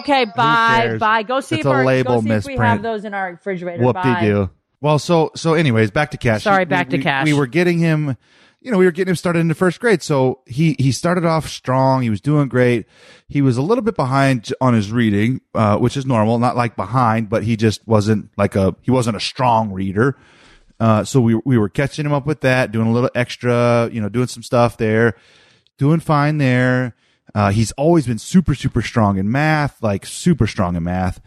Okay, 0.00 0.24
bye, 0.36 0.96
bye. 0.98 1.22
Go 1.22 1.40
see 1.40 1.56
It's 1.56 1.60
if, 1.60 1.66
a 1.66 1.70
our, 1.70 1.84
label 1.84 2.20
go 2.22 2.26
see 2.28 2.32
if 2.32 2.44
we 2.44 2.56
have 2.56 2.82
those 2.82 3.04
in 3.04 3.14
our 3.14 3.30
refrigerator. 3.32 3.82
Whoop 3.84 3.94
Bye. 3.94 4.20
de 4.20 4.26
doo. 4.26 4.50
Well, 4.80 4.98
so 4.98 5.30
so 5.36 5.54
anyways, 5.54 5.90
back 5.92 6.10
to 6.10 6.16
Kash. 6.16 6.42
Sorry, 6.42 6.62
We- 6.62 6.64
back 6.66 6.90
to 6.90 6.96
we- 6.96 7.02
Kash. 7.02 7.24
We 7.24 7.32
were 7.34 7.46
getting 7.46 7.78
him, 7.78 8.16
you 8.62 8.70
know, 8.70 8.78
we 8.78 8.84
were 8.84 8.92
getting 8.92 9.10
him 9.10 9.16
started 9.16 9.40
into 9.40 9.54
first 9.54 9.80
grade. 9.80 10.02
So 10.02 10.40
he 10.46 10.76
he 10.78 10.92
started 10.92 11.24
off 11.24 11.48
strong. 11.48 12.02
He 12.02 12.10
was 12.10 12.20
doing 12.20 12.48
great. 12.48 12.86
He 13.28 13.42
was 13.42 13.56
a 13.56 13.62
little 13.62 13.82
bit 13.82 13.96
behind 13.96 14.52
on 14.60 14.72
his 14.72 14.92
reading, 14.92 15.40
uh, 15.54 15.78
which 15.78 15.96
is 15.96 16.06
normal. 16.06 16.38
Not 16.38 16.56
like 16.56 16.76
behind, 16.76 17.28
but 17.28 17.42
he 17.42 17.56
just 17.56 17.86
wasn't 17.86 18.30
like 18.36 18.54
a 18.54 18.76
he 18.82 18.90
wasn't 18.90 19.16
a 19.16 19.20
strong 19.20 19.72
reader. 19.72 20.16
Uh, 20.78 21.04
so 21.04 21.20
we 21.20 21.34
we 21.44 21.58
were 21.58 21.68
catching 21.68 22.06
him 22.06 22.12
up 22.12 22.24
with 22.24 22.40
that, 22.42 22.70
doing 22.70 22.86
a 22.86 22.92
little 22.92 23.10
extra, 23.14 23.90
you 23.92 24.00
know, 24.00 24.08
doing 24.08 24.28
some 24.28 24.42
stuff 24.42 24.76
there, 24.76 25.16
doing 25.76 26.00
fine 26.00 26.38
there. 26.38 26.94
Uh, 27.34 27.50
he's 27.50 27.72
always 27.72 28.06
been 28.06 28.18
super 28.18 28.54
super 28.54 28.82
strong 28.82 29.18
in 29.18 29.30
math, 29.30 29.82
like 29.82 30.06
super 30.06 30.46
strong 30.46 30.76
in 30.76 30.84
math. 30.84 31.20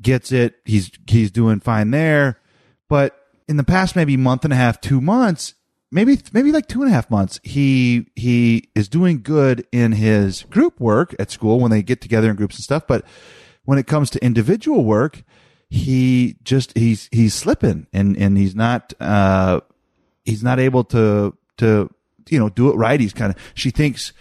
Gets 0.00 0.32
it. 0.32 0.54
He's 0.64 0.90
he's 1.06 1.30
doing 1.30 1.60
fine 1.60 1.90
there. 1.90 2.40
But 2.88 3.14
in 3.46 3.58
the 3.58 3.64
past 3.64 3.94
maybe 3.94 4.16
month 4.16 4.44
and 4.44 4.52
a 4.52 4.56
half, 4.56 4.80
two 4.80 5.00
months, 5.00 5.54
maybe 5.90 6.18
maybe 6.32 6.52
like 6.52 6.66
two 6.66 6.82
and 6.82 6.90
a 6.90 6.94
half 6.94 7.10
months, 7.10 7.40
he 7.42 8.06
he 8.16 8.68
is 8.74 8.88
doing 8.88 9.22
good 9.22 9.66
in 9.72 9.92
his 9.92 10.42
group 10.44 10.78
work 10.80 11.14
at 11.18 11.30
school 11.30 11.60
when 11.60 11.70
they 11.70 11.82
get 11.82 12.00
together 12.00 12.30
in 12.30 12.36
groups 12.36 12.56
and 12.56 12.64
stuff. 12.64 12.86
But 12.86 13.04
when 13.64 13.78
it 13.78 13.86
comes 13.86 14.10
to 14.10 14.24
individual 14.24 14.84
work, 14.84 15.22
he 15.70 16.36
just 16.42 16.76
he's 16.76 17.08
he's 17.12 17.34
slipping 17.34 17.86
and 17.92 18.16
and 18.16 18.36
he's 18.38 18.54
not 18.54 18.92
uh 19.00 19.60
he's 20.24 20.42
not 20.42 20.58
able 20.58 20.84
to 20.84 21.36
to 21.58 21.90
you 22.30 22.38
know 22.38 22.48
do 22.48 22.70
it 22.70 22.76
right 22.76 23.00
he's 23.00 23.12
kind 23.12 23.34
of 23.34 23.40
she 23.54 23.70
thinks 23.70 24.12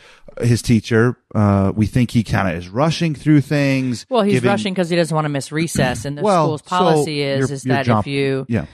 his 0.41 0.61
teacher 0.61 1.17
uh 1.35 1.71
we 1.75 1.85
think 1.85 2.11
he 2.11 2.23
kind 2.23 2.49
of 2.49 2.55
is 2.55 2.67
rushing 2.69 3.15
through 3.15 3.41
things 3.41 4.05
Well, 4.09 4.21
he's 4.23 4.35
giving- 4.35 4.49
rushing 4.49 4.73
because 4.73 4.89
he 4.89 4.95
doesn't 4.95 5.13
want 5.15 5.25
to 5.25 5.29
miss 5.29 5.51
recess, 5.51 6.05
and 6.05 6.17
the 6.17 6.21
Well, 6.21 6.45
school's 6.57 6.61
so 6.63 6.67
policy 6.69 7.21
is 7.21 7.39
you're- 7.39 7.53
is 7.55 7.65
you're 7.65 7.75
that 7.75 7.85
jump- 7.85 8.05
if 8.07 8.11
you 8.11 8.45
yeah 8.49 8.65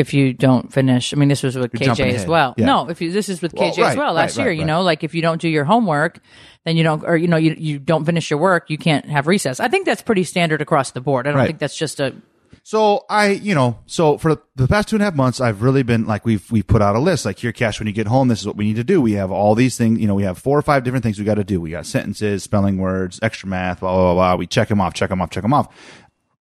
if 0.00 0.12
you 0.12 0.32
don't 0.32 0.72
finish, 0.72 1.14
I 1.14 1.16
mean, 1.16 1.28
this 1.28 1.42
was 1.44 1.56
with 1.56 1.72
You're 1.74 1.94
KJ 1.94 2.12
as 2.14 2.26
well. 2.26 2.54
Yeah. 2.56 2.66
No, 2.66 2.88
if 2.88 3.00
you 3.00 3.12
this 3.12 3.28
is 3.28 3.40
with 3.40 3.54
Well, 3.54 3.70
KJ 3.70 3.78
right, 3.82 3.90
as 3.92 3.96
well 3.96 4.12
last 4.14 4.36
right, 4.36 4.42
year. 4.42 4.50
right, 4.52 4.58
You 4.58 4.64
know, 4.64 4.82
like 4.82 5.04
if 5.04 5.14
you 5.14 5.22
don't 5.22 5.40
do 5.40 5.48
your 5.48 5.64
homework, 5.64 6.18
then 6.64 6.76
you 6.76 6.82
don't, 6.82 7.04
or 7.04 7.16
you 7.16 7.28
know, 7.28 7.36
you 7.36 7.54
you 7.56 7.78
don't 7.78 8.04
finish 8.04 8.30
your 8.30 8.40
work, 8.40 8.68
you 8.70 8.78
can't 8.78 9.06
have 9.06 9.26
recess. 9.28 9.60
I 9.60 9.68
think 9.68 9.86
that's 9.86 10.02
pretty 10.02 10.24
standard 10.24 10.60
across 10.60 10.90
the 10.90 11.00
board. 11.00 11.26
I 11.28 11.32
don't 11.32 11.46
think 11.46 11.58
that's 11.60 11.76
just 11.76 12.00
a 12.00 12.14
So 12.62 13.04
I, 13.08 13.28
you 13.28 13.54
know, 13.54 13.78
so 13.86 14.18
for 14.18 14.36
the 14.56 14.68
past 14.68 14.88
two 14.88 14.96
and 14.96 15.02
a 15.02 15.06
half 15.06 15.14
months, 15.14 15.40
I've 15.40 15.62
really 15.62 15.82
been 15.82 16.06
like, 16.06 16.24
we've, 16.26 16.50
we've 16.52 16.66
put 16.66 16.82
out 16.82 16.94
a 16.94 16.98
list, 16.98 17.24
like 17.24 17.38
here, 17.38 17.52
Kash, 17.52 17.80
when 17.80 17.86
you 17.86 17.92
get 17.94 18.06
home, 18.06 18.28
this 18.28 18.40
is 18.40 18.46
what 18.46 18.56
we 18.56 18.64
need 18.64 18.76
to 18.76 18.84
do. 18.84 19.00
We 19.00 19.12
have 19.12 19.30
all 19.30 19.54
these 19.54 19.78
things, 19.78 19.98
you 19.98 20.06
know, 20.06 20.14
we 20.14 20.24
have 20.24 20.36
four 20.38 20.58
or 20.58 20.62
five 20.62 20.84
different 20.84 21.02
things 21.02 21.18
we 21.18 21.24
got 21.24 21.36
to 21.36 21.44
do. 21.44 21.60
We 21.60 21.70
got 21.70 21.86
sentences, 21.86 22.42
spelling 22.42 22.76
words, 22.76 23.18
extra 23.22 23.48
math, 23.48 23.80
blah, 23.80 23.92
blah, 23.92 24.02
blah, 24.02 24.14
blah. 24.14 24.36
We 24.36 24.46
check 24.46 24.68
them 24.68 24.80
off, 24.80 24.92
check 24.94 25.08
them 25.08 25.22
off, 25.22 25.30
check 25.30 25.42
them 25.42 25.54
off. 25.54 25.68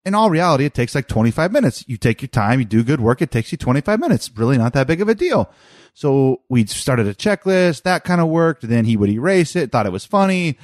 In 0.09 0.15
all 0.15 0.31
reality, 0.31 0.65
it 0.65 0.73
takes 0.73 0.95
like 0.95 1.07
25 1.07 1.51
minutes. 1.51 1.85
You 1.87 1.95
take 1.95 2.23
your 2.23 2.29
time, 2.29 2.57
you 2.57 2.65
do 2.65 2.83
good 2.83 2.99
work. 2.99 3.21
It 3.21 3.29
takes 3.29 3.51
you 3.51 3.59
25 3.59 3.99
minutes. 3.99 4.31
Really 4.35 4.57
not 4.57 4.73
that 4.73 4.87
big 4.87 5.01
of 5.01 5.07
a 5.07 5.13
deal. 5.13 5.51
So 5.93 6.41
we 6.49 6.65
started 6.65 7.05
a 7.05 7.13
checklist 7.13 7.83
that 7.83 8.05
kind 8.05 8.19
of 8.19 8.27
worked. 8.27 8.67
Then 8.67 8.85
he 8.85 8.97
would 8.97 9.11
erase 9.11 9.55
it, 9.55 9.71
thought 9.71 9.85
it 9.85 9.91
was 9.91 10.05
funny. 10.05 10.57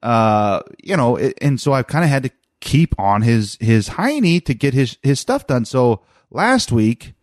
Uh, 0.00 0.60
you 0.80 0.96
know, 0.96 1.16
it, 1.16 1.36
and 1.42 1.60
so 1.60 1.72
I've 1.72 1.88
kind 1.88 2.04
of 2.04 2.08
had 2.08 2.22
to 2.22 2.30
keep 2.60 2.94
on 2.96 3.22
his, 3.22 3.58
his 3.60 3.88
hiney 3.88 4.44
to 4.44 4.54
get 4.54 4.74
his, 4.74 4.96
his 5.02 5.18
stuff 5.18 5.48
done. 5.48 5.64
So 5.64 6.02
last 6.30 6.70
week, 6.70 7.14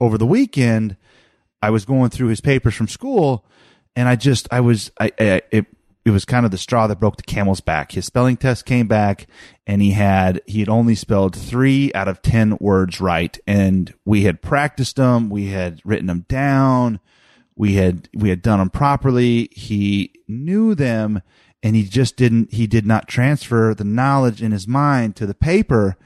over 0.00 0.18
the 0.18 0.26
weekend, 0.26 0.96
I 1.62 1.70
was 1.70 1.84
going 1.84 2.10
through 2.10 2.30
his 2.30 2.40
papers 2.40 2.74
from 2.74 2.88
school 2.88 3.44
and 3.94 4.08
I 4.08 4.16
just, 4.16 4.48
I 4.50 4.58
was, 4.58 4.90
I, 4.98 5.12
I 5.20 5.42
it, 5.52 5.66
it 6.04 6.10
was 6.10 6.24
kind 6.24 6.44
of 6.44 6.50
the 6.50 6.58
straw 6.58 6.86
that 6.86 6.98
broke 6.98 7.16
the 7.16 7.22
camel's 7.22 7.60
back. 7.60 7.92
His 7.92 8.06
spelling 8.06 8.36
test 8.36 8.66
came 8.66 8.88
back 8.88 9.26
and 9.66 9.80
he 9.80 9.92
had, 9.92 10.40
he 10.46 10.60
had 10.60 10.68
only 10.68 10.94
spelled 10.94 11.36
three 11.36 11.92
out 11.94 12.08
of 12.08 12.22
10 12.22 12.58
words 12.60 13.00
right. 13.00 13.38
And 13.46 13.94
we 14.04 14.24
had 14.24 14.42
practiced 14.42 14.96
them. 14.96 15.30
We 15.30 15.48
had 15.48 15.80
written 15.84 16.06
them 16.06 16.26
down. 16.28 16.98
We 17.54 17.74
had, 17.74 18.08
we 18.12 18.30
had 18.30 18.42
done 18.42 18.58
them 18.58 18.70
properly. 18.70 19.48
He 19.52 20.12
knew 20.26 20.74
them 20.74 21.22
and 21.62 21.76
he 21.76 21.84
just 21.84 22.16
didn't, 22.16 22.52
he 22.52 22.66
did 22.66 22.84
not 22.84 23.06
transfer 23.06 23.72
the 23.72 23.84
knowledge 23.84 24.42
in 24.42 24.50
his 24.50 24.66
mind 24.66 25.14
to 25.16 25.26
the 25.26 25.34
paper. 25.34 25.96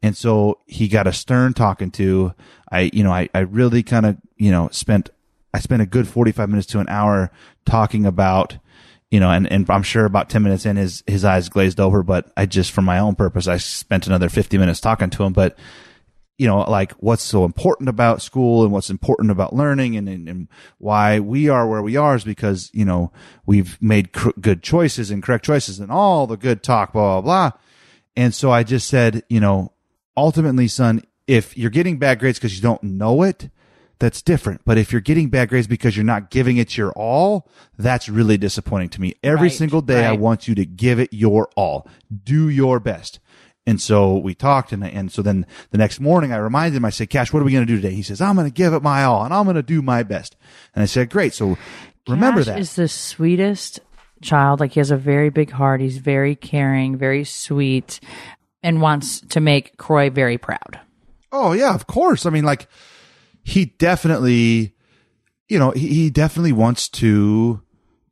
And 0.00 0.16
so 0.16 0.60
he 0.66 0.86
got 0.86 1.08
a 1.08 1.12
stern 1.12 1.54
talking 1.54 1.90
to. 1.92 2.34
I, 2.70 2.90
you 2.92 3.02
know, 3.02 3.12
I, 3.12 3.28
I 3.34 3.40
really 3.40 3.82
kind 3.82 4.06
of, 4.06 4.16
you 4.36 4.52
know, 4.52 4.68
spent, 4.70 5.10
I 5.52 5.58
spent 5.58 5.82
a 5.82 5.86
good 5.86 6.06
45 6.06 6.48
minutes 6.48 6.68
to 6.68 6.78
an 6.78 6.88
hour 6.88 7.32
talking 7.64 8.06
about, 8.06 8.58
you 9.10 9.18
know, 9.18 9.30
and, 9.30 9.50
and 9.50 9.68
I'm 9.68 9.82
sure 9.82 10.04
about 10.04 10.30
10 10.30 10.42
minutes 10.42 10.66
in 10.66 10.76
his, 10.76 11.02
his 11.06 11.24
eyes 11.24 11.48
glazed 11.48 11.80
over, 11.80 12.02
but 12.02 12.30
I 12.36 12.46
just, 12.46 12.70
for 12.70 12.82
my 12.82 12.98
own 12.98 13.16
purpose, 13.16 13.48
I 13.48 13.56
spent 13.56 14.06
another 14.06 14.28
50 14.28 14.56
minutes 14.56 14.80
talking 14.80 15.10
to 15.10 15.24
him. 15.24 15.32
But, 15.32 15.58
you 16.38 16.46
know, 16.46 16.60
like 16.60 16.92
what's 16.92 17.24
so 17.24 17.44
important 17.44 17.88
about 17.88 18.22
school 18.22 18.62
and 18.62 18.72
what's 18.72 18.88
important 18.88 19.32
about 19.32 19.54
learning 19.54 19.96
and, 19.96 20.08
and, 20.08 20.28
and 20.28 20.48
why 20.78 21.18
we 21.18 21.48
are 21.48 21.66
where 21.68 21.82
we 21.82 21.96
are 21.96 22.14
is 22.14 22.24
because, 22.24 22.70
you 22.72 22.84
know, 22.84 23.12
we've 23.46 23.80
made 23.82 24.12
cr- 24.12 24.30
good 24.40 24.62
choices 24.62 25.10
and 25.10 25.22
correct 25.22 25.44
choices 25.44 25.80
and 25.80 25.90
all 25.90 26.28
the 26.28 26.36
good 26.36 26.62
talk, 26.62 26.92
blah, 26.92 27.20
blah, 27.20 27.50
blah. 27.50 27.58
And 28.16 28.32
so 28.32 28.52
I 28.52 28.62
just 28.62 28.88
said, 28.88 29.24
you 29.28 29.40
know, 29.40 29.72
ultimately, 30.16 30.68
son, 30.68 31.02
if 31.26 31.58
you're 31.58 31.70
getting 31.70 31.98
bad 31.98 32.20
grades 32.20 32.38
because 32.38 32.54
you 32.54 32.62
don't 32.62 32.82
know 32.82 33.22
it, 33.22 33.50
that's 34.00 34.22
different. 34.22 34.62
But 34.64 34.76
if 34.78 34.90
you're 34.90 35.00
getting 35.00 35.28
bad 35.28 35.48
grades 35.50 35.66
because 35.68 35.96
you're 35.96 36.04
not 36.04 36.30
giving 36.30 36.56
it 36.56 36.76
your 36.76 36.90
all, 36.92 37.48
that's 37.78 38.08
really 38.08 38.36
disappointing 38.36 38.88
to 38.90 39.00
me. 39.00 39.14
Every 39.22 39.48
Right, 39.48 39.52
single 39.56 39.82
day, 39.82 40.04
I 40.04 40.12
want 40.12 40.48
you 40.48 40.54
to 40.56 40.66
give 40.66 40.98
it 40.98 41.12
your 41.12 41.48
all. 41.54 41.86
Do 42.24 42.48
your 42.48 42.80
best. 42.80 43.20
And 43.66 43.80
so 43.80 44.16
we 44.16 44.34
talked, 44.34 44.72
and 44.72 44.82
and 44.82 45.12
so 45.12 45.22
then 45.22 45.46
the 45.70 45.78
next 45.78 46.00
morning 46.00 46.32
I 46.32 46.38
reminded 46.38 46.76
him. 46.76 46.84
I 46.84 46.90
said, 46.90 47.10
"Kash, 47.10 47.32
what 47.32 47.40
are 47.40 47.44
we 47.44 47.52
going 47.52 47.66
to 47.66 47.72
do 47.72 47.80
today?" 47.80 47.94
He 47.94 48.02
says, 48.02 48.20
"I'm 48.20 48.34
going 48.34 48.48
to 48.48 48.52
give 48.52 48.72
it 48.72 48.82
my 48.82 49.04
all, 49.04 49.22
and 49.24 49.32
I'm 49.34 49.44
going 49.44 49.54
to 49.56 49.62
do 49.62 49.82
my 49.82 50.02
best." 50.02 50.34
And 50.74 50.82
I 50.82 50.86
said, 50.86 51.10
"Great." 51.10 51.34
So 51.34 51.56
remember 52.08 52.40
Kash 52.40 52.46
that. 52.46 52.58
is 52.58 52.74
the 52.74 52.88
sweetest 52.88 53.80
child. 54.22 54.60
Like 54.60 54.72
he 54.72 54.80
has 54.80 54.90
a 54.90 54.96
very 54.96 55.28
big 55.28 55.50
heart. 55.50 55.82
He's 55.82 55.98
very 55.98 56.34
caring, 56.34 56.96
very 56.96 57.22
sweet, 57.24 58.00
and 58.62 58.80
wants 58.80 59.20
to 59.20 59.40
make 59.40 59.76
Kroy 59.76 60.08
very 60.08 60.38
proud. 60.38 60.80
Oh 61.30 61.52
yeah, 61.52 61.74
of 61.74 61.86
course. 61.86 62.24
I 62.24 62.30
mean, 62.30 62.44
like 62.44 62.66
he 63.50 63.64
definitely, 63.64 64.74
you 65.48 65.58
know, 65.58 65.72
he, 65.72 65.88
he 65.88 66.10
definitely 66.10 66.52
wants 66.52 66.88
to 66.88 67.60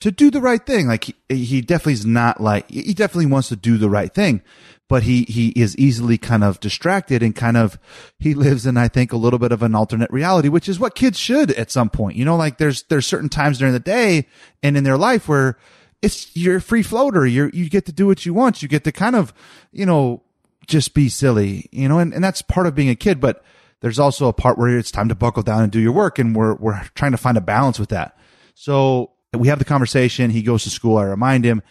to 0.01 0.11
do 0.11 0.31
the 0.31 0.41
right 0.41 0.65
thing. 0.65 0.89
Like 0.89 1.05
he, 1.05 1.15
he 1.29 1.61
definitely 1.61 1.93
is 1.95 2.07
not 2.07 2.41
like 2.41 2.69
he 2.69 2.93
definitely 2.93 3.27
wants 3.27 3.49
to 3.49 3.57
do 3.57 3.79
the 3.79 3.89
right 3.89 4.13
thing, 4.13 4.43
but 4.89 5.05
he 5.05 5.23
he 5.29 5.51
is 5.51 5.77
easily 5.77 6.19
kind 6.19 6.43
of 6.43 6.59
distracted 6.59 7.23
and 7.23 7.37
kind 7.37 7.57
of 7.57 7.79
he 8.19 8.35
lives 8.35 8.67
in 8.67 8.77
I 8.77 8.89
think 8.89 9.13
a 9.13 9.17
little 9.17 9.39
bit 9.39 9.53
of 9.53 9.63
an 9.63 9.77
alternate 9.77 10.11
reality, 10.11 10.49
which 10.49 10.69
is 10.69 10.81
what 10.81 10.97
kids 10.97 11.19
should 11.19 11.53
at 11.53 11.71
some 11.71 11.89
point. 11.89 12.17
You 12.17 12.25
know, 12.25 12.37
like 12.37 12.59
there's 12.59 12.83
there's 12.85 13.07
certain 13.07 13.29
times 13.29 13.59
during 13.59 13.75
the 13.75 13.81
day 13.81 14.27
and 14.61 14.77
in 14.77 14.83
their 14.83 14.99
life 14.99 15.29
where 15.29 15.57
it's 16.03 16.37
you're 16.37 16.57
a 16.57 16.61
free 16.61 16.83
floater. 16.83 17.25
You're 17.25 17.51
you 17.51 17.71
get 17.71 17.87
to 17.87 17.93
do 17.93 18.09
what 18.09 18.27
you 18.27 18.35
want. 18.35 18.61
You 18.61 18.69
get 18.69 18.83
to 18.85 18.93
kind 18.93 19.15
of 19.15 19.33
you 19.71 19.87
know 19.87 20.23
just 20.67 20.95
be 20.95 21.09
silly, 21.09 21.69
you 21.71 21.89
know, 21.89 22.01
and, 22.01 22.13
and 22.13 22.25
that's 22.25 22.43
part 22.43 22.67
of 22.67 22.75
being 22.75 22.91
a 22.91 22.97
kid, 22.97 23.21
but 23.21 23.45
there's 23.81 23.99
also 23.99 24.29
a 24.29 24.33
part 24.33 24.59
where 24.59 24.77
it's 24.79 24.91
time 24.91 25.09
to 25.09 25.15
buckle 25.15 25.43
down 25.43 25.63
and 25.63 25.73
do 25.73 25.81
your 25.81 25.93
work. 25.93 26.19
And 26.19 26.35
we're, 26.35 26.55
we're 26.55 26.83
trying 26.95 27.13
to 27.13 27.19
find 27.19 27.37
a 27.37 27.41
balance 27.41 27.79
with 27.79 27.91
that. 27.91 28.17
So 28.55 29.13
we 29.33 29.49
have 29.49 29.59
the 29.59 29.65
conversation. 29.65 30.31
He 30.31 30.43
goes 30.43 30.65
to 30.65 30.71
school. 30.71 30.99
I 30.99 31.05
remind 31.05 31.45
him 31.45 31.63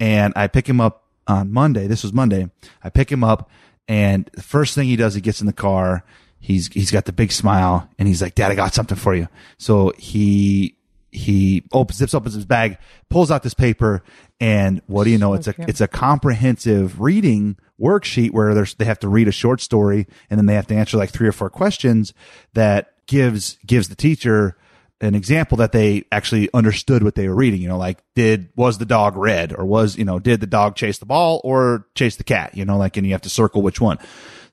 and 0.00 0.32
I 0.36 0.46
pick 0.46 0.68
him 0.68 0.80
up 0.80 1.04
on 1.26 1.52
Monday. 1.52 1.86
This 1.86 2.02
was 2.02 2.12
Monday. 2.12 2.50
I 2.82 2.90
pick 2.90 3.10
him 3.10 3.22
up 3.22 3.50
and 3.88 4.30
the 4.32 4.42
first 4.42 4.74
thing 4.74 4.88
he 4.88 4.96
does, 4.96 5.14
he 5.14 5.20
gets 5.20 5.40
in 5.40 5.46
the 5.46 5.52
car. 5.52 6.04
He's, 6.40 6.68
he's 6.68 6.90
got 6.90 7.04
the 7.04 7.12
big 7.12 7.32
smile 7.32 7.88
and 7.98 8.08
he's 8.08 8.22
like, 8.22 8.34
dad, 8.34 8.50
I 8.50 8.54
got 8.54 8.74
something 8.74 8.96
for 8.96 9.14
you. 9.14 9.28
So 9.58 9.92
he, 9.98 10.76
he 11.12 11.62
opens, 11.72 11.98
zips 11.98 12.14
opens 12.14 12.34
his 12.34 12.46
bag, 12.46 12.78
pulls 13.10 13.30
out 13.30 13.42
this 13.42 13.54
paper, 13.54 14.02
and 14.40 14.80
what 14.86 15.04
do 15.04 15.10
you 15.10 15.18
know? 15.18 15.34
It's 15.34 15.46
a 15.46 15.54
it's 15.58 15.80
a 15.80 15.86
comprehensive 15.86 17.00
reading 17.00 17.56
worksheet 17.78 18.32
where 18.32 18.54
there's 18.54 18.74
they 18.74 18.86
have 18.86 18.98
to 19.00 19.08
read 19.08 19.28
a 19.28 19.32
short 19.32 19.60
story 19.60 20.06
and 20.30 20.38
then 20.38 20.46
they 20.46 20.54
have 20.54 20.66
to 20.68 20.74
answer 20.74 20.96
like 20.96 21.10
three 21.10 21.28
or 21.28 21.32
four 21.32 21.50
questions 21.50 22.14
that 22.54 22.94
gives 23.06 23.58
gives 23.66 23.88
the 23.88 23.94
teacher 23.94 24.56
an 25.02 25.14
example 25.14 25.56
that 25.58 25.72
they 25.72 26.04
actually 26.12 26.48
understood 26.54 27.02
what 27.02 27.14
they 27.14 27.28
were 27.28 27.34
reading. 27.34 27.60
You 27.60 27.68
know, 27.68 27.78
like 27.78 28.02
did 28.14 28.48
was 28.56 28.78
the 28.78 28.86
dog 28.86 29.16
red 29.16 29.52
or 29.54 29.66
was 29.66 29.96
you 29.96 30.04
know 30.06 30.18
did 30.18 30.40
the 30.40 30.46
dog 30.46 30.76
chase 30.76 30.98
the 30.98 31.06
ball 31.06 31.42
or 31.44 31.86
chase 31.94 32.16
the 32.16 32.24
cat? 32.24 32.56
You 32.56 32.64
know, 32.64 32.78
like 32.78 32.96
and 32.96 33.06
you 33.06 33.12
have 33.12 33.22
to 33.22 33.30
circle 33.30 33.60
which 33.60 33.80
one. 33.80 33.98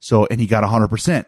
So 0.01 0.27
and 0.29 0.41
he 0.41 0.45
got 0.45 0.63
hundred 0.65 0.89
percent. 0.89 1.25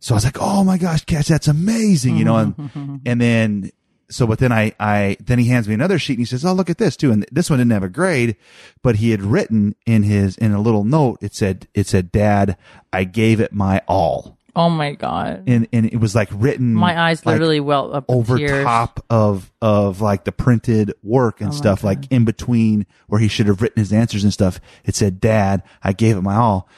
So 0.00 0.14
I 0.14 0.16
was 0.16 0.24
like, 0.24 0.38
oh 0.40 0.62
my 0.62 0.78
gosh, 0.78 1.04
Kash, 1.04 1.26
that's 1.26 1.48
amazing, 1.48 2.16
you 2.16 2.24
know, 2.24 2.36
and, 2.36 3.00
and 3.06 3.20
then, 3.20 3.70
so, 4.10 4.26
but 4.26 4.38
then 4.38 4.52
I, 4.52 4.72
I, 4.80 5.16
then 5.20 5.38
he 5.38 5.48
hands 5.48 5.68
me 5.68 5.74
another 5.74 5.98
sheet 5.98 6.14
and 6.14 6.20
he 6.20 6.24
says, 6.24 6.44
oh, 6.44 6.52
look 6.52 6.70
at 6.70 6.78
this 6.78 6.96
too. 6.96 7.12
And 7.12 7.26
this 7.30 7.50
one 7.50 7.58
didn't 7.58 7.72
have 7.72 7.82
a 7.82 7.88
grade, 7.88 8.36
but 8.82 8.96
he 8.96 9.10
had 9.10 9.22
written 9.22 9.74
in 9.86 10.02
his, 10.02 10.36
in 10.38 10.52
a 10.52 10.60
little 10.60 10.84
note, 10.84 11.18
it 11.20 11.34
said, 11.34 11.68
it 11.74 11.86
said, 11.86 12.10
dad, 12.10 12.56
I 12.92 13.04
gave 13.04 13.40
it 13.40 13.52
my 13.52 13.82
all. 13.86 14.38
Oh 14.56 14.70
my 14.70 14.94
god! 14.94 15.44
And, 15.46 15.68
and 15.72 15.86
it 15.86 15.98
was 15.98 16.16
like 16.16 16.28
written. 16.32 16.74
My 16.74 16.98
eyes 16.98 17.24
like, 17.24 17.34
literally 17.34 17.60
well 17.60 17.94
up 17.94 18.06
over 18.08 18.36
tears. 18.36 18.64
top 18.64 19.04
of 19.08 19.52
of 19.62 20.00
like 20.00 20.24
the 20.24 20.32
printed 20.32 20.94
work 21.04 21.40
and 21.40 21.50
oh 21.50 21.52
stuff 21.52 21.84
like 21.84 22.10
in 22.10 22.24
between 22.24 22.84
where 23.06 23.20
he 23.20 23.28
should 23.28 23.46
have 23.46 23.62
written 23.62 23.78
his 23.80 23.92
answers 23.92 24.24
and 24.24 24.32
stuff 24.32 24.60
it 24.84 24.94
said 24.94 25.20
dad 25.20 25.62
i 25.82 25.92
gave 25.92 26.16
it 26.16 26.22
my 26.22 26.34
all 26.36 26.68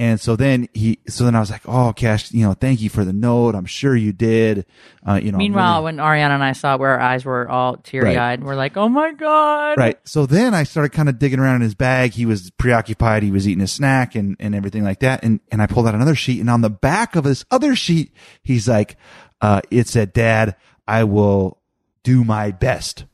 and 0.00 0.20
so 0.20 0.34
then 0.34 0.68
he 0.72 0.98
so 1.06 1.24
then 1.24 1.34
i 1.36 1.40
was 1.40 1.50
like 1.50 1.60
oh 1.66 1.92
Kash 1.92 2.32
you 2.32 2.44
know 2.44 2.54
thank 2.54 2.80
you 2.80 2.88
for 2.88 3.04
the 3.04 3.12
note 3.12 3.54
i'm 3.54 3.66
sure 3.66 3.94
you 3.94 4.12
did 4.12 4.64
uh, 5.06 5.20
you 5.22 5.30
know 5.30 5.38
Meanwhile, 5.38 5.82
really- 5.82 5.84
when 5.84 5.96
Ariana 5.96 6.30
and 6.34 6.42
I 6.44 6.52
saw 6.52 6.76
where 6.76 6.90
our 6.90 7.00
eyes 7.00 7.24
were 7.24 7.48
all 7.48 7.76
teary 7.76 8.16
eyed, 8.18 8.44
we're 8.44 8.54
like, 8.54 8.76
"Oh 8.76 8.88
my 8.88 9.12
god!" 9.12 9.78
Right. 9.78 9.98
So 10.04 10.26
then 10.26 10.54
I 10.54 10.64
started 10.64 10.90
kind 10.90 11.08
of 11.08 11.18
digging 11.18 11.38
around 11.38 11.56
in 11.56 11.62
his 11.62 11.74
bag. 11.74 12.12
He 12.12 12.26
was 12.26 12.50
preoccupied. 12.50 13.22
He 13.22 13.30
was 13.30 13.48
eating 13.48 13.62
a 13.62 13.66
snack 13.66 14.14
and, 14.14 14.36
and 14.38 14.54
everything 14.54 14.84
like 14.84 15.00
that. 15.00 15.24
And, 15.24 15.40
and 15.50 15.62
I 15.62 15.66
pulled 15.66 15.86
out 15.86 15.94
another 15.94 16.14
sheet 16.14 16.40
and 16.40 16.50
on 16.50 16.60
the 16.60 16.70
back 16.70 17.16
of 17.16 17.24
this 17.24 17.44
other 17.50 17.74
sheet, 17.74 18.12
he's 18.42 18.68
like, 18.68 18.96
uh, 19.40 19.62
it 19.70 19.88
said, 19.88 20.12
dad, 20.12 20.56
I 20.86 21.04
will 21.04 21.58
do 22.02 22.24
my 22.24 22.50
best. 22.50 23.04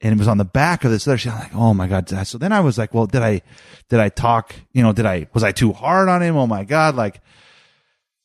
And 0.00 0.12
it 0.12 0.18
was 0.18 0.28
on 0.28 0.38
the 0.38 0.44
back 0.44 0.84
of 0.84 0.92
this 0.92 1.08
other 1.08 1.18
sheet. 1.18 1.32
I'm 1.32 1.40
like, 1.40 1.54
oh 1.54 1.74
my 1.74 1.88
God. 1.88 2.08
So 2.26 2.38
then 2.38 2.52
I 2.52 2.60
was 2.60 2.78
like, 2.78 2.94
well, 2.94 3.06
did 3.06 3.22
I, 3.22 3.42
did 3.88 3.98
I 3.98 4.08
talk, 4.08 4.54
you 4.72 4.82
know, 4.82 4.92
did 4.92 5.06
I, 5.06 5.26
was 5.34 5.42
I 5.42 5.50
too 5.50 5.72
hard 5.72 6.08
on 6.08 6.22
him? 6.22 6.36
Oh 6.36 6.46
my 6.46 6.64
God. 6.64 6.94
Like, 6.94 7.20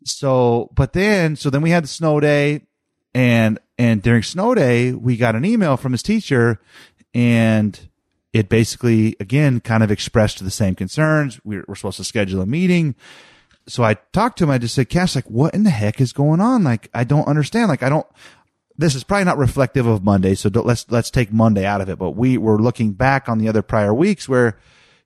so, 0.05 0.69
but 0.75 0.93
then, 0.93 1.35
so 1.35 1.49
then 1.49 1.61
we 1.63 1.71
had 1.71 1.83
the 1.83 1.87
snow 1.87 2.19
day 2.19 2.61
and, 3.15 3.57
and 3.79 4.03
during 4.03 4.21
snow 4.21 4.53
day, 4.53 4.91
we 4.91 5.17
got 5.17 5.35
an 5.35 5.45
email 5.45 5.77
from 5.77 5.93
his 5.93 6.03
teacher 6.03 6.59
and 7.13 7.79
it 8.33 8.49
basically, 8.49 9.15
again, 9.19 9.59
kind 9.59 9.83
of 9.83 9.91
expressed 9.91 10.43
the 10.43 10.51
same 10.51 10.75
concerns. 10.75 11.39
We're, 11.43 11.63
we're 11.67 11.75
supposed 11.75 11.97
to 11.97 12.03
schedule 12.03 12.41
a 12.41 12.45
meeting. 12.47 12.95
so 13.67 13.83
I 13.83 13.95
talked 14.11 14.39
to 14.39 14.43
him. 14.43 14.49
I 14.49 14.57
just 14.57 14.75
said, 14.75 14.89
Kash, 14.89 15.15
like, 15.15 15.29
what 15.29 15.53
in 15.53 15.63
the 15.63 15.69
heck 15.69 16.01
is 16.01 16.13
going 16.13 16.41
on? 16.41 16.63
Like, 16.63 16.89
I 16.93 17.03
don't 17.03 17.27
understand. 17.27 17.69
Like, 17.69 17.83
I 17.83 17.89
don't, 17.89 18.07
this 18.83 18.95
is 18.95 19.05
probably 19.05 19.23
not 19.23 19.37
reflective 19.37 19.87
of 19.87 20.03
Monday. 20.03 20.35
So 20.35 20.49
let's, 20.49 20.85
let's 20.91 21.09
take 21.09 21.31
Monday 21.31 21.65
out 21.65 21.79
of 21.79 21.87
it. 21.87 21.97
But 21.97 22.11
we 22.11 22.37
were 22.37 22.61
looking 22.61 22.91
back 22.91 23.29
on 23.29 23.37
the 23.37 23.47
other 23.47 23.61
prior 23.61 23.93
weeks 23.93 24.27
where 24.27 24.57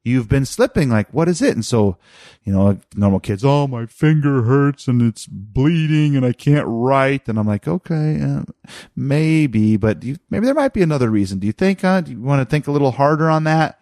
you've 0.04 0.28
been 0.28 0.46
slipping. 0.46 0.90
Like, 0.90 1.14
what 1.14 1.28
is 1.28 1.44
it? 1.44 1.54
And 1.54 1.64
so, 1.64 1.98
you 2.44 2.52
know, 2.52 2.80
normal 2.96 3.20
kids, 3.20 3.46
oh, 3.46 3.68
my 3.68 3.86
finger 3.86 4.42
hurts 4.42 4.88
and 4.88 5.04
it's 5.04 5.28
bleeding 5.28 6.16
and 6.16 6.26
I 6.26 6.34
can't 6.34 6.66
write. 6.68 7.28
And 7.28 7.38
I'm 7.38 7.46
like, 7.46 7.68
okay, 7.68 8.20
uh, 8.20 8.46
maybe, 8.96 9.78
but 9.78 10.02
you, 10.02 10.18
maybe 10.32 10.48
there 10.48 10.56
might 10.56 10.74
be 10.74 10.82
another 10.82 11.12
reason. 11.12 11.38
Do 11.38 11.46
you 11.46 11.54
think, 11.54 11.84
uh, 11.84 12.02
do 12.02 12.14
you 12.14 12.20
want 12.20 12.42
to 12.42 12.50
think 12.50 12.66
a 12.66 12.72
little 12.72 12.92
harder 12.92 13.30
on 13.30 13.44
that? 13.44 13.80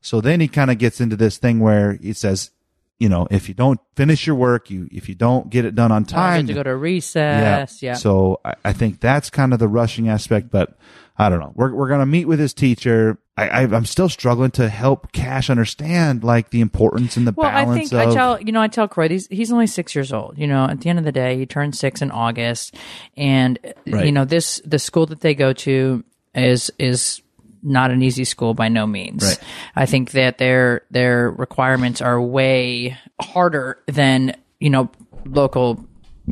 So 0.00 0.22
then 0.22 0.40
he 0.40 0.48
kind 0.48 0.70
of 0.70 0.78
gets 0.78 1.02
into 1.02 1.16
this 1.16 1.36
thing 1.36 1.60
where 1.60 1.98
he 2.00 2.14
says, 2.14 2.50
you 2.98 3.08
know, 3.08 3.26
if 3.30 3.48
you 3.48 3.54
don't 3.54 3.80
finish 3.96 4.26
your 4.26 4.36
work, 4.36 4.70
you, 4.70 4.88
if 4.92 5.08
you 5.08 5.14
don't 5.14 5.50
get 5.50 5.64
it 5.64 5.74
done 5.74 5.90
on 5.92 6.04
time, 6.04 6.46
get 6.46 6.52
to 6.52 6.54
go 6.54 6.62
to 6.62 6.76
recess. 6.76 7.82
Yeah. 7.82 7.94
so 7.94 8.40
I, 8.44 8.54
I 8.64 8.72
think 8.72 9.00
that's 9.00 9.30
kind 9.30 9.52
of 9.52 9.58
the 9.58 9.68
rushing 9.68 10.08
aspect, 10.08 10.50
but 10.50 10.78
I 11.16 11.28
don't 11.28 11.40
know. 11.40 11.52
We're, 11.54 11.72
we're 11.74 11.88
going 11.88 12.00
to 12.00 12.06
meet 12.06 12.26
with 12.26 12.38
his 12.38 12.54
teacher. 12.54 13.18
I, 13.36 13.48
I, 13.48 13.60
I'm 13.62 13.84
still 13.84 14.08
struggling 14.08 14.52
to 14.52 14.68
help 14.68 15.12
Kash 15.12 15.50
understand 15.50 16.22
like 16.22 16.50
the 16.50 16.60
importance 16.60 17.16
and 17.16 17.26
the 17.26 17.32
balance. 17.32 17.66
Well, 17.66 17.76
I 17.76 17.78
think 17.78 17.92
I 17.92 18.14
tell 18.14 18.40
you 18.40 18.52
know 18.52 18.60
I 18.62 18.68
tell 18.68 18.86
Kroy 18.86 19.08
he's 19.08 19.26
he's 19.26 19.50
only 19.52 19.66
six 19.66 19.94
years 19.94 20.12
old. 20.12 20.38
You 20.38 20.46
know, 20.46 20.64
at 20.64 20.80
the 20.80 20.88
end 20.90 21.00
of 21.00 21.04
the 21.04 21.12
day, 21.12 21.36
he 21.36 21.46
turned 21.46 21.76
six 21.76 22.00
in 22.00 22.12
August, 22.12 22.76
and 23.16 23.58
Right. 23.88 24.06
you 24.06 24.12
know 24.12 24.24
this 24.24 24.60
the 24.64 24.78
school 24.78 25.06
that 25.06 25.20
they 25.20 25.34
go 25.34 25.52
to 25.52 26.04
is 26.34 26.70
is 26.78 27.22
not 27.64 27.90
an 27.90 28.02
easy 28.02 28.24
school 28.24 28.54
by 28.54 28.68
no 28.68 28.86
means. 28.86 29.24
Right. 29.24 29.38
I 29.74 29.86
think 29.86 30.12
that 30.12 30.38
their 30.38 30.82
their 30.90 31.30
requirements 31.30 32.00
are 32.00 32.20
way 32.20 32.96
harder 33.20 33.78
than 33.86 34.36
you 34.60 34.70
know 34.70 34.90
local 35.24 35.84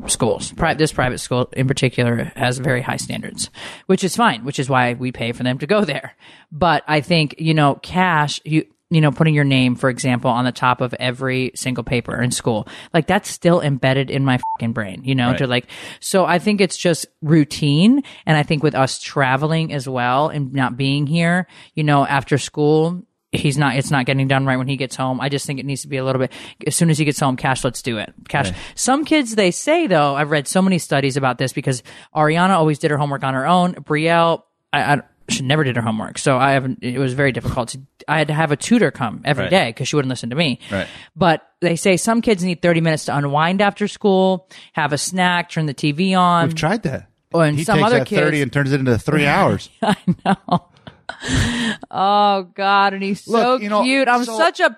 schools. 0.06 0.52
Pri- 0.52 0.74
this 0.74 0.92
private 0.92 1.18
school 1.18 1.48
in 1.52 1.68
particular 1.68 2.32
has 2.36 2.58
very 2.58 2.80
high 2.80 2.96
standards, 2.96 3.50
which 3.86 4.04
is 4.04 4.16
fine, 4.16 4.44
which 4.44 4.58
is 4.58 4.68
why 4.68 4.94
we 4.94 5.12
pay 5.12 5.32
for 5.32 5.42
them 5.42 5.58
to 5.58 5.66
go 5.66 5.84
there. 5.84 6.14
But 6.50 6.82
I 6.86 7.00
think, 7.00 7.34
you 7.38 7.54
know, 7.54 7.74
Kash, 7.76 8.40
you, 8.44 8.66
you 8.92 9.00
know, 9.00 9.10
putting 9.10 9.34
your 9.34 9.44
name, 9.44 9.74
for 9.74 9.88
example, 9.88 10.30
on 10.30 10.44
the 10.44 10.52
top 10.52 10.80
of 10.80 10.94
every 10.94 11.52
single 11.54 11.82
paper 11.82 12.20
in 12.20 12.30
school, 12.30 12.68
like 12.92 13.06
that's 13.06 13.30
still 13.30 13.60
embedded 13.60 14.10
in 14.10 14.24
my 14.24 14.38
fucking 14.38 14.72
brain, 14.72 15.02
you 15.04 15.14
know, 15.14 15.34
to 15.34 15.46
like, 15.46 15.66
so 16.00 16.26
I 16.26 16.38
think 16.38 16.60
it's 16.60 16.76
just 16.76 17.06
routine. 17.22 18.02
And 18.26 18.36
I 18.36 18.42
think 18.42 18.62
with 18.62 18.74
us 18.74 19.00
traveling 19.00 19.72
as 19.72 19.88
well 19.88 20.28
and 20.28 20.52
not 20.52 20.76
being 20.76 21.06
here, 21.06 21.46
you 21.74 21.84
know, 21.84 22.06
after 22.06 22.36
school, 22.36 23.02
he's 23.32 23.56
not 23.56 23.76
it's 23.76 23.90
not 23.90 24.04
getting 24.04 24.28
done 24.28 24.44
right 24.44 24.58
when 24.58 24.68
he 24.68 24.76
gets 24.76 24.94
home. 24.94 25.20
I 25.20 25.30
just 25.30 25.46
think 25.46 25.58
it 25.58 25.64
needs 25.64 25.82
to 25.82 25.88
be 25.88 25.96
a 25.96 26.04
little 26.04 26.20
bit 26.20 26.32
as 26.66 26.76
soon 26.76 26.90
as 26.90 26.98
he 26.98 27.06
gets 27.06 27.18
home 27.18 27.36
Kash 27.36 27.64
let's 27.64 27.80
do 27.80 27.96
it. 27.96 28.12
Kash. 28.28 28.52
Some 28.74 29.04
kids 29.06 29.34
they 29.34 29.50
say 29.50 29.86
though 29.86 30.14
i've 30.14 30.30
read 30.30 30.46
so 30.46 30.60
many 30.60 30.78
studies 30.78 31.16
about 31.16 31.38
this 31.38 31.52
because 31.52 31.82
ariana 32.14 32.50
always 32.50 32.78
did 32.78 32.90
her 32.90 32.98
homework 32.98 33.24
on 33.24 33.32
her 33.32 33.46
own. 33.46 33.74
Brielle 33.74 34.42
i, 34.72 34.96
I 34.96 35.02
she 35.28 35.42
never 35.42 35.64
did 35.64 35.76
her 35.76 35.82
homework 35.82 36.18
so 36.18 36.36
i 36.38 36.52
haven't 36.52 36.78
it 36.82 36.98
was 36.98 37.12
very 37.14 37.32
difficult 37.32 37.68
to 37.70 37.80
i 38.08 38.18
had 38.18 38.28
to 38.28 38.34
have 38.34 38.50
a 38.52 38.56
tutor 38.56 38.90
come 38.90 39.20
every 39.24 39.44
Right. 39.44 39.50
day 39.50 39.68
because 39.70 39.88
she 39.88 39.96
wouldn't 39.96 40.10
listen 40.10 40.30
to 40.30 40.36
me 40.36 40.58
Right. 40.70 40.86
but 41.16 41.42
they 41.60 41.76
say 41.76 41.96
some 41.96 42.20
kids 42.22 42.42
need 42.44 42.60
30 42.62 42.80
minutes 42.80 43.04
to 43.06 43.16
unwind 43.16 43.60
after 43.60 43.86
school 43.88 44.48
have 44.72 44.92
a 44.92 44.98
snack 44.98 45.50
turn 45.50 45.66
the 45.66 45.74
tv 45.74 46.16
on 46.18 46.46
We've 46.48 46.54
tried 46.56 46.82
that. 46.84 47.08
Oh, 47.34 47.40
and 47.40 47.56
he 47.56 47.64
some 47.64 47.78
takes 47.78 47.86
other 47.86 47.98
that 48.00 48.08
30 48.08 48.42
and 48.42 48.52
turns 48.52 48.72
it 48.72 48.80
into 48.80 48.98
three 48.98 49.26
hours. 49.38 49.70
I 49.82 49.96
know. 50.24 50.68
oh 51.90 52.42
god 52.54 52.94
and 52.94 53.02
he's 53.02 53.24
so 53.24 53.32
Look, 53.32 53.62
you 53.62 53.68
know, 53.68 53.82
cute 53.82 54.08
i'm 54.08 54.24
so- 54.24 54.36
such 54.36 54.60
a 54.60 54.76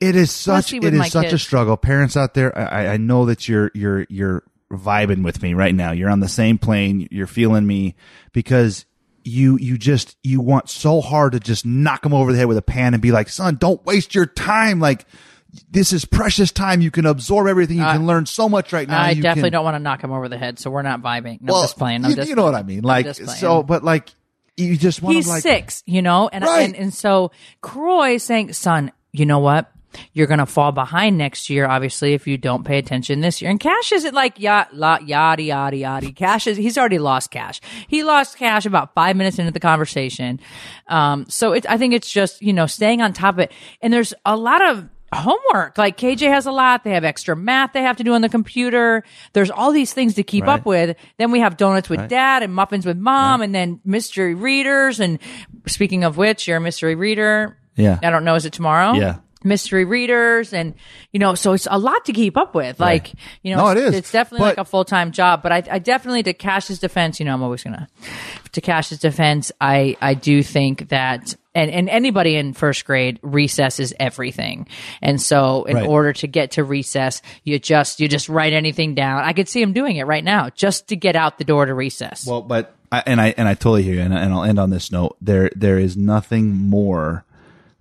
It 0.00 0.16
is 0.16 0.30
such 0.30 0.66
Pussy 0.66 0.76
it 0.78 0.82
with 0.82 0.94
is 0.94 0.98
my 0.98 1.08
such 1.08 1.32
a 1.32 1.38
struggle. 1.38 1.76
Parents 1.76 2.16
out 2.16 2.34
there, 2.34 2.56
I, 2.58 2.88
I 2.88 2.96
know 2.98 3.26
that 3.26 3.48
you're 3.48 3.70
you're 3.74 4.06
you're 4.10 4.42
vibing 4.70 5.22
with 5.22 5.40
me 5.40 5.54
right 5.54 5.74
now. 5.74 5.92
You're 5.92 6.10
on 6.10 6.18
the 6.20 6.28
same 6.28 6.58
plane. 6.58 7.06
You're 7.12 7.28
feeling 7.28 7.64
me 7.66 7.94
because 8.32 8.84
you 9.24 9.56
you 9.58 9.78
just 9.78 10.16
you 10.22 10.40
want 10.40 10.68
so 10.70 11.00
hard 11.00 11.32
to 11.32 11.40
just 11.40 11.64
knock 11.66 12.02
them 12.02 12.12
over 12.14 12.30
the 12.32 12.38
head 12.38 12.46
with 12.46 12.58
a 12.58 12.62
pan 12.62 12.94
and 12.94 13.02
be 13.02 13.10
like, 13.10 13.28
son, 13.28 13.56
don't 13.56 13.84
waste 13.86 14.14
your 14.14 14.26
time. 14.26 14.78
Like 14.80 15.06
this 15.70 15.92
is 15.92 16.04
precious 16.04 16.50
time. 16.52 16.80
You 16.80 16.90
can 16.90 17.06
absorb 17.06 17.46
everything. 17.46 17.78
You 17.78 17.84
can 17.84 18.06
learn 18.06 18.26
so 18.26 18.48
much 18.48 18.72
right 18.72 18.88
now. 18.88 19.00
I 19.02 19.10
You 19.10 19.22
definitely 19.22 19.50
can- 19.50 19.52
don't 19.54 19.64
want 19.64 19.76
to 19.76 19.78
knock 19.80 20.02
him 20.02 20.10
over 20.12 20.28
the 20.28 20.36
head, 20.38 20.58
so 20.58 20.70
we're 20.70 20.82
not 20.82 21.00
vibing. 21.00 21.40
No, 21.40 21.52
Well, 21.52 21.62
I'm 21.62 21.64
just 21.64 21.78
playing. 21.78 22.04
I'm 22.04 22.10
you, 22.10 22.16
just, 22.16 22.28
you 22.28 22.34
know 22.34 22.44
what 22.44 22.54
I 22.54 22.62
mean. 22.64 22.82
Like 22.82 23.14
so, 23.14 23.62
but 23.62 23.82
like 23.84 24.08
you 24.56 24.76
just 24.76 25.00
want 25.02 25.16
he's 25.16 25.24
to 25.26 25.30
like 25.30 25.42
six, 25.42 25.82
you 25.86 26.02
know, 26.02 26.28
and, 26.32 26.44
Right. 26.44 26.62
and 26.66 26.76
and 26.76 26.92
so 26.94 27.30
Kroy 27.60 28.18
saying, 28.18 28.52
"Son, 28.52 28.92
you 29.12 29.26
know 29.26 29.38
what? 29.38 29.70
You're 30.12 30.26
gonna 30.26 30.46
fall 30.46 30.72
behind 30.72 31.18
next 31.18 31.50
year, 31.50 31.66
obviously, 31.66 32.14
if 32.14 32.26
you 32.26 32.36
don't 32.36 32.64
pay 32.64 32.78
attention 32.78 33.20
this 33.20 33.40
year." 33.42 33.50
And 33.50 33.58
Kash 33.60 33.92
isn't 33.92 34.14
like 34.14 34.38
yada 34.40 34.68
yada 34.74 35.42
yada 35.42 35.76
yada. 35.76 36.12
Kash 36.12 36.46
is 36.46 36.56
he's 36.56 36.78
already 36.78 36.98
lost 36.98 37.30
Kash. 37.30 37.60
He 37.88 38.04
lost 38.04 38.36
Kash 38.38 38.66
about 38.66 38.94
five 38.94 39.16
minutes 39.16 39.38
into 39.38 39.50
the 39.52 39.60
conversation. 39.60 40.40
Um, 40.88 41.26
so 41.28 41.52
it, 41.52 41.66
I 41.68 41.76
think 41.78 41.94
it's 41.94 42.10
just 42.10 42.42
you 42.42 42.52
know 42.52 42.66
staying 42.66 43.02
on 43.02 43.12
top 43.12 43.34
of 43.34 43.38
it. 43.40 43.52
And 43.82 43.92
there's 43.92 44.14
a 44.24 44.36
lot 44.36 44.62
of 44.68 44.88
homework. 45.12 45.78
Like 45.78 45.96
KJ 45.96 46.28
has 46.28 46.46
a 46.46 46.50
lot. 46.50 46.82
They 46.82 46.90
have 46.90 47.04
extra 47.04 47.36
math 47.36 47.72
they 47.72 47.82
have 47.82 47.96
to 47.98 48.04
do 48.04 48.14
on 48.14 48.20
the 48.20 48.28
computer. 48.28 49.04
There's 49.32 49.50
all 49.50 49.70
these 49.70 49.92
things 49.92 50.14
to 50.14 50.24
keep 50.24 50.44
Right. 50.44 50.58
up 50.58 50.66
with. 50.66 50.96
Then 51.18 51.30
we 51.30 51.38
have 51.38 51.56
donuts 51.56 51.88
with 51.88 52.08
dad 52.08 52.42
and 52.42 52.52
muffins 52.52 52.84
with 52.84 52.98
mom 52.98 53.40
and 53.40 53.54
then 53.54 53.80
mystery 53.84 54.34
readers. 54.34 54.98
And 54.98 55.20
speaking 55.66 56.02
of 56.02 56.16
which, 56.16 56.48
you're 56.48 56.56
a 56.56 56.60
mystery 56.60 56.96
reader. 56.96 57.56
Yeah. 57.76 57.98
I 58.02 58.10
don't 58.10 58.24
know. 58.24 58.34
Is 58.34 58.44
it 58.44 58.52
tomorrow? 58.52 58.94
Yeah. 58.94 59.16
Mystery 59.44 59.84
readers 59.84 60.52
and, 60.52 60.74
you 61.12 61.20
know, 61.20 61.34
so 61.34 61.52
it's 61.52 61.68
a 61.70 61.78
lot 61.78 62.04
to 62.06 62.12
keep 62.12 62.36
up 62.36 62.54
with. 62.54 62.80
Like, 62.80 63.12
you 63.42 63.54
know, 63.54 63.64
No, 63.66 63.70
it 63.72 63.78
it's, 63.78 63.96
it's 63.98 64.12
definitely 64.12 64.44
But- 64.46 64.56
like 64.56 64.66
a 64.66 64.68
full 64.68 64.84
time 64.84 65.12
job. 65.12 65.42
But 65.42 65.52
I, 65.52 65.62
I 65.70 65.78
definitely, 65.78 66.22
to 66.24 66.32
Kash's 66.34 66.78
defense, 66.78 67.20
you 67.20 67.26
know, 67.26 67.34
I'm 67.34 67.42
always 67.42 67.62
gonna, 67.62 67.88
to 68.52 68.60
Kash's 68.60 68.98
defense, 68.98 69.52
I, 69.60 69.96
I 70.00 70.14
do 70.14 70.42
think 70.42 70.88
that, 70.88 71.34
and, 71.54 71.70
and 71.70 71.88
anybody 71.88 72.36
in 72.36 72.52
first 72.54 72.84
grade, 72.84 73.20
recess 73.22 73.78
is 73.78 73.94
everything. 74.00 74.66
And 75.02 75.20
so 75.20 75.64
in 75.64 75.76
Right. 75.76 75.86
order 75.86 76.12
to 76.14 76.26
get 76.26 76.52
to 76.52 76.64
recess, 76.64 77.22
you 77.44 77.58
just, 77.58 78.00
you 78.00 78.08
just 78.08 78.28
write 78.28 78.52
anything 78.54 78.94
down. 78.94 79.22
I 79.24 79.32
could 79.34 79.48
see 79.48 79.60
him 79.62 79.72
doing 79.72 79.96
it 79.96 80.04
right 80.06 80.24
now 80.24 80.50
just 80.50 80.88
to 80.88 80.96
get 80.96 81.14
out 81.16 81.38
the 81.38 81.44
door 81.44 81.66
to 81.66 81.74
recess. 81.74 82.26
Well, 82.26 82.42
but 82.42 82.74
I, 82.90 83.02
and 83.06 83.20
I 83.20 83.34
and 83.36 83.48
I 83.48 83.54
totally 83.54 83.82
hear 83.82 83.94
you, 83.94 84.00
and, 84.02 84.14
and 84.14 84.32
I'll 84.32 84.44
end 84.44 84.60
on 84.60 84.70
this 84.70 84.92
note. 84.92 85.16
There 85.20 85.50
there 85.56 85.78
is 85.80 85.96
nothing 85.96 86.54
more 86.54 87.24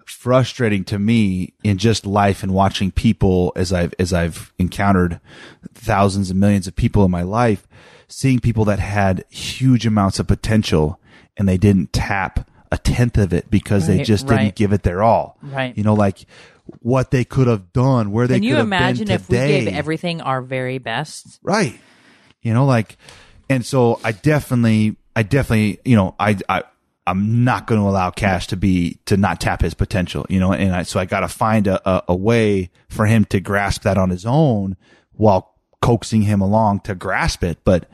frustrating 0.06 0.84
to 0.86 1.00
me 1.00 1.54
in 1.64 1.78
just 1.78 2.06
life 2.06 2.44
and 2.44 2.54
watching 2.54 2.92
people 2.92 3.54
as 3.56 3.72
I've 3.74 3.94
as 4.00 4.14
I've 4.14 4.54
encountered 4.60 5.20
thousands 5.74 6.30
and 6.30 6.40
millions 6.40 6.68
of 6.68 6.76
people 6.76 7.06
in 7.06 7.12
my 7.12 7.24
life, 7.24 7.68
seeing 8.08 8.40
people 8.40 8.66
that 8.66 8.80
had 8.80 9.26
huge 9.30 9.86
amounts 9.86 10.20
of 10.20 10.28
potential 10.28 11.00
and 11.38 11.48
they 11.48 11.58
didn't 11.58 11.94
tap 11.94 12.50
a 12.72 12.78
tenth 12.78 13.18
of 13.18 13.34
it 13.34 13.52
because 13.52 13.86
they 13.86 14.02
just 14.02 14.28
right. 14.28 14.38
didn't 14.38 14.56
give 14.56 14.74
it 14.74 14.84
their 14.84 15.04
all. 15.04 15.38
Right. 15.44 15.78
You 15.78 15.84
know, 15.84 15.94
like 15.94 16.26
what 16.80 17.12
they 17.12 17.24
could 17.24 17.48
have 17.48 17.72
done, 17.72 18.12
where 18.12 18.28
they 18.28 18.36
Can 18.36 18.44
could 18.44 18.48
you 18.50 18.58
imagine 18.58 19.12
if 19.12 19.30
we 19.30 19.38
today. 19.38 19.66
gave 19.66 19.74
everything 19.74 20.22
our 20.22 20.42
very 20.42 20.80
best? 20.80 21.40
Right. 21.44 21.80
You 22.42 22.54
know, 22.54 22.66
like, 22.66 22.98
and 23.50 23.66
so 23.66 24.00
I 24.04 24.12
definitely, 24.12 24.96
I 25.16 25.24
definitely, 25.24 25.80
you 25.86 25.96
know, 25.96 26.16
I, 26.20 26.38
I, 26.50 26.64
I'm 27.06 27.44
not 27.44 27.68
going 27.68 27.82
to 27.82 27.88
allow 27.88 28.12
Kash 28.12 28.48
to 28.48 28.58
be, 28.58 29.00
to 29.06 29.18
not 29.18 29.42
tap 29.42 29.62
his 29.62 29.74
potential, 29.74 30.26
you 30.30 30.40
know, 30.40 30.54
and 30.54 30.74
I, 30.74 30.84
so 30.84 31.00
I 31.00 31.06
got 31.06 31.20
to 31.20 31.28
find 31.28 31.68
a, 31.68 31.90
a, 31.90 32.04
a 32.10 32.16
way 32.16 32.70
for 32.88 33.06
him 33.06 33.26
to 33.26 33.40
grasp 33.40 33.84
that 33.84 33.98
on 33.98 34.10
his 34.10 34.26
own 34.26 34.78
while 35.12 35.56
coaxing 35.82 36.22
him 36.22 36.40
along 36.40 36.80
to 36.82 36.96
grasp 36.96 37.44
it. 37.44 37.60
But, 37.66 37.90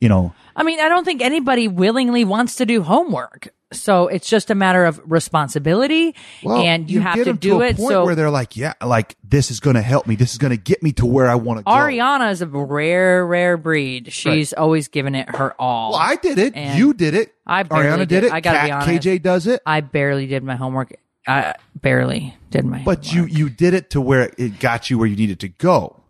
you 0.00 0.08
know, 0.08 0.34
I 0.54 0.64
mean, 0.64 0.80
I 0.80 0.88
don't 0.88 1.04
think 1.04 1.22
anybody 1.22 1.66
willingly 1.66 2.24
wants 2.24 2.56
to 2.56 2.66
do 2.66 2.82
homework. 2.82 3.48
So 3.72 4.08
it's 4.08 4.28
just 4.28 4.50
a 4.50 4.54
matter 4.54 4.84
of 4.84 5.00
responsibility 5.04 6.14
well, 6.42 6.58
and 6.62 6.90
you, 6.90 7.00
have 7.00 7.16
get 7.16 7.24
to 7.24 7.32
do 7.34 7.50
to 7.58 7.60
it. 7.62 7.76
point 7.76 7.88
So 7.90 8.04
where 8.04 8.14
they're 8.14 8.30
like, 8.30 8.56
yeah, 8.56 8.74
like 8.84 9.16
this 9.24 9.50
is 9.50 9.60
going 9.60 9.76
to 9.76 9.82
help 9.82 10.06
me. 10.06 10.14
This 10.16 10.32
is 10.32 10.38
going 10.38 10.50
to 10.50 10.56
get 10.56 10.82
me 10.82 10.92
to 10.92 11.06
where 11.06 11.28
I 11.28 11.34
want 11.34 11.58
to 11.60 11.64
go. 11.64 11.70
Ariana 11.70 12.30
is 12.30 12.42
a 12.42 12.46
rare, 12.46 13.26
rare 13.26 13.56
breed. 13.56 14.12
She's 14.12 14.52
always 14.52 14.88
given 14.88 15.14
it 15.14 15.28
her 15.34 15.54
all. 15.60 15.92
Well, 15.92 16.00
I 16.00 16.16
did 16.16 16.38
it. 16.38 16.54
And 16.56 16.78
you 16.78 16.94
did 16.94 17.14
it. 17.14 17.34
I 17.46 17.62
barely 17.64 17.86
Ariana 17.88 17.98
did, 18.00 18.08
did. 18.08 18.24
it. 18.24 18.32
I 18.32 18.40
gotta 18.40 18.66
be 18.66 18.72
honest. 18.72 19.06
KJ 19.06 19.22
does 19.22 19.46
it. 19.46 19.60
I 19.66 19.80
barely 19.80 20.26
did 20.26 20.42
my 20.44 20.56
homework. 20.56 20.94
I 21.26 21.54
barely 21.80 22.36
did 22.50 22.64
my 22.64 22.82
But 22.84 23.04
homework. 23.06 23.30
you 23.32 23.38
you 23.44 23.48
did 23.50 23.74
it 23.74 23.90
to 23.90 24.00
where 24.00 24.32
it 24.38 24.58
got 24.60 24.90
you 24.90 24.98
where 24.98 25.06
you 25.06 25.16
needed 25.16 25.40
to 25.40 25.48
go. 25.48 26.02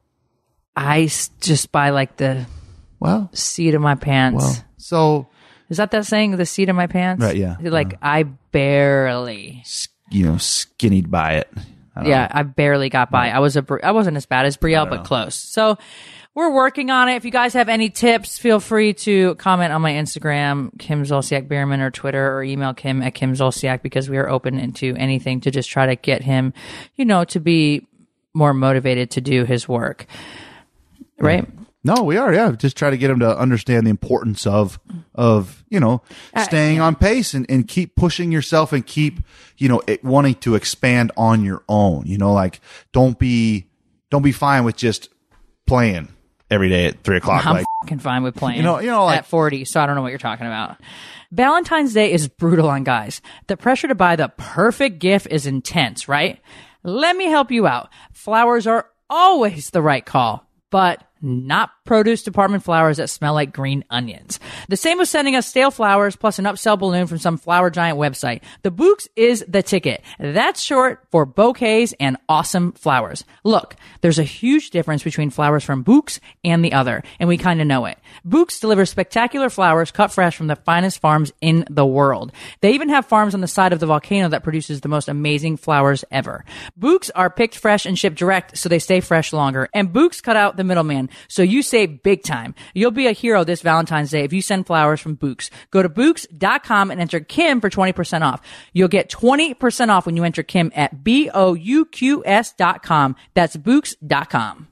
I 0.76 1.10
just 1.40 1.70
by 1.72 1.90
like 1.90 2.16
the 2.16 2.46
Well, 2.98 3.30
seat 3.34 3.74
of 3.74 3.82
my 3.82 3.94
pants. 3.94 4.42
well. 4.44 4.56
So 4.78 5.28
Is 5.72 5.78
that 5.78 5.90
that 5.92 6.04
saying? 6.04 6.36
The 6.36 6.44
seat 6.44 6.68
of 6.68 6.76
my 6.76 6.86
pants? 6.86 7.24
Right, 7.24 7.34
yeah. 7.34 7.56
Like 7.62 7.94
uh-huh. 7.94 8.08
I 8.08 8.22
barely. 8.24 9.64
you 10.10 10.26
know, 10.26 10.34
skinnied 10.34 11.10
by 11.10 11.36
it. 11.36 11.50
I 11.96 12.06
Yeah, 12.06 12.28
I 12.30 12.42
barely 12.42 12.90
got 12.90 13.10
by. 13.10 13.30
I 13.30 13.38
was 13.38 13.56
a 13.56 13.66
I 13.82 13.92
wasn't 13.92 14.18
as 14.18 14.26
bad 14.26 14.44
as 14.44 14.58
Brielle, 14.58 14.88
but 14.88 15.04
close. 15.04 15.34
So 15.34 15.78
we're 16.34 16.52
working 16.52 16.90
on 16.90 17.08
it. 17.08 17.16
If 17.16 17.24
you 17.24 17.30
guys 17.30 17.54
have 17.54 17.70
any 17.70 17.88
tips, 17.88 18.38
feel 18.38 18.60
free 18.60 18.92
to 18.92 19.34
comment 19.36 19.72
on 19.72 19.80
my 19.80 19.92
Instagram, 19.92 20.78
Kim 20.78 21.04
Zolciak 21.04 21.48
Biermann, 21.48 21.80
or 21.80 21.90
Twitter, 21.90 22.36
or 22.36 22.42
email 22.42 22.74
Kim 22.74 23.00
at 23.00 23.14
Kim 23.14 23.32
Zolciak 23.32 23.80
because 23.80 24.10
we 24.10 24.18
are 24.18 24.28
open 24.28 24.58
into 24.58 24.94
anything 24.96 25.40
to 25.40 25.50
just 25.50 25.70
try 25.70 25.86
to 25.86 25.96
get 25.96 26.20
him, 26.20 26.52
you 26.96 27.06
know, 27.06 27.24
to 27.24 27.40
be 27.40 27.86
more 28.34 28.52
motivated 28.52 29.12
to 29.12 29.22
do 29.22 29.46
his 29.46 29.66
work. 29.66 30.04
Right? 31.18 31.48
No, 31.84 32.02
we 32.04 32.16
are. 32.16 32.32
Yeah, 32.32 32.52
just 32.52 32.76
try 32.76 32.90
to 32.90 32.96
get 32.96 33.10
him 33.10 33.18
to 33.20 33.36
understand 33.38 33.86
the 33.86 33.90
importance 33.90 34.46
of 34.46 34.78
of 35.14 35.64
you 35.68 35.80
know 35.80 36.02
Uh, 36.32 36.42
staying 36.44 36.80
on 36.80 36.94
pace 36.94 37.34
and, 37.34 37.44
and 37.48 37.66
keep 37.66 37.96
pushing 37.96 38.30
yourself 38.30 38.72
and 38.72 38.86
keep 38.86 39.20
you 39.58 39.68
know 39.68 39.82
it, 39.86 40.04
wanting 40.04 40.34
to 40.36 40.54
expand 40.54 41.10
on 41.16 41.44
your 41.44 41.62
own. 41.68 42.06
You 42.06 42.18
know, 42.18 42.32
like 42.32 42.60
don't 42.92 43.18
be 43.18 43.66
don't 44.10 44.22
be 44.22 44.32
fine 44.32 44.62
with 44.64 44.76
just 44.76 45.08
playing 45.66 46.08
every 46.50 46.68
day 46.68 46.86
at 46.86 47.02
three 47.02 47.16
o'clock. 47.16 47.46
I'm 47.46 47.54
like 47.54 47.66
fucking 47.82 47.98
fine 48.00 48.22
with 48.22 48.34
playing. 48.36 48.58
You 48.58 48.62
know- 48.62 48.78
you 48.78 48.90
know, 48.90 49.06
like- 49.06 49.18
at 49.20 49.26
40, 49.26 49.64
so 49.64 49.80
I 49.80 49.86
don't 49.86 49.96
know 49.96 50.02
what 50.02 50.10
you're 50.10 50.18
talking 50.18 50.46
about. 50.46 50.76
Valentine's 51.30 51.94
Day 51.94 52.12
is 52.12 52.28
brutal 52.28 52.68
on 52.68 52.84
guys. 52.84 53.22
The 53.46 53.56
pressure 53.56 53.88
to 53.88 53.94
buy 53.94 54.16
the 54.16 54.28
perfect 54.36 54.98
gift 54.98 55.28
is 55.30 55.46
intense, 55.46 56.08
right? 56.08 56.40
Let 56.82 57.16
me 57.16 57.24
help 57.26 57.50
you 57.50 57.66
out. 57.66 57.88
Flowers 58.12 58.66
are 58.66 58.86
always 59.08 59.70
the 59.70 59.80
right 59.80 60.04
call, 60.04 60.46
but 60.70 61.02
not 61.22 61.70
produce 61.84 62.22
department 62.22 62.64
flowers 62.64 62.96
that 62.96 63.08
smell 63.08 63.34
like 63.34 63.52
green 63.52 63.84
onions. 63.90 64.40
The 64.68 64.76
same 64.76 64.98
with 64.98 65.08
sending 65.08 65.36
us 65.36 65.46
stale 65.46 65.70
flowers 65.70 66.16
plus 66.16 66.38
an 66.38 66.44
upsell 66.44 66.78
balloon 66.78 67.06
from 67.06 67.18
some 67.18 67.38
flower 67.38 67.70
giant 67.70 67.98
website. 67.98 68.42
The 68.62 68.70
Bouqs 68.70 69.08
is 69.16 69.44
the 69.48 69.62
ticket. 69.62 70.02
That's 70.18 70.60
short 70.60 71.06
for 71.10 71.24
bouquets 71.24 71.94
and 72.00 72.16
awesome 72.28 72.72
flowers. 72.72 73.24
Look, 73.44 73.76
there's 74.00 74.18
a 74.18 74.24
huge 74.24 74.70
difference 74.70 75.02
between 75.02 75.30
flowers 75.30 75.64
from 75.64 75.84
Bouqs 75.84 76.18
and 76.44 76.64
the 76.64 76.72
other, 76.72 77.02
and 77.20 77.28
we 77.28 77.38
kind 77.38 77.60
of 77.60 77.66
know 77.66 77.86
it. 77.86 77.98
Bouqs 78.26 78.60
delivers 78.60 78.90
spectacular 78.90 79.50
flowers 79.50 79.90
cut 79.90 80.12
fresh 80.12 80.36
from 80.36 80.48
the 80.48 80.56
finest 80.56 81.00
farms 81.00 81.32
in 81.40 81.64
the 81.70 81.86
world. 81.86 82.32
They 82.60 82.72
even 82.72 82.88
have 82.88 83.06
farms 83.06 83.34
on 83.34 83.40
the 83.40 83.48
side 83.48 83.72
of 83.72 83.80
the 83.80 83.86
volcano 83.86 84.28
that 84.28 84.42
produces 84.42 84.80
the 84.80 84.88
most 84.88 85.08
amazing 85.08 85.56
flowers 85.56 86.04
ever. 86.10 86.44
Bouqs 86.78 87.10
are 87.14 87.30
picked 87.30 87.56
fresh 87.56 87.86
and 87.86 87.98
shipped 87.98 88.16
direct, 88.16 88.58
so 88.58 88.68
they 88.68 88.78
stay 88.78 89.00
fresh 89.00 89.32
longer. 89.32 89.68
And 89.72 89.92
Bouqs 89.92 90.22
cut 90.22 90.36
out 90.36 90.56
the 90.56 90.64
middleman, 90.64 91.10
so 91.28 91.42
you 91.42 91.62
save 91.62 92.02
big 92.02 92.22
time. 92.22 92.54
You'll 92.74 92.90
be 92.90 93.06
a 93.06 93.12
hero 93.12 93.44
this 93.44 93.62
Valentine's 93.62 94.10
Day 94.10 94.24
if 94.24 94.32
you 94.32 94.42
send 94.42 94.66
flowers 94.66 95.00
from 95.00 95.16
Bouqs. 95.16 95.50
Go 95.70 95.82
to 95.82 95.88
Bouqs.com 95.88 96.90
and 96.90 97.00
enter 97.00 97.20
Kim 97.20 97.60
for 97.60 97.70
20% 97.70 98.22
off. 98.22 98.40
You'll 98.72 98.88
get 98.88 99.10
20% 99.10 99.88
off 99.88 100.06
when 100.06 100.16
you 100.16 100.24
enter 100.24 100.42
Kim 100.42 100.72
at 100.74 101.04
B-O-U-Q-S 101.04 102.52
dot 102.54 102.82
com. 102.82 103.16
That's 103.34 103.56
Bouqs.com. 103.56 104.68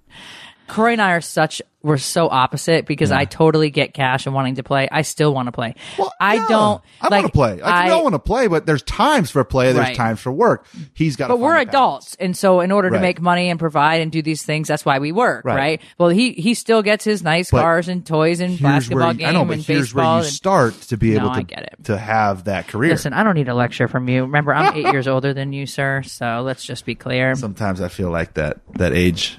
Corey 0.70 0.92
and 0.94 1.02
I 1.02 1.12
are 1.12 1.20
such 1.20 1.62
we're 1.82 1.96
so 1.96 2.28
opposite 2.28 2.84
because 2.84 3.10
I 3.10 3.24
totally 3.24 3.70
get 3.70 3.94
Kash 3.94 4.26
and 4.26 4.34
wanting 4.34 4.56
to 4.56 4.62
play. 4.62 4.86
I 4.92 5.00
still 5.00 5.32
want 5.32 5.46
to 5.46 5.52
play. 5.52 5.74
Well, 5.98 6.12
I 6.20 6.34
yeah, 6.34 6.46
don't 6.46 6.82
I 7.00 7.08
like 7.08 7.22
want 7.22 7.26
to 7.28 7.32
play. 7.32 7.52
Like, 7.54 7.62
I, 7.64 7.88
don't 7.88 8.02
want 8.02 8.14
to 8.14 8.18
play, 8.18 8.48
but 8.48 8.66
there's 8.66 8.82
times 8.82 9.30
for 9.30 9.42
play. 9.44 9.72
There's 9.72 9.86
Right. 9.86 9.96
times 9.96 10.20
for 10.20 10.30
work. 10.30 10.66
He's 10.92 11.16
got. 11.16 11.28
but 11.28 11.38
we're 11.38 11.56
adults, 11.56 12.18
and 12.20 12.36
so 12.36 12.60
in 12.60 12.70
order 12.70 12.90
to 12.90 12.96
Right. 12.96 13.00
make 13.00 13.22
money 13.22 13.48
and 13.48 13.58
provide 13.58 14.02
and 14.02 14.12
do 14.12 14.20
these 14.20 14.42
things, 14.42 14.68
that's 14.68 14.84
why 14.84 14.98
we 14.98 15.10
work, 15.10 15.46
Right. 15.46 15.56
right? 15.56 15.82
Well, 15.96 16.10
he 16.10 16.32
he 16.32 16.52
still 16.52 16.82
gets 16.82 17.02
his 17.02 17.22
nice 17.22 17.50
But 17.50 17.62
cars 17.62 17.88
and 17.88 18.04
toys 18.04 18.40
and 18.40 18.60
basketball 18.60 18.98
where 19.06 19.12
you, 19.12 19.18
game 19.20 19.28
I 19.28 19.32
know, 19.32 19.44
but 19.46 19.54
and 19.54 19.62
here's 19.62 19.94
where 19.94 20.02
baseball. 20.02 20.16
you 20.18 20.24
and- 20.24 20.34
start 20.34 20.74
to 20.82 20.98
be 20.98 21.12
No, 21.14 21.20
able 21.20 21.30
I 21.30 21.36
to 21.38 21.42
get 21.44 21.62
it. 21.62 21.84
to 21.84 21.96
have 21.96 22.44
that 22.44 22.68
career. 22.68 22.90
Listen, 22.90 23.14
I 23.14 23.22
don't 23.22 23.36
need 23.36 23.48
a 23.48 23.54
lecture 23.54 23.88
from 23.88 24.06
you. 24.06 24.20
Remember, 24.22 24.52
I'm 24.52 24.76
eight 24.76 24.84
years 24.92 25.08
older 25.08 25.32
than 25.32 25.54
you, 25.54 25.64
sir. 25.64 26.02
So 26.02 26.42
let's 26.44 26.62
just 26.62 26.84
be 26.84 26.94
clear. 26.94 27.34
Sometimes 27.36 27.80
I 27.80 27.88
feel 27.88 28.10
like 28.10 28.34
that 28.34 28.58
that 28.74 28.92
age 28.92 29.38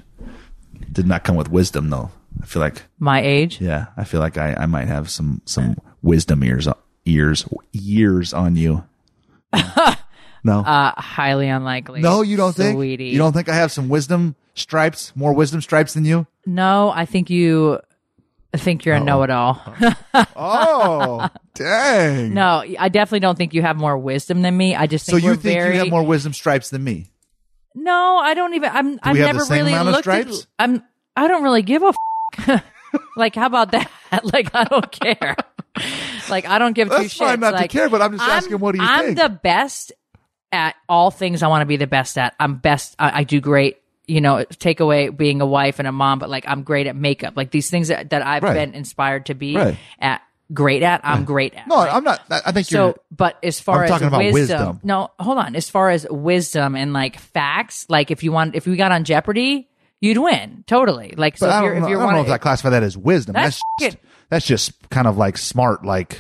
did 0.91 1.07
not 1.07 1.23
come 1.23 1.35
with 1.35 1.49
wisdom, 1.49 1.89
though. 1.89 2.11
I 2.41 2.45
feel 2.45 2.61
like 2.61 2.83
My 2.99 3.21
age. 3.21 3.59
yeah, 3.61 3.87
I 3.97 4.03
feel 4.03 4.19
like 4.19 4.37
I, 4.37 4.53
I 4.53 4.65
might 4.65 4.87
have 4.87 5.09
some 5.09 5.41
some 5.45 5.75
wisdom 6.01 6.43
ears 6.43 6.67
ears 7.05 7.45
years 7.71 8.33
on 8.33 8.55
you. 8.55 8.83
No, 10.43 10.61
Uh, 10.61 10.91
highly 10.99 11.47
unlikely. 11.49 12.01
no, 12.01 12.23
you 12.23 12.35
don't 12.35 12.55
think 12.55 12.75
Sweetie. 12.75 13.09
you 13.09 13.19
don't 13.19 13.31
think 13.31 13.47
I 13.47 13.53
have 13.53 13.71
some 13.71 13.89
wisdom 13.89 14.35
stripes, 14.55 15.11
more 15.15 15.33
wisdom 15.33 15.61
stripes 15.61 15.93
than 15.93 16.03
you? 16.03 16.25
No, 16.47 16.89
I 16.89 17.05
think 17.05 17.29
you 17.29 17.79
I 18.51 18.57
think 18.57 18.83
you're 18.83 18.95
a 18.95 18.99
know-it-all. 18.99 19.61
Oh, 20.35 21.29
dang! 21.53 22.33
no, 22.33 22.63
I 22.79 22.89
definitely 22.89 23.19
don't 23.19 23.37
think 23.37 23.53
you 23.53 23.61
have 23.61 23.77
more 23.77 23.95
wisdom 23.99 24.41
than 24.41 24.57
me. 24.57 24.75
I 24.75 24.87
just 24.87 25.05
so 25.05 25.15
you 25.17 25.35
think 25.35 25.59
very 25.59 25.73
you 25.75 25.79
have 25.81 25.89
more 25.89 26.03
wisdom 26.03 26.33
stripes 26.33 26.71
than 26.71 26.83
me? 26.83 27.11
No, 27.75 28.17
I 28.17 28.33
don't 28.33 28.53
even. 28.53 28.69
I'm. 28.71 28.99
I've 29.01 29.13
we 29.13 29.19
have 29.21 29.29
the 29.29 29.39
never 29.45 29.53
really 29.53 29.91
looked 29.91 30.07
at. 30.07 30.47
I'm. 30.59 30.83
I 31.15 31.27
don't 31.27 31.43
really 31.43 31.61
give 31.61 31.83
a. 31.83 31.93
F- 32.37 32.63
like, 33.15 33.35
how 33.35 33.45
about 33.47 33.71
that? 33.71 33.89
like, 34.23 34.53
I 34.53 34.63
don't 34.65 34.91
care. 34.91 35.35
like, 36.29 36.45
I 36.45 36.59
don't 36.59 36.73
give 36.73 36.89
two 36.89 36.95
That's 36.97 37.13
fine 37.15 37.37
shits. 37.37 37.41
not 37.41 37.51
to 37.51 37.55
Like, 37.57 37.71
care, 37.71 37.89
but 37.89 38.01
I'm 38.01 38.11
just 38.17 38.23
asking, 38.27 38.59
what 38.59 38.73
do 38.73 38.79
you 38.81 38.87
I'm 38.87 39.05
think? 39.05 39.19
the 39.19 39.29
best 39.29 39.93
at 40.51 40.75
all 40.89 41.11
things 41.11 41.43
I 41.43 41.47
want 41.47 41.61
to 41.61 41.65
be 41.65 41.77
the 41.77 41.87
best 41.87 42.17
at. 42.17 42.35
I'm 42.39 42.55
best. 42.55 42.95
I, 42.99 43.19
I 43.19 43.23
do 43.23 43.39
great. 43.39 43.77
You 44.07 44.19
know, 44.19 44.43
take 44.43 44.81
away 44.81 45.07
being 45.09 45.39
a 45.39 45.45
wife 45.45 45.79
and 45.79 45.87
a 45.87 45.91
mom, 45.93 46.19
but 46.19 46.29
like 46.29 46.43
I'm 46.47 46.63
great 46.63 46.87
at 46.87 46.95
makeup. 46.95 47.37
Like 47.37 47.51
these 47.51 47.69
things 47.69 47.87
that, 47.87 48.09
that 48.09 48.21
I've 48.25 48.43
Right. 48.43 48.55
been 48.55 48.73
inspired 48.73 49.27
to 49.27 49.33
be 49.35 49.55
Right. 49.55 49.77
at, 49.99 50.21
great 50.53 50.83
at. 50.83 51.01
I'm 51.03 51.25
great 51.25 51.53
at. 51.55 51.67
No, 51.67 51.77
right? 51.77 51.93
I'm 51.93 52.03
not. 52.03 52.21
I 52.29 52.51
think 52.51 52.69
you're. 52.71 52.93
So, 52.93 52.99
but 53.11 53.37
as 53.43 53.59
far 53.59 53.79
I'm 53.79 53.83
as 53.85 53.89
talking 53.89 54.07
about 54.07 54.19
wisdom, 54.19 54.35
wisdom. 54.37 54.79
no, 54.83 55.09
hold 55.19 55.37
on. 55.37 55.55
As 55.55 55.69
far 55.69 55.89
as 55.89 56.07
wisdom 56.09 56.75
and 56.75 56.93
like 56.93 57.19
facts, 57.19 57.85
like 57.89 58.11
if 58.11 58.23
you 58.23 58.31
want, 58.31 58.55
if 58.55 58.65
we 58.67 58.75
got 58.75 58.91
on 58.91 59.03
Jeopardy, 59.03 59.69
you'd 59.99 60.17
win 60.17 60.63
totally. 60.67 61.13
Like 61.17 61.37
so, 61.37 61.47
if 61.49 61.63
you're, 61.63 61.73
if 61.75 61.89
you're 61.89 62.01
I 62.01 62.05
don't 62.05 62.15
know 62.15 62.21
if 62.21 62.29
I 62.29 62.37
classify 62.37 62.69
that 62.71 62.83
as 62.83 62.97
wisdom. 62.97 63.33
That's 63.33 63.61
That's 63.79 63.93
just, 63.93 64.05
that's 64.29 64.45
just 64.45 64.89
kind 64.89 65.07
of 65.07 65.17
like 65.17 65.37
smart, 65.37 65.85
like 65.85 66.19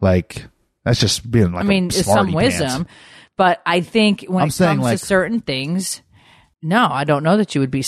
like 0.00 0.44
that's 0.84 1.00
just 1.00 1.30
being 1.30 1.52
like. 1.52 1.64
I 1.64 1.68
mean, 1.68 1.90
some 1.90 2.32
wisdom, 2.32 2.68
pants. 2.68 2.90
but 3.36 3.62
I 3.64 3.80
think 3.80 4.24
when 4.28 4.42
I'm 4.42 4.48
it 4.48 4.56
comes 4.58 4.80
like- 4.80 4.98
to 4.98 5.04
certain 5.06 5.40
things, 5.40 6.02
no, 6.62 6.86
I 6.90 7.04
don't 7.04 7.22
know 7.22 7.36
that 7.36 7.54
you 7.54 7.60
would 7.60 7.70
be 7.70 7.82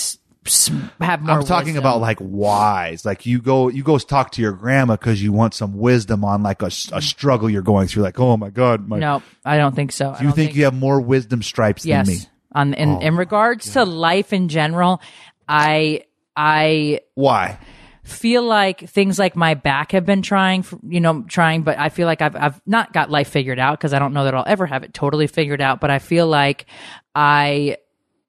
have 1.01 1.22
more. 1.22 1.36
I'm 1.36 1.44
talking 1.44 1.74
wisdom. 1.74 1.82
about 1.82 2.01
like 2.01 2.18
wise. 2.20 3.05
Like 3.05 3.26
you 3.26 3.40
go, 3.40 3.68
you 3.68 3.82
go 3.82 3.99
talk 3.99 4.32
to 4.32 4.42
your 4.42 4.53
grandma 4.53 4.97
because 4.97 5.22
you 5.22 5.32
want 5.32 5.55
some 5.55 5.76
wisdom 5.76 6.24
on 6.24 6.42
like 6.42 6.62
a 6.62 6.66
mm. 6.66 7.03
struggle 7.03 7.51
you're 7.51 7.62
going 7.62 7.88
through. 7.88 8.03
Like, 8.03 8.18
oh 8.18 8.36
my 8.36 8.51
god, 8.51 8.88
my, 8.88 8.99
no, 8.99 9.22
I 9.44 9.57
don't 9.57 9.74
think 9.74 9.92
so. 9.92 10.12
Do 10.12 10.18
you 10.18 10.28
don't 10.28 10.36
think, 10.36 10.55
you 10.55 10.64
have 10.64 10.74
more 10.74 11.01
wisdom 11.01 11.42
stripes 11.42 11.84
yes. 11.84 12.07
than 12.07 12.16
me? 12.16 12.22
Oh 12.24 12.59
On 12.61 12.74
in, 12.74 12.88
oh 12.88 12.99
in 13.01 13.16
regards 13.16 13.72
to 13.74 13.84
life 13.84 14.32
in 14.32 14.49
general, 14.49 15.01
I 15.49 16.05
I 16.36 17.01
Why? 17.14 17.59
feel 18.07 18.42
like 18.42 18.88
things 18.88 19.18
like 19.18 19.34
my 19.34 19.55
back 19.55 19.92
have 19.92 20.07
been 20.07 20.22
trying, 20.22 20.64
you 20.86 21.01
know, 21.01 21.22
trying, 21.22 21.62
but 21.62 21.76
I 21.76 21.88
feel 21.88 22.07
like 22.07 22.22
I've, 22.22 22.36
I've 22.36 22.62
not 22.64 22.92
got 22.92 23.11
life 23.11 23.28
figured 23.28 23.59
out 23.59 23.78
because 23.78 23.92
I 23.92 23.99
don't 23.99 24.12
know 24.12 24.24
that 24.24 24.34
I'll 24.34 24.44
ever 24.47 24.64
have 24.64 24.84
it 24.84 24.94
totally 24.94 25.26
figured 25.26 25.61
out. 25.61 25.80
But 25.80 25.90
I 25.90 25.99
feel 25.99 26.28
like 26.28 26.66
I 27.16 27.78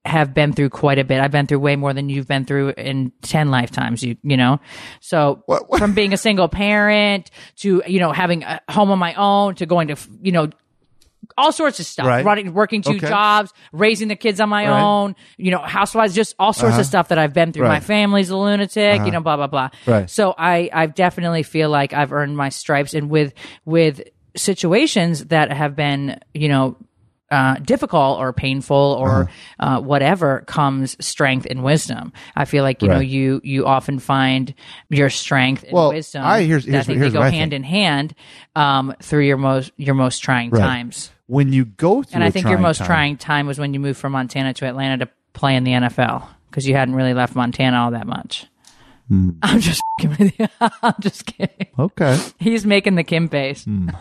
have 0.07 0.33
been 0.33 0.53
through 0.53 0.69
quite 0.69 0.97
a 0.99 1.03
bit. 1.03 1.19
I've 1.19 1.31
been 1.31 1.45
through 1.47 1.59
way 1.59 1.75
more 1.75 1.93
than 1.93 2.09
you've 2.09 2.27
been 2.27 2.45
through 2.45 2.69
in 2.77 3.11
10 3.21 3.51
lifetimes, 3.51 4.01
you, 4.03 4.15
you 4.23 4.37
know? 4.37 4.59
So 5.01 5.43
What- 5.45 5.69
what- 5.69 5.79
from 5.79 5.93
being 5.93 6.13
a 6.13 6.17
single 6.17 6.47
parent 6.47 7.29
to, 7.57 7.83
you 7.85 7.99
know, 7.99 8.11
having 8.13 8.43
a 8.43 8.61
home 8.69 8.89
on 8.89 8.97
my 8.99 9.13
own 9.15 9.55
to 9.55 9.65
going 9.65 9.89
to, 9.89 9.97
you 10.21 10.31
know, 10.31 10.49
all 11.37 11.51
sorts 11.51 11.79
of 11.79 11.85
stuff, 11.85 12.07
Right. 12.07 12.23
running, 12.23 12.53
working 12.53 12.81
two 12.81 12.91
Okay. 12.95 13.09
jobs, 13.09 13.51
raising 13.73 14.07
the 14.07 14.15
kids 14.15 14.39
on 14.39 14.47
my 14.49 14.67
Right. 14.67 14.81
own, 14.81 15.15
you 15.37 15.51
know, 15.51 15.59
housewives, 15.59 16.15
just 16.15 16.33
all 16.39 16.53
sorts 16.53 16.73
Uh-huh. 16.73 16.79
of 16.81 16.85
stuff 16.87 17.07
that 17.09 17.17
I've 17.19 17.33
been 17.33 17.51
through. 17.51 17.67
My 17.67 17.79
family's 17.81 18.29
a 18.29 18.37
lunatic, 18.37 19.05
you 19.05 19.11
know, 19.11 19.19
blah, 19.19 19.35
blah, 19.35 19.47
blah. 19.47 19.69
Right. 19.85 20.09
So 20.09 20.33
I, 20.37 20.69
I 20.71 20.85
definitely 20.85 21.43
feel 21.43 21.69
like 21.69 21.93
I've 21.93 22.13
earned 22.13 22.37
my 22.37 22.49
stripes 22.49 22.93
and 22.93 23.09
with, 23.09 23.33
with 23.65 24.01
situations 24.35 25.25
that 25.25 25.51
have 25.51 25.75
been, 25.75 26.19
you 26.33 26.47
know, 26.47 26.77
uh, 27.29 27.55
difficult 27.55 28.19
or 28.19 28.31
painful 28.33 28.97
or 28.99 29.23
Uh-huh. 29.23 29.65
uh, 29.77 29.79
whatever 29.81 30.41
comes 30.47 30.95
strength 31.05 31.45
and 31.49 31.63
wisdom. 31.63 32.13
I 32.35 32.45
feel 32.45 32.63
like 32.63 32.81
you 32.81 32.87
know 32.87 32.99
you 32.99 33.41
you 33.43 33.65
often 33.65 33.99
find 33.99 34.53
your 34.89 35.09
strength 35.09 35.63
and 35.63 35.73
Well, 35.73 35.89
wisdom. 35.89 36.23
I- 36.23 36.41
here's- 36.43 36.63
here's- 36.65 36.83
I 36.83 36.85
think 36.85 36.99
here's 36.99 37.13
they 37.13 37.19
go 37.19 37.25
hand 37.29 37.51
in 37.53 37.63
hand 37.63 38.15
um, 38.55 38.93
through 39.01 39.25
your 39.25 39.37
most 39.37 39.71
your 39.77 39.95
most 39.95 40.19
trying 40.19 40.51
Right. 40.51 40.61
times. 40.61 41.11
When 41.27 41.51
you 41.51 41.65
go 41.65 42.03
through, 42.03 42.15
And 42.15 42.23
I 42.23 42.29
think 42.29 42.47
your 42.47 42.57
most 42.59 42.77
time- 42.77 42.87
trying 42.87 43.17
time 43.17 43.47
was 43.47 43.59
when 43.59 43.73
you 43.73 43.81
moved 43.81 43.99
from 43.99 44.13
Montana 44.13 44.53
to 44.53 44.65
Atlanta 44.65 45.05
to 45.05 45.09
play 45.33 45.57
in 45.57 45.65
the 45.65 45.73
NFL 45.73 46.25
because 46.49 46.65
you 46.65 46.75
hadn't 46.75 46.95
really 46.95 47.13
left 47.13 47.35
Montana 47.35 47.77
all 47.83 47.91
that 47.91 48.07
much. 48.07 48.45
Hmm. 49.09 49.31
I'm 49.43 49.59
just 49.59 49.81
kidding 49.99 50.15
with 50.17 50.39
you. 50.39 50.47
I'm 50.81 50.93
just 51.01 51.25
kidding. 51.25 51.67
Okay. 51.77 52.17
He's 52.39 52.65
making 52.65 52.95
the 52.95 53.03
Kim 53.03 53.27
face. 53.27 53.65
Hmm. 53.65 53.89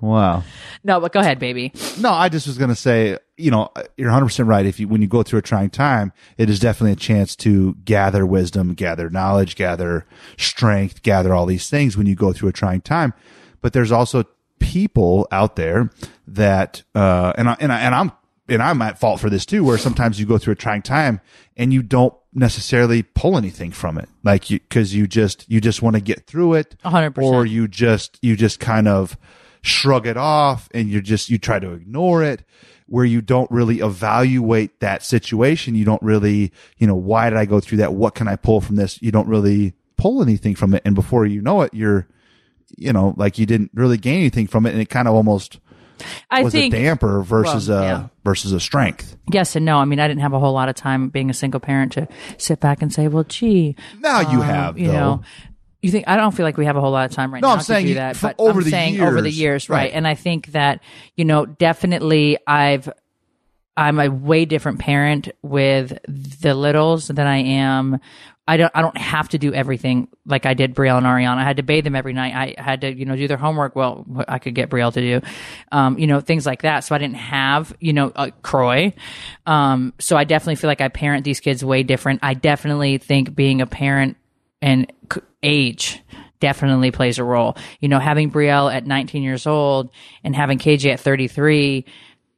Wow. 0.00 0.44
No, 0.84 1.00
but 1.00 1.12
go 1.12 1.20
ahead, 1.20 1.38
baby. 1.38 1.72
No, 1.98 2.12
I 2.12 2.28
just 2.28 2.46
was 2.46 2.58
going 2.58 2.70
to 2.70 2.76
say, 2.76 3.18
you 3.36 3.50
know, 3.50 3.70
you're 3.96 4.10
100% 4.10 4.46
right. 4.46 4.64
If 4.66 4.78
you, 4.78 4.88
when 4.88 5.02
you 5.02 5.08
go 5.08 5.22
through 5.22 5.40
a 5.40 5.42
trying 5.42 5.70
time, 5.70 6.12
it 6.38 6.48
is 6.48 6.60
definitely 6.60 6.92
a 6.92 6.96
chance 6.96 7.34
to 7.36 7.74
gather 7.84 8.24
wisdom, 8.24 8.74
gather 8.74 9.10
knowledge, 9.10 9.56
gather 9.56 10.06
strength, 10.36 11.02
gather 11.02 11.34
all 11.34 11.46
these 11.46 11.68
things 11.68 11.96
when 11.96 12.06
you 12.06 12.14
go 12.14 12.32
through 12.32 12.48
a 12.48 12.52
trying 12.52 12.80
time. 12.80 13.14
But 13.60 13.72
there's 13.72 13.92
also 13.92 14.24
people 14.58 15.26
out 15.32 15.56
there 15.56 15.90
that, 16.26 16.82
uh, 16.94 17.32
and 17.36 17.48
I, 17.48 17.56
and 17.60 17.72
I, 17.72 17.80
and 17.80 17.94
I'm, 17.94 18.12
and 18.48 18.62
I'm 18.62 18.80
at 18.82 18.98
fault 18.98 19.20
for 19.20 19.28
this 19.28 19.44
too, 19.44 19.64
where 19.64 19.78
sometimes 19.78 20.20
you 20.20 20.26
go 20.26 20.38
through 20.38 20.52
a 20.52 20.56
trying 20.56 20.82
time 20.82 21.20
and 21.56 21.72
you 21.72 21.82
don't 21.82 22.14
necessarily 22.32 23.02
pull 23.02 23.36
anything 23.36 23.72
from 23.72 23.98
it. 23.98 24.08
Like 24.22 24.50
you, 24.50 24.60
cause 24.70 24.92
you 24.92 25.08
just, 25.08 25.50
you 25.50 25.60
just 25.60 25.82
want 25.82 25.96
to 25.96 26.00
get 26.00 26.26
through 26.26 26.54
it. 26.54 26.76
100%. 26.84 27.20
Or 27.20 27.44
you 27.44 27.66
just, 27.66 28.18
you 28.22 28.36
just 28.36 28.60
kind 28.60 28.86
of, 28.86 29.18
shrug 29.62 30.06
it 30.06 30.16
off 30.16 30.68
and 30.72 30.88
you're 30.88 31.00
just 31.02 31.30
you 31.30 31.38
try 31.38 31.58
to 31.58 31.72
ignore 31.72 32.22
it 32.22 32.44
where 32.86 33.04
you 33.04 33.20
don't 33.20 33.50
really 33.50 33.80
evaluate 33.80 34.78
that 34.80 35.02
situation. 35.02 35.74
You 35.74 35.84
don't 35.84 36.02
really, 36.02 36.52
you 36.78 36.86
know, 36.86 36.94
why 36.94 37.28
did 37.30 37.38
I 37.38 37.44
go 37.44 37.60
through 37.60 37.78
that? 37.78 37.94
What 37.94 38.14
can 38.14 38.28
I 38.28 38.36
pull 38.36 38.60
from 38.60 38.76
this? 38.76 39.00
You 39.02 39.10
don't 39.10 39.28
really 39.28 39.74
pull 39.96 40.22
anything 40.22 40.54
from 40.54 40.74
it. 40.74 40.82
And 40.84 40.94
before 40.94 41.26
you 41.26 41.42
know 41.42 41.62
it, 41.62 41.74
you're, 41.74 42.06
you 42.76 42.92
know, 42.92 43.14
like 43.16 43.38
you 43.38 43.46
didn't 43.46 43.72
really 43.74 43.98
gain 43.98 44.20
anything 44.20 44.46
from 44.46 44.66
it. 44.66 44.72
And 44.72 44.80
it 44.80 44.88
kind 44.88 45.08
of 45.08 45.14
almost 45.14 45.58
I 46.30 46.42
was 46.42 46.52
think 46.52 46.72
a 46.74 46.78
damper 46.78 47.22
versus 47.22 47.68
well, 47.68 47.82
a, 47.82 47.86
yeah. 47.86 48.08
versus 48.24 48.52
a 48.52 48.60
strength. 48.60 49.16
yes 49.32 49.56
and 49.56 49.64
no. 49.64 49.78
I 49.78 49.84
mean, 49.84 49.98
I 49.98 50.06
didn't 50.06 50.20
have 50.20 50.32
a 50.32 50.38
whole 50.38 50.52
lot 50.52 50.68
of 50.68 50.74
time 50.74 51.08
being 51.08 51.30
a 51.30 51.34
single 51.34 51.60
parent 51.60 51.92
to 51.92 52.06
sit 52.38 52.60
back 52.60 52.82
and 52.82 52.92
say, 52.92 53.08
"Well, 53.08 53.24
gee." 53.24 53.76
Now 54.00 54.20
you 54.20 54.40
um, 54.40 54.46
have, 54.46 54.78
you 54.78 54.88
though. 54.88 54.92
know. 54.92 55.22
You 55.86 55.92
think 55.92 56.08
I 56.08 56.16
don't 56.16 56.32
feel 56.34 56.44
like 56.44 56.56
we 56.56 56.66
have 56.66 56.76
a 56.76 56.80
whole 56.80 56.90
lot 56.90 57.08
of 57.08 57.14
time 57.14 57.32
right 57.32 57.40
No, 57.40 57.48
now 57.48 57.54
I'm 57.54 57.58
to 57.60 57.64
saying 57.64 57.86
do 57.86 57.94
that, 57.94 58.20
but 58.20 58.34
over 58.38 58.58
I'm 58.58 58.64
the 58.64 58.70
saying 58.70 59.00
over 59.00 59.22
the 59.22 59.30
years, 59.30 59.38
years, 59.38 59.70
right? 59.70 59.76
right. 59.78 59.92
And 59.92 60.06
I 60.06 60.14
think 60.14 60.48
that 60.48 60.82
you 61.16 61.24
know 61.24 61.46
definitely 61.46 62.38
I've 62.46 62.88
I'm 63.76 63.98
a 64.00 64.08
way 64.08 64.46
different 64.46 64.78
parent 64.78 65.28
with 65.42 65.98
the 66.08 66.54
littles 66.54 67.08
than 67.08 67.26
I 67.26 67.36
am. 67.38 68.00
I 68.48 68.56
don't. 68.56 68.70
I 68.76 68.80
don't 68.80 68.96
have 68.96 69.28
to 69.30 69.38
do 69.38 69.52
everything 69.52 70.06
like 70.24 70.46
I 70.46 70.54
did 70.54 70.72
Brielle 70.74 70.98
and 70.98 71.06
Ariana. 71.06 71.36
I 71.38 71.42
had 71.42 71.56
to 71.56 71.64
bathe 71.64 71.82
them 71.82 71.96
every 71.96 72.12
night. 72.12 72.56
I 72.58 72.62
had 72.62 72.82
to, 72.82 72.94
you 72.94 73.04
know, 73.04 73.16
do 73.16 73.26
their 73.26 73.36
homework. 73.36 73.74
Well, 73.74 74.06
I 74.28 74.38
could 74.38 74.54
get 74.54 74.70
Brielle 74.70 74.92
to 74.92 75.00
do, 75.00 75.26
um, 75.72 75.98
you 75.98 76.06
know, 76.06 76.20
things 76.20 76.46
like 76.46 76.62
that. 76.62 76.84
So 76.84 76.94
I 76.94 76.98
didn't 76.98 77.16
have, 77.16 77.74
you 77.80 77.92
know, 77.92 78.12
uh, 78.14 78.30
Kroy. 78.42 78.92
Um, 79.46 79.94
so 79.98 80.16
I 80.16 80.22
definitely 80.22 80.54
feel 80.56 80.68
like 80.68 80.80
I 80.80 80.86
parent 80.88 81.24
these 81.24 81.40
kids 81.40 81.64
way 81.64 81.82
different. 81.82 82.20
I 82.22 82.34
definitely 82.34 82.98
think 82.98 83.34
being 83.34 83.60
a 83.62 83.66
parent 83.66 84.16
and 84.62 84.92
c- 85.12 85.22
age 85.46 86.02
definitely 86.40 86.90
plays 86.90 87.18
a 87.18 87.24
role. 87.24 87.56
You 87.80 87.88
know, 87.88 87.98
having 87.98 88.30
Brielle 88.30 88.72
at 88.72 88.86
19 88.86 89.22
years 89.22 89.46
old 89.46 89.90
and 90.22 90.34
having 90.34 90.58
KJ 90.58 90.94
at 90.94 91.00
33 91.00 91.86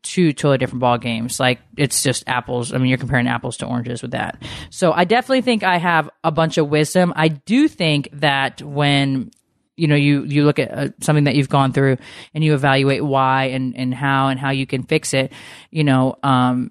two 0.03 0.33
totally 0.33 0.59
different 0.59 0.81
ball 0.81 0.97
games. 0.97 1.41
Like 1.41 1.61
it's 1.77 2.03
just 2.03 2.25
apples. 2.27 2.73
I 2.73 2.79
mean, 2.79 2.87
you're 2.87 2.99
comparing 2.99 3.27
apples 3.29 3.57
to 3.59 3.67
oranges 3.67 4.01
with 4.01 4.13
that. 4.13 4.43
So 4.71 4.93
I 4.93 5.05
definitely 5.05 5.43
think 5.43 5.65
I 5.65 5.79
have 5.79 6.09
a 6.23 6.31
bunch 6.31 6.57
of 6.57 6.69
wisdom. 6.69 7.13
I 7.17 7.29
do 7.29 7.69
think 7.69 8.09
that 8.13 8.63
when 8.63 9.31
you 9.77 9.87
know 9.87 9.97
you 9.97 10.25
you 10.25 10.45
look 10.45 10.59
at 10.59 10.71
uh, 10.73 10.89
something 11.01 11.25
that 11.25 11.37
you've 11.37 11.49
gone 11.49 11.73
through 11.73 11.99
and 12.35 12.43
you 12.43 12.55
evaluate 12.55 13.05
why 13.05 13.47
and 13.47 13.77
and 13.77 13.93
how 13.95 14.29
and 14.29 14.39
how 14.39 14.51
you 14.51 14.67
can 14.67 14.83
fix 14.83 15.15
it, 15.15 15.33
you 15.71 15.85
know, 15.85 16.17
um 16.23 16.71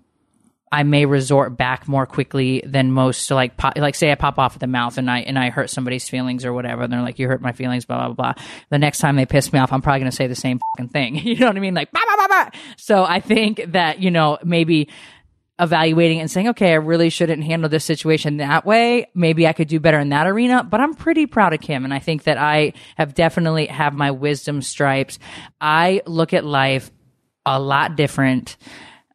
I 0.72 0.84
may 0.84 1.06
resort 1.06 1.56
back 1.58 1.88
more 1.88 2.06
quickly 2.06 2.62
than 2.66 2.92
most 2.92 3.28
to 3.28 3.36
like 3.36 3.56
pop, 3.56 3.78
like 3.78 3.96
say 3.96 4.12
I 4.12 4.16
pop 4.16 4.38
off 4.38 4.56
at 4.56 4.60
the 4.60 4.68
mouth 4.68 4.98
and 4.98 5.10
I 5.10 5.20
and 5.20 5.40
I 5.40 5.50
hurt 5.50 5.70
somebody's 5.70 6.10
feelings 6.10 6.44
or 6.44 6.52
whatever 6.52 6.84
and 6.84 6.92
they're 6.92 7.02
like 7.02 7.20
you 7.20 7.28
hurt 7.28 7.42
my 7.42 7.54
feelings 7.54 7.86
blah 7.86 8.08
blah 8.08 8.14
blah. 8.14 8.44
The 8.70 8.78
next 8.78 9.00
time 9.00 9.16
they 9.16 9.26
piss 9.26 9.54
me 9.54 9.60
off, 9.60 9.72
I'm 9.72 9.82
probably 9.82 10.02
going 10.02 10.12
to 10.12 10.16
say 10.16 10.28
the 10.28 10.36
same 10.36 10.60
fucking 10.76 10.90
thing. 10.90 11.16
You 11.28 11.36
know 11.36 11.48
what 11.48 11.58
I 11.58 11.60
mean? 11.60 11.74
Like 11.74 11.92
blah 11.92 12.04
blah 12.06 12.16
blah 12.16 12.28
blah. 12.28 12.50
So 12.78 13.04
I 13.04 13.20
think 13.20 13.62
that 13.74 14.00
you 14.02 14.12
know 14.12 14.38
maybe 14.44 14.90
evaluating 15.60 16.20
and 16.20 16.30
saying, 16.30 16.50
okay, 16.50 16.72
I 16.72 16.76
really 16.76 17.10
shouldn't 17.10 17.44
handle 17.44 17.70
this 17.70 17.84
situation 17.84 18.38
that 18.38 18.66
way. 18.66 19.08
Maybe 19.16 19.48
I 19.48 19.54
could 19.54 19.68
do 19.68 19.80
better 19.80 20.00
in 20.00 20.10
that 20.10 20.28
arena, 20.28 20.64
but 20.64 20.80
I'm 20.80 20.94
pretty 20.94 21.26
proud 21.26 21.54
of 21.54 21.62
Kim. 21.62 21.84
And 21.84 21.94
I 21.94 22.00
think 22.00 22.24
that 22.24 22.38
I 22.38 22.74
have 22.96 23.14
definitely 23.14 23.66
have 23.68 23.94
my 23.94 24.12
wisdom 24.12 24.62
stripes. 24.62 25.18
I 25.60 26.02
look 26.06 26.34
at 26.34 26.46
life 26.46 26.92
a 27.46 27.60
lot 27.60 27.96
different 27.96 28.58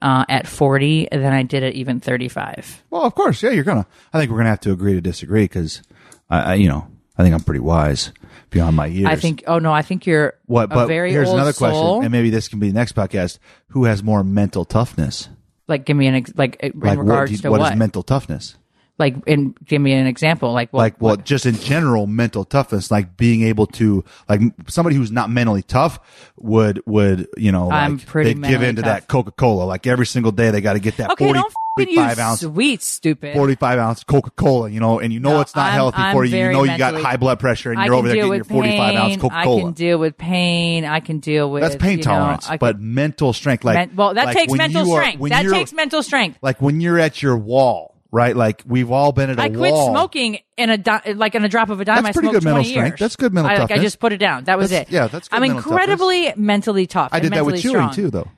uh, 0.03 0.24
at 0.28 0.46
40 0.46 1.09
than 1.11 1.32
I 1.32 1.42
did 1.44 1.62
at 1.62 1.74
even 1.74 2.00
35. 2.00 2.82
Well, 2.90 3.03
of 3.03 3.14
course, 3.14 3.42
yeah, 3.42 3.50
you're 3.50 3.64
gonna. 3.64 3.86
I 4.12 4.18
think 4.18 4.30
we're 4.30 4.36
gonna 4.38 4.50
have 4.50 4.61
to 4.61 4.72
agree 4.72 4.92
to 4.94 5.00
disagree 5.00 5.44
because, 5.44 5.80
I, 6.28 6.40
I, 6.40 6.55
you 6.55 6.68
know, 6.68 6.86
I 7.16 7.22
think 7.22 7.34
I'm 7.34 7.40
pretty 7.42 7.61
wise 7.61 8.12
beyond 8.50 8.76
my 8.76 8.86
years. 8.86 9.07
I 9.09 9.16
think, 9.16 9.44
oh 9.46 9.59
no, 9.59 9.72
I 9.72 9.82
think 9.82 10.05
you're 10.07 10.34
What? 10.46 10.68
But 10.68 10.86
very 10.88 11.12
here's 11.12 11.30
another 11.30 11.53
soul. 11.53 11.68
question, 11.70 12.05
and 12.05 12.12
maybe 12.12 12.30
this 12.30 12.48
can 12.48 12.59
be 12.59 12.68
the 12.68 12.74
next 12.74 12.94
podcast. 12.94 13.38
Who 13.68 13.84
has 13.84 14.03
more 14.03 14.22
mental 14.24 14.64
toughness? 14.64 15.28
Like, 15.68 15.84
give 15.86 15.96
me 15.96 16.09
an, 16.09 16.16
ex- 16.16 16.32
like, 16.36 16.57
in 16.57 16.72
Like, 16.80 16.98
regards 16.98 17.30
what, 17.30 17.36
do 17.36 17.42
to 17.42 17.50
what? 17.50 17.61
what 17.61 17.72
is 17.72 17.78
mental 17.78 18.03
toughness? 18.03 18.57
Like, 18.99 19.16
in, 19.26 19.55
give 19.66 19.80
me 19.80 19.93
an 19.93 20.07
example. 20.07 20.53
Like, 20.53 20.72
what, 20.72 20.78
like, 20.80 21.01
well, 21.01 21.16
what- 21.16 21.24
just 21.24 21.47
in 21.47 21.55
general, 21.57 22.07
mental 22.07 22.45
toughness, 22.45 22.90
like 22.90 23.16
being 23.16 23.43
able 23.43 23.66
to, 23.68 24.05
like, 24.28 24.40
somebody 24.68 24.97
who's 24.97 25.11
not 25.11 25.30
mentally 25.30 25.62
tough 25.62 25.99
would, 26.38 26.82
would, 26.86 27.26
you 27.36 27.51
know, 27.53 27.70
I'm 27.70 27.97
like, 27.97 28.07
pretty 28.07 28.34
they'd 28.34 28.49
give 28.49 28.62
into 28.62 28.82
tough. 28.82 29.01
that 29.01 29.09
Coca 29.09 29.30
Cola. 29.32 29.64
Like 29.64 29.86
every 29.86 30.07
single 30.07 30.32
day, 30.32 30.51
they 30.51 30.61
got 30.61 30.74
to 30.74 30.78
get 30.80 30.97
that 30.99 31.11
okay, 31.12 31.24
40, 31.26 31.40
don't 31.40 31.53
45 31.78 32.09
use 32.11 32.18
ounce, 32.18 32.40
sweet, 32.40 32.82
stupid. 32.82 33.34
45 33.34 33.78
ounce 33.78 34.05
Coca 34.05 34.30
Cola, 34.30 34.68
you 34.68 34.78
know, 34.78 35.01
and 35.01 35.12
you 35.12 35.20
know 35.20 35.30
No, 35.34 35.40
it's 35.40 35.57
not 35.57 35.66
I'm- 35.66 35.74
healthy 35.74 35.99
I'm 35.99 36.14
for 36.14 36.24
you. 36.24 36.36
You 36.36 36.53
know, 36.53 36.64
you 36.64 36.76
got 36.76 36.95
high 36.95 37.16
blood 37.16 37.40
pressure 37.40 37.70
and 37.72 37.80
I 37.80 37.86
you're 37.86 37.95
over 37.95 38.09
there 38.09 38.16
getting 38.16 38.30
your 38.32 38.38
with 38.40 38.49
45 38.49 38.95
ounce 38.95 39.09
pain. 39.12 39.20
Coca 39.20 39.34
I 39.34 39.45
can 39.45 39.72
deal 39.72 39.99
with 39.99 40.18
pain. 40.18 40.84
I 40.84 41.01
can 41.01 41.18
deal 41.20 41.51
with 41.51 41.62
That's 41.62 41.76
pain 41.76 41.93
you 41.93 41.97
know, 41.99 42.03
tolerance, 42.03 42.49
I 42.51 42.57
but 42.59 42.76
can- 42.76 42.95
mental 42.95 43.32
strength, 43.32 43.64
like, 43.64 43.74
men- 43.76 43.97
well, 43.97 44.14
that 44.14 44.26
like 44.26 44.36
takes 44.36 44.53
mental 44.53 44.82
are- 44.93 45.03
strength. 45.03 45.28
That 45.30 45.49
takes 45.49 45.72
mental 45.72 46.03
strength. 46.03 46.38
like 46.43 46.61
when 46.61 46.80
you're 46.80 46.99
at 46.99 47.22
your 47.22 47.36
wall, 47.38 47.91
right? 48.12 48.36
Like 48.36 48.62
we've 48.66 48.90
all 48.92 49.10
been 49.10 49.30
at 49.30 49.38
a 49.38 49.42
I 49.42 49.48
quit 49.48 49.72
wall. 49.72 49.90
smoking 49.90 50.38
in 50.56 50.70
a 50.70 50.78
di- 50.78 51.14
like 51.16 51.34
in 51.34 51.44
a 51.44 51.48
drop 51.48 51.70
of 51.70 51.80
a 51.80 51.84
dime. 51.84 52.04
That's 52.04 52.16
I 52.16 52.20
pretty 52.20 52.28
good 52.32 52.44
mental 52.44 52.62
20 52.62 52.68
strength. 52.70 52.88
years. 52.90 53.00
That's 53.00 53.16
good 53.16 53.32
mental 53.34 53.50
I, 53.50 53.56
like, 53.58 53.70
I 53.72 53.78
just 53.78 53.98
put 53.98 54.12
it 54.12 54.18
down. 54.18 54.44
That 54.44 54.58
was 54.58 54.70
That's- 54.70 54.88
it. 54.88 54.92
yeah, 54.94 55.08
that's 55.08 55.28
good 55.28 55.34
I'm 55.36 55.40
mental 55.42 55.58
incredibly 55.58 56.32
mentally 56.36 56.86
tough. 56.86 57.08
I 57.12 57.18
did 57.18 57.32
that 57.32 57.44
with 57.44 57.60
chewing 57.60 57.74
strong. 57.76 57.94
too, 57.94 58.10
though. 58.10 58.28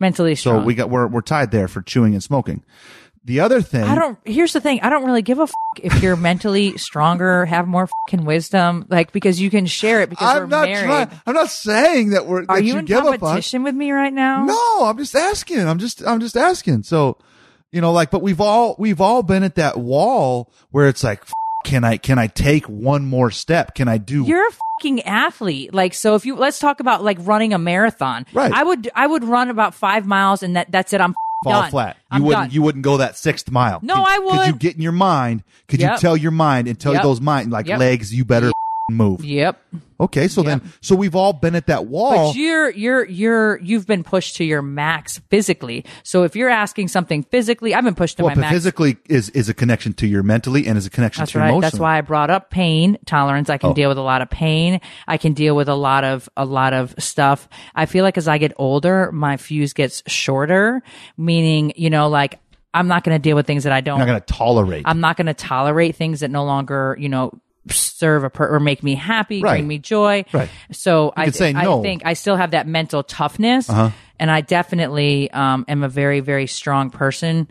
Mentally 0.00 0.34
strong. 0.34 0.62
So 0.62 0.64
we 0.66 0.74
got 0.74 0.90
we're 0.90 1.06
we're 1.06 1.20
tied 1.20 1.50
there 1.50 1.68
for 1.68 1.82
chewing 1.82 2.14
and 2.14 2.22
smoking. 2.22 2.64
The 3.24 3.40
other 3.40 3.60
thing, 3.60 3.82
I 3.82 3.94
don't. 3.94 4.16
Here's 4.24 4.54
the 4.54 4.60
thing. 4.60 4.80
I 4.80 4.88
don't 4.88 5.04
really 5.04 5.20
give 5.20 5.38
a 5.38 5.42
f- 5.42 5.52
if 5.82 6.02
you're 6.02 6.16
mentally 6.16 6.78
stronger, 6.78 7.44
have 7.44 7.66
more 7.68 7.86
fucking 8.06 8.24
wisdom, 8.24 8.86
like 8.88 9.12
because 9.12 9.38
you 9.38 9.50
can 9.50 9.66
share 9.66 10.00
it 10.00 10.08
because 10.08 10.34
we're 10.34 10.44
I'm 10.44 10.48
not 10.48 10.66
married. 10.68 10.84
trying. 10.86 11.20
I'm 11.26 11.34
not 11.34 11.50
saying 11.50 12.10
that 12.10 12.26
we're. 12.26 12.42
Are 12.44 12.56
that 12.56 12.64
you, 12.64 12.74
you 12.74 12.78
in 12.78 12.84
give 12.86 13.00
a 13.04 13.10
fuck. 13.10 13.20
competition 13.20 13.64
with 13.64 13.74
me 13.74 13.90
right 13.92 14.12
now? 14.14 14.44
No, 14.46 14.84
I'm 14.86 14.96
just 14.96 15.14
asking. 15.14 15.58
I'm 15.68 15.78
just 15.78 16.02
I'm 16.06 16.20
just 16.20 16.38
asking. 16.38 16.84
So, 16.84 17.18
you 17.72 17.80
know, 17.80 17.92
like, 17.92 18.10
but 18.10 18.22
we've 18.22 18.40
all 18.40 18.76
we've 18.78 19.00
all 19.00 19.22
been 19.22 19.42
at 19.42 19.56
that 19.56 19.76
wall 19.76 20.50
where 20.70 20.88
it's 20.88 21.04
like, 21.04 21.20
f- 21.22 21.32
can 21.64 21.84
I 21.84 21.96
can 21.96 22.18
I 22.18 22.26
take 22.28 22.66
one 22.66 23.04
more 23.04 23.30
step? 23.30 23.74
Can 23.74 23.88
I 23.88 23.98
do? 23.98 24.24
You're 24.24 24.48
a 24.48 24.52
fucking 24.80 25.02
athlete. 25.02 25.74
Like, 25.74 25.92
so 25.94 26.14
if 26.14 26.24
you 26.24 26.36
let's 26.36 26.58
talk 26.58 26.80
about 26.80 27.02
like 27.04 27.18
running 27.20 27.52
a 27.52 27.58
marathon. 27.58 28.26
Right. 28.32 28.52
I 28.52 28.62
would 28.62 28.90
I 28.94 29.06
would 29.06 29.24
run 29.24 29.50
about 29.50 29.74
five 29.74 30.06
miles 30.06 30.42
and 30.42 30.56
that 30.56 30.70
that's 30.70 30.92
it. 30.92 31.00
I'm 31.00 31.14
fall 31.44 31.62
done. 31.62 31.70
flat. 31.70 31.96
You 31.96 32.02
I'm 32.12 32.22
wouldn't 32.24 32.44
done. 32.44 32.50
you 32.54 32.62
wouldn't 32.62 32.84
go 32.84 32.96
that 32.98 33.16
sixth 33.18 33.50
mile. 33.50 33.80
No, 33.82 33.94
Could- 33.96 34.04
I 34.06 34.18
would. 34.18 34.38
Could 34.38 34.46
you 34.46 34.52
get 34.54 34.74
in 34.76 34.82
your 34.82 34.92
mind? 34.92 35.42
Could 35.68 35.80
you 35.80 35.90
tell 35.98 36.16
your 36.16 36.30
mind 36.32 36.68
and 36.68 36.78
tell 36.78 36.94
Yep. 36.94 37.02
those 37.02 37.20
mind 37.20 37.50
like 37.50 37.66
Yep. 37.66 37.78
legs? 37.80 38.14
You 38.14 38.24
better 38.24 38.50
move. 38.90 39.24
Yep. 39.24 39.62
Okay, 40.00 40.28
so 40.28 40.42
Yep. 40.42 40.46
then 40.62 40.72
so 40.80 40.94
we've 40.96 41.14
all 41.14 41.32
been 41.32 41.54
at 41.54 41.66
that 41.66 41.86
wall. 41.86 42.28
But 42.28 42.36
you're 42.36 42.70
you're 42.70 43.04
you're 43.06 43.58
you've 43.60 43.86
been 43.86 44.02
pushed 44.04 44.36
to 44.36 44.44
your 44.44 44.62
max 44.62 45.20
physically. 45.28 45.84
So 46.04 46.22
if 46.22 46.34
you're 46.36 46.48
asking 46.48 46.88
something 46.88 47.22
physically, 47.24 47.74
I've 47.74 47.84
been 47.84 47.94
pushed 47.94 48.16
to 48.18 48.22
well, 48.24 48.30
my 48.30 48.34
but 48.36 48.40
max. 48.42 48.52
physically 48.54 48.96
is 49.08 49.28
is 49.30 49.48
a 49.48 49.54
connection 49.54 49.92
to 49.94 50.06
your 50.06 50.22
mentally 50.22 50.66
and 50.66 50.78
is 50.78 50.86
a 50.86 50.90
connection 50.90 51.22
That's 51.22 51.32
to 51.32 51.38
your 51.38 51.46
right. 51.48 51.60
That's 51.60 51.78
why 51.78 51.98
I 51.98 52.00
brought 52.00 52.30
up 52.30 52.50
pain 52.50 52.96
tolerance. 53.06 53.50
I 53.50 53.58
can 53.58 53.70
Oh. 53.70 53.74
deal 53.74 53.88
with 53.88 53.98
a 53.98 54.02
lot 54.02 54.22
of 54.22 54.30
pain. 54.30 54.80
I 55.06 55.16
can 55.18 55.32
deal 55.34 55.54
with 55.54 55.68
a 55.68 55.74
lot 55.74 56.04
of 56.04 56.28
a 56.36 56.44
lot 56.44 56.72
of 56.72 56.94
stuff. 56.98 57.48
I 57.74 57.86
feel 57.86 58.04
like 58.04 58.16
as 58.16 58.28
I 58.28 58.38
get 58.38 58.52
older, 58.56 59.12
my 59.12 59.36
fuse 59.36 59.72
gets 59.74 60.02
shorter, 60.06 60.82
meaning, 61.16 61.72
you 61.76 61.90
know, 61.90 62.08
like 62.08 62.38
I'm 62.72 62.86
not 62.86 63.02
going 63.02 63.16
to 63.16 63.22
deal 63.22 63.34
with 63.34 63.46
things 63.46 63.64
that 63.64 63.72
I 63.72 63.80
don't 63.80 64.00
I'm 64.00 64.06
not 64.06 64.12
going 64.12 64.20
to 64.20 64.32
tolerate. 64.32 64.82
I'm 64.86 65.00
not 65.00 65.16
going 65.16 65.26
to 65.26 65.34
tolerate 65.34 65.96
things 65.96 66.20
that 66.20 66.30
no 66.30 66.44
longer, 66.44 66.96
you 67.00 67.08
know, 67.08 67.32
serve 67.70 68.24
a 68.24 68.30
per- 68.30 68.48
or 68.48 68.60
make 68.60 68.82
me 68.82 68.94
happy, 68.94 69.42
Right. 69.42 69.52
bring 69.58 69.68
me 69.68 69.78
joy. 69.78 70.24
Right. 70.32 70.48
So 70.72 71.12
I, 71.16 71.26
could 71.26 71.34
say 71.34 71.50
I 71.54 71.64
no. 71.64 71.74
Uh-huh. 71.74 71.82
think 71.82 72.02
I 72.04 72.14
still 72.14 72.36
have 72.36 72.52
that 72.52 72.66
mental 72.66 73.02
toughness, 73.02 73.68
and 73.70 74.30
I 74.30 74.40
definitely 74.40 75.30
um, 75.30 75.64
am 75.68 75.82
a 75.84 75.88
very, 75.88 76.20
very 76.20 76.46
strong 76.46 76.90
person. 76.90 77.48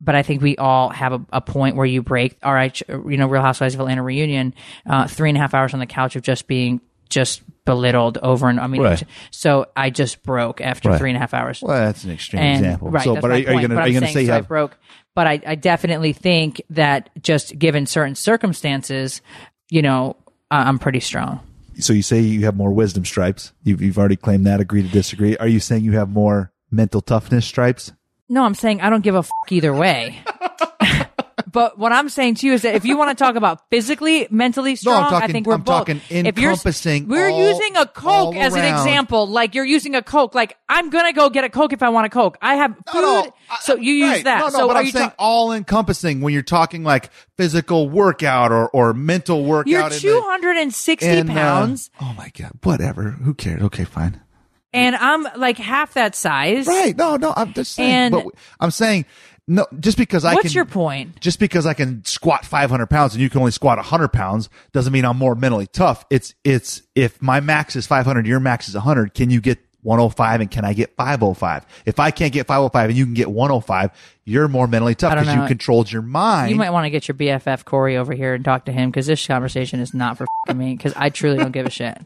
But 0.00 0.14
I 0.14 0.22
think 0.22 0.42
we 0.42 0.56
all 0.56 0.90
have 0.90 1.12
a, 1.12 1.20
a 1.32 1.40
point 1.40 1.74
where 1.74 1.84
you 1.86 2.02
break. 2.02 2.36
All 2.44 2.54
right, 2.54 2.80
you 2.88 3.16
know, 3.16 3.26
Real 3.26 3.42
Housewives 3.42 3.74
of 3.74 3.80
Atlanta 3.80 4.02
reunion, 4.02 4.54
uh, 4.86 5.08
three 5.08 5.28
and 5.28 5.36
a 5.36 5.40
half 5.40 5.54
hours 5.54 5.74
on 5.74 5.80
the 5.80 5.86
couch 5.86 6.14
of 6.14 6.22
just 6.22 6.46
being 6.46 6.80
just 7.08 7.42
belittled 7.64 8.18
over 8.18 8.48
and 8.50 8.60
I 8.60 8.66
mean, 8.66 8.82
Right. 8.82 9.02
so 9.30 9.66
I 9.74 9.88
just 9.90 10.22
broke 10.22 10.60
after 10.60 10.90
Right. 10.90 10.98
three 10.98 11.10
and 11.10 11.16
a 11.16 11.20
half 11.20 11.32
hours. 11.34 11.60
well, 11.62 11.76
that's 11.76 12.04
an 12.04 12.10
extreme 12.12 12.42
And- 12.42 12.64
example. 12.64 12.90
Right. 12.90 13.02
so, 13.04 13.14
but 13.16 13.30
are, 13.30 13.38
you- 13.38 13.46
are 13.48 13.54
you 13.54 13.58
going 13.66 13.70
to 13.70 13.76
are 13.80 13.88
you 13.88 13.98
going 13.98 14.06
to 14.06 14.12
say 14.12 14.22
you 14.24 14.32
I 14.32 14.36
have 14.36 14.48
broke? 14.48 14.76
But 15.18 15.26
I, 15.26 15.40
I 15.44 15.54
definitely 15.56 16.12
think 16.12 16.62
that 16.70 17.10
just 17.20 17.58
given 17.58 17.86
certain 17.86 18.14
circumstances, 18.14 19.20
you 19.68 19.82
know, 19.82 20.14
I'm 20.48 20.78
pretty 20.78 21.00
strong. 21.00 21.40
so 21.80 21.92
you 21.92 22.02
say 22.02 22.20
you 22.20 22.44
have 22.44 22.54
more 22.54 22.70
wisdom 22.70 23.04
stripes. 23.04 23.52
You've 23.64 23.82
you've 23.82 23.98
already 23.98 24.14
claimed 24.14 24.46
that. 24.46 24.60
Agree 24.60 24.80
to 24.82 24.88
disagree. 24.88 25.36
Are 25.38 25.48
you 25.48 25.58
saying 25.58 25.82
you 25.82 25.94
have 25.98 26.08
more 26.08 26.52
mental 26.70 27.00
toughness 27.00 27.46
stripes? 27.46 27.90
No, 28.28 28.44
I'm 28.44 28.54
saying 28.54 28.80
I 28.80 28.90
don't 28.90 29.02
give 29.02 29.16
a 29.16 29.26
f- 29.26 29.30
either 29.50 29.74
way. 29.74 30.20
but 31.50 31.78
what 31.78 31.92
I'm 31.92 32.08
saying 32.08 32.36
to 32.36 32.46
you 32.46 32.52
is 32.54 32.62
that 32.62 32.74
if 32.74 32.84
you 32.84 32.96
want 32.96 33.16
to 33.16 33.24
talk 33.24 33.36
about 33.36 33.68
physically, 33.70 34.26
mentally 34.30 34.76
strong, 34.76 35.10
talking- 35.10 35.28
I 35.28 35.32
think 35.32 35.46
we're 35.46 35.54
I'm 35.54 35.60
both. 35.62 35.86
talking 35.86 36.00
if 36.10 36.38
you're, 36.38 36.50
encompassing 36.50 37.08
we're 37.08 37.30
all- 37.30 37.38
using 37.52 37.76
a 37.76 37.86
Coke 37.86 38.34
as 38.36 38.54
an 38.54 38.64
example. 38.64 39.26
Like 39.26 39.54
you're 39.54 39.64
using 39.64 39.94
a 39.94 40.02
Coke. 40.02 40.34
Like 40.34 40.56
I'm 40.68 40.90
gonna 40.90 41.12
go 41.12 41.30
get 41.30 41.44
a 41.44 41.48
Coke 41.48 41.72
if 41.72 41.82
I 41.82 41.88
want 41.90 42.06
a 42.06 42.10
Coke. 42.10 42.38
I 42.42 42.54
have 42.56 42.74
food, 42.92 43.30
so 43.60 43.76
you 43.76 43.92
use 43.94 44.22
that. 44.24 44.38
No, 44.40 44.44
no, 44.46 44.50
so 44.50 44.66
but 44.68 44.76
are 44.76 44.80
I'm 44.80 44.86
you 44.86 44.92
saying 44.92 45.10
ta- 45.10 45.14
all 45.18 45.52
encompassing 45.52 46.20
when 46.20 46.32
you're 46.34 46.42
talking 46.42 46.84
like 46.84 47.10
physical 47.36 47.88
workout 47.88 48.52
or, 48.52 48.68
or 48.70 48.92
mental 48.94 49.44
workout. 49.44 49.68
You're 49.70 49.82
in 49.82 49.88
the- 49.90 49.98
260 50.00 51.06
in, 51.06 51.30
uh, 51.30 51.34
pounds. 51.34 51.90
oh 52.00 52.14
my 52.16 52.30
god! 52.36 52.50
Whatever. 52.62 53.10
Who 53.10 53.34
cares? 53.34 53.62
Okay, 53.62 53.84
fine. 53.84 54.20
and 54.72 54.94
I'm 54.96 55.26
like 55.36 55.56
half 55.58 55.94
that 55.94 56.14
size. 56.14 56.66
Right. 56.66 56.96
No, 56.96 57.16
no, 57.16 57.32
I'm 57.36 57.52
just 57.54 57.74
saying. 57.74 57.90
And- 57.90 58.12
but 58.14 58.26
I'm 58.60 58.70
saying 58.70 59.06
no. 59.48 59.66
Just 59.80 59.96
because 59.96 60.24
I 60.24 60.30
can 60.30 60.36
What's 60.36 60.48
can, 60.50 60.54
your 60.54 60.64
point? 60.66 61.20
Just 61.20 61.40
because 61.40 61.64
I 61.64 61.72
can 61.72 62.04
squat 62.04 62.44
500 62.44 62.86
pounds 62.86 63.14
and 63.14 63.22
you 63.22 63.30
can 63.30 63.40
only 63.40 63.50
squat 63.50 63.78
100 63.78 64.08
pounds 64.08 64.50
doesn't 64.72 64.92
mean 64.92 65.06
I'm 65.06 65.16
more 65.16 65.34
mentally 65.34 65.66
tough. 65.66 66.04
It's 66.10 66.34
it's 66.44 66.82
if 66.94 67.20
my 67.22 67.40
max 67.40 67.74
is 67.74 67.86
500, 67.86 68.26
your 68.26 68.40
max 68.40 68.68
is 68.68 68.74
100. 68.74 69.14
Can 69.14 69.30
you 69.30 69.40
get 69.40 69.58
105 69.82 70.42
and 70.42 70.50
can 70.50 70.66
I 70.66 70.74
get 70.74 70.94
505? 70.96 71.64
If 71.86 71.98
I 71.98 72.10
can't 72.10 72.32
get 72.32 72.46
505 72.46 72.90
and 72.90 72.98
you 72.98 73.06
can 73.06 73.14
get 73.14 73.30
105, 73.30 73.90
you're 74.24 74.48
more 74.48 74.66
mentally 74.66 74.94
tough 74.94 75.18
because 75.18 75.34
you 75.34 75.46
controlled 75.46 75.90
your 75.90 76.02
mind. 76.02 76.50
You 76.50 76.56
might 76.56 76.70
want 76.70 76.84
to 76.84 76.90
get 76.90 77.08
your 77.08 77.16
BFF 77.16 77.64
Corey 77.64 77.96
over 77.96 78.12
here 78.12 78.34
and 78.34 78.44
talk 78.44 78.66
to 78.66 78.72
him 78.72 78.90
because 78.90 79.06
this 79.06 79.26
conversation 79.26 79.80
is 79.80 79.94
not 79.94 80.18
for 80.18 80.26
me 80.54 80.74
because 80.74 80.92
I 80.94 81.08
truly 81.08 81.38
don't 81.38 81.52
give 81.52 81.64
a 81.64 81.70
shit. 81.70 81.96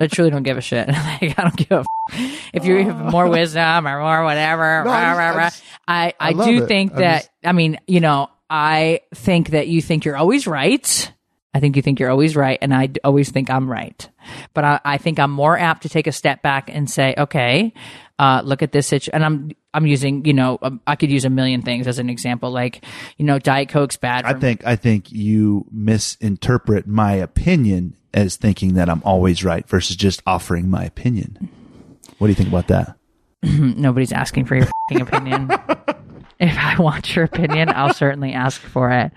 I 0.00 0.06
truly 0.06 0.30
don't 0.30 0.42
give 0.42 0.56
a 0.56 0.62
shit. 0.62 0.88
like, 0.88 1.38
I 1.38 1.42
don't 1.42 1.56
give 1.56 1.72
a 1.72 1.84
if 2.52 2.64
you 2.64 2.84
have 2.84 3.12
more 3.12 3.28
wisdom 3.28 3.86
or 3.86 4.00
more 4.00 4.24
whatever. 4.24 4.84
No, 4.84 4.90
I 4.90 5.16
rah, 5.16 5.30
I 5.30 5.44
just- 5.44 5.62
I, 5.86 6.14
I, 6.20 6.28
I 6.28 6.32
do 6.32 6.64
it. 6.64 6.68
think 6.68 6.94
that 6.94 7.22
just- 7.22 7.30
I 7.44 7.52
mean 7.52 7.78
you 7.86 8.00
know 8.00 8.30
I 8.50 9.00
think 9.14 9.50
that 9.50 9.68
you 9.68 9.82
think 9.82 10.04
you're 10.04 10.16
always 10.16 10.46
right. 10.46 11.12
I 11.54 11.60
think 11.60 11.76
you 11.76 11.82
think 11.82 11.98
you're 11.98 12.10
always 12.10 12.36
right, 12.36 12.58
and 12.60 12.74
I 12.74 12.90
always 13.02 13.30
think 13.30 13.50
I'm 13.50 13.70
right. 13.70 14.08
But 14.54 14.64
I, 14.64 14.80
I 14.84 14.98
think 14.98 15.18
I'm 15.18 15.30
more 15.30 15.58
apt 15.58 15.82
to 15.82 15.88
take 15.88 16.06
a 16.06 16.12
step 16.12 16.42
back 16.42 16.70
and 16.72 16.88
say, 16.90 17.14
okay, 17.16 17.72
uh, 18.18 18.42
look 18.44 18.62
at 18.62 18.70
this 18.70 18.86
situation. 18.86 19.14
And 19.14 19.24
I'm 19.24 19.50
I'm 19.72 19.86
using 19.86 20.24
you 20.24 20.34
know 20.34 20.58
um, 20.62 20.80
I 20.86 20.94
could 20.96 21.10
use 21.10 21.24
a 21.24 21.30
million 21.30 21.62
things 21.62 21.86
as 21.86 21.98
an 21.98 22.10
example, 22.10 22.50
like 22.50 22.84
you 23.16 23.24
know 23.24 23.38
Diet 23.38 23.70
Coke's 23.70 23.96
bad. 23.96 24.24
I 24.24 24.34
think 24.34 24.66
I 24.66 24.76
think 24.76 25.10
you 25.10 25.66
misinterpret 25.70 26.86
my 26.86 27.12
opinion 27.12 27.96
as 28.14 28.36
thinking 28.36 28.74
that 28.74 28.88
I'm 28.88 29.02
always 29.04 29.44
right 29.44 29.66
versus 29.68 29.96
just 29.96 30.22
offering 30.26 30.68
my 30.70 30.84
opinion. 30.84 31.48
What 32.18 32.26
do 32.26 32.30
you 32.30 32.34
think 32.34 32.48
about 32.48 32.68
that? 32.68 32.96
nobody's 33.42 34.12
asking 34.12 34.44
for 34.46 34.56
your 34.56 34.66
fing 34.88 35.00
opinion. 35.00 35.50
if 36.40 36.56
I 36.58 36.76
want 36.78 37.14
your 37.14 37.24
opinion, 37.24 37.68
I'll 37.70 37.94
certainly 37.94 38.32
ask 38.32 38.60
for 38.60 38.90
it. 38.90 39.12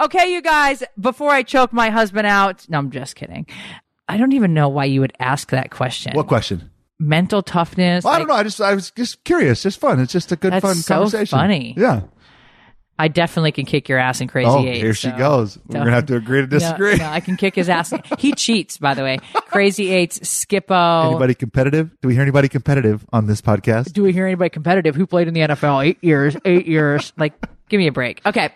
Okay, 0.00 0.32
you 0.32 0.40
guys, 0.42 0.82
before 0.98 1.30
I 1.30 1.42
choke 1.42 1.72
my 1.72 1.90
husband 1.90 2.26
out, 2.26 2.68
no, 2.68 2.78
I'm 2.78 2.90
just 2.90 3.16
kidding. 3.16 3.46
I 4.08 4.16
don't 4.16 4.32
even 4.32 4.54
know 4.54 4.68
why 4.68 4.84
you 4.84 5.00
would 5.00 5.14
ask 5.18 5.50
that 5.50 5.70
question. 5.70 6.12
What 6.14 6.28
question? 6.28 6.70
Mental 6.98 7.42
toughness. 7.42 8.04
Well, 8.04 8.12
I 8.12 8.18
like, 8.18 8.20
don't 8.20 8.28
know. 8.28 8.40
I 8.40 8.42
just 8.44 8.60
I 8.60 8.74
was 8.74 8.90
just 8.92 9.24
curious. 9.24 9.62
Just 9.62 9.80
fun. 9.80 9.98
It's 9.98 10.12
just 10.12 10.30
a 10.30 10.36
good 10.36 10.52
That's 10.52 10.64
fun 10.64 10.76
so 10.76 10.94
conversation. 10.94 11.38
funny. 11.38 11.74
Yeah. 11.76 12.02
I 12.98 13.08
definitely 13.08 13.50
can 13.52 13.66
kick 13.66 13.88
your 13.88 13.98
ass 13.98 14.20
in 14.20 14.28
crazy 14.28 14.48
Oh, 14.48 14.64
eight. 14.64 14.76
here 14.76 14.94
she 14.94 15.10
goes. 15.10 15.58
We're 15.66 15.78
gonna 15.80 15.90
have 15.90 16.06
to 16.06 16.16
agree 16.16 16.40
to 16.40 16.46
No, 16.46 16.58
disagree. 16.58 16.96
No, 16.96 17.06
I 17.06 17.20
can 17.20 17.36
kick 17.36 17.54
his 17.56 17.68
ass. 17.68 17.92
he 18.18 18.32
cheats, 18.32 18.78
by 18.78 18.94
the 18.94 19.02
way. 19.02 19.18
Crazy 19.48 19.90
eights, 19.92 20.28
Skip-Bo. 20.28 21.08
Anybody 21.10 21.34
competitive? 21.34 21.90
Do 22.00 22.08
we 22.08 22.14
hear 22.14 22.22
anybody 22.22 22.48
competitive 22.48 23.04
on 23.12 23.26
this 23.26 23.40
podcast? 23.40 23.92
do 23.92 24.02
we 24.04 24.12
hear 24.12 24.26
anybody 24.26 24.50
competitive 24.50 24.94
who 24.94 25.06
played 25.06 25.26
in 25.28 25.34
the 25.34 25.40
NFL 25.40 25.84
eight 25.84 25.98
years, 26.02 26.36
eight 26.44 26.66
years? 26.66 27.12
Like, 27.16 27.32
give 27.68 27.78
me 27.78 27.86
a 27.88 27.92
break. 27.92 28.20
Okay. 28.24 28.50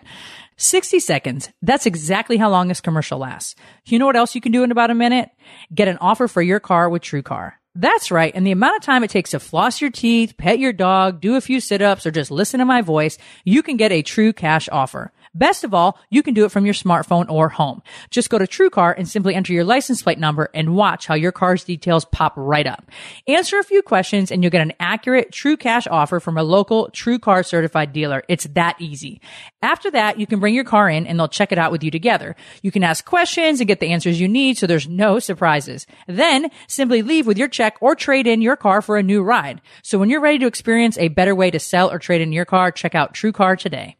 60 0.61 0.99
seconds. 0.99 1.49
That's 1.61 1.85
exactly 1.85 2.35
how 2.35 2.49
long 2.49 2.67
this 2.67 2.81
commercial 2.81 3.17
lasts. 3.19 3.55
You 3.85 3.97
know 3.97 4.05
what 4.05 4.17
else 4.17 4.35
you 4.35 4.41
can 4.41 4.51
do 4.51 4.63
in 4.63 4.71
about 4.71 4.89
a 4.91 4.93
minute? 4.95 5.29
Get 5.73 5.87
an 5.87 5.97
offer 6.01 6.27
for 6.27 6.41
your 6.41 6.59
car 6.59 6.89
with 6.89 7.01
TrueCar. 7.01 7.53
That's 7.75 8.09
right. 8.11 8.33
And 8.33 8.45
the 8.45 8.51
amount 8.51 8.77
of 8.77 8.81
time 8.81 9.03
it 9.03 9.09
takes 9.09 9.31
to 9.31 9.39
floss 9.39 9.79
your 9.79 9.91
teeth, 9.91 10.35
pet 10.37 10.59
your 10.59 10.73
dog, 10.73 11.21
do 11.21 11.35
a 11.35 11.41
few 11.41 11.59
sit-ups, 11.59 12.05
or 12.05 12.11
just 12.11 12.31
listen 12.31 12.59
to 12.59 12.65
my 12.65 12.81
voice, 12.81 13.17
you 13.45 13.61
can 13.61 13.77
get 13.77 13.91
a 13.91 14.01
true 14.01 14.33
cash 14.33 14.67
offer. 14.71 15.11
Best 15.33 15.63
of 15.63 15.73
all, 15.73 15.99
you 16.09 16.23
can 16.23 16.33
do 16.33 16.45
it 16.45 16.51
from 16.51 16.65
your 16.65 16.73
smartphone 16.73 17.29
or 17.29 17.49
home. 17.49 17.81
Just 18.09 18.29
go 18.29 18.37
to 18.37 18.45
TrueCar 18.45 18.95
and 18.97 19.07
simply 19.07 19.35
enter 19.35 19.53
your 19.53 19.63
license 19.63 20.01
plate 20.01 20.19
number 20.19 20.49
and 20.53 20.75
watch 20.75 21.07
how 21.07 21.15
your 21.15 21.31
car's 21.31 21.63
details 21.63 22.05
pop 22.05 22.33
right 22.35 22.65
up. 22.65 22.85
Answer 23.27 23.59
a 23.59 23.63
few 23.63 23.81
questions 23.81 24.31
and 24.31 24.43
you'll 24.43 24.51
get 24.51 24.61
an 24.61 24.73
accurate 24.79 25.31
true 25.31 25.57
cash 25.57 25.87
offer 25.87 26.19
from 26.19 26.37
a 26.37 26.43
local 26.43 26.89
TrueCar 26.91 27.45
certified 27.45 27.93
dealer. 27.93 28.23
It's 28.27 28.45
that 28.55 28.75
easy. 28.79 29.21
After 29.61 29.91
that, 29.91 30.19
you 30.19 30.25
can 30.25 30.39
bring 30.39 30.55
your 30.55 30.63
car 30.63 30.89
in 30.89 31.05
and 31.05 31.19
they'll 31.19 31.27
check 31.27 31.51
it 31.51 31.57
out 31.57 31.71
with 31.71 31.83
you 31.83 31.91
together. 31.91 32.35
You 32.61 32.71
can 32.71 32.83
ask 32.83 33.05
questions 33.05 33.59
and 33.59 33.67
get 33.67 33.79
the 33.79 33.91
answers 33.91 34.19
you 34.19 34.27
need 34.27 34.57
so 34.57 34.67
there's 34.67 34.87
no 34.87 35.19
surprises. 35.19 35.85
Then 36.07 36.49
simply 36.67 37.01
leave 37.01 37.27
with 37.27 37.37
your 37.37 37.47
check 37.47 37.77
or 37.81 37.95
trade 37.95 38.27
in 38.27 38.41
your 38.41 38.55
car 38.55 38.81
for 38.81 38.97
a 38.97 39.03
new 39.03 39.21
ride. 39.21 39.61
So 39.83 39.97
when 39.97 40.09
you're 40.09 40.21
ready 40.21 40.39
to 40.39 40.47
experience 40.47 40.97
a 40.97 41.09
better 41.09 41.35
way 41.35 41.51
to 41.51 41.59
sell 41.59 41.91
or 41.91 41.99
trade 41.99 42.21
in 42.21 42.31
your 42.31 42.45
car, 42.45 42.71
check 42.71 42.95
out 42.95 43.13
TrueCar 43.13 43.57
today. 43.57 43.97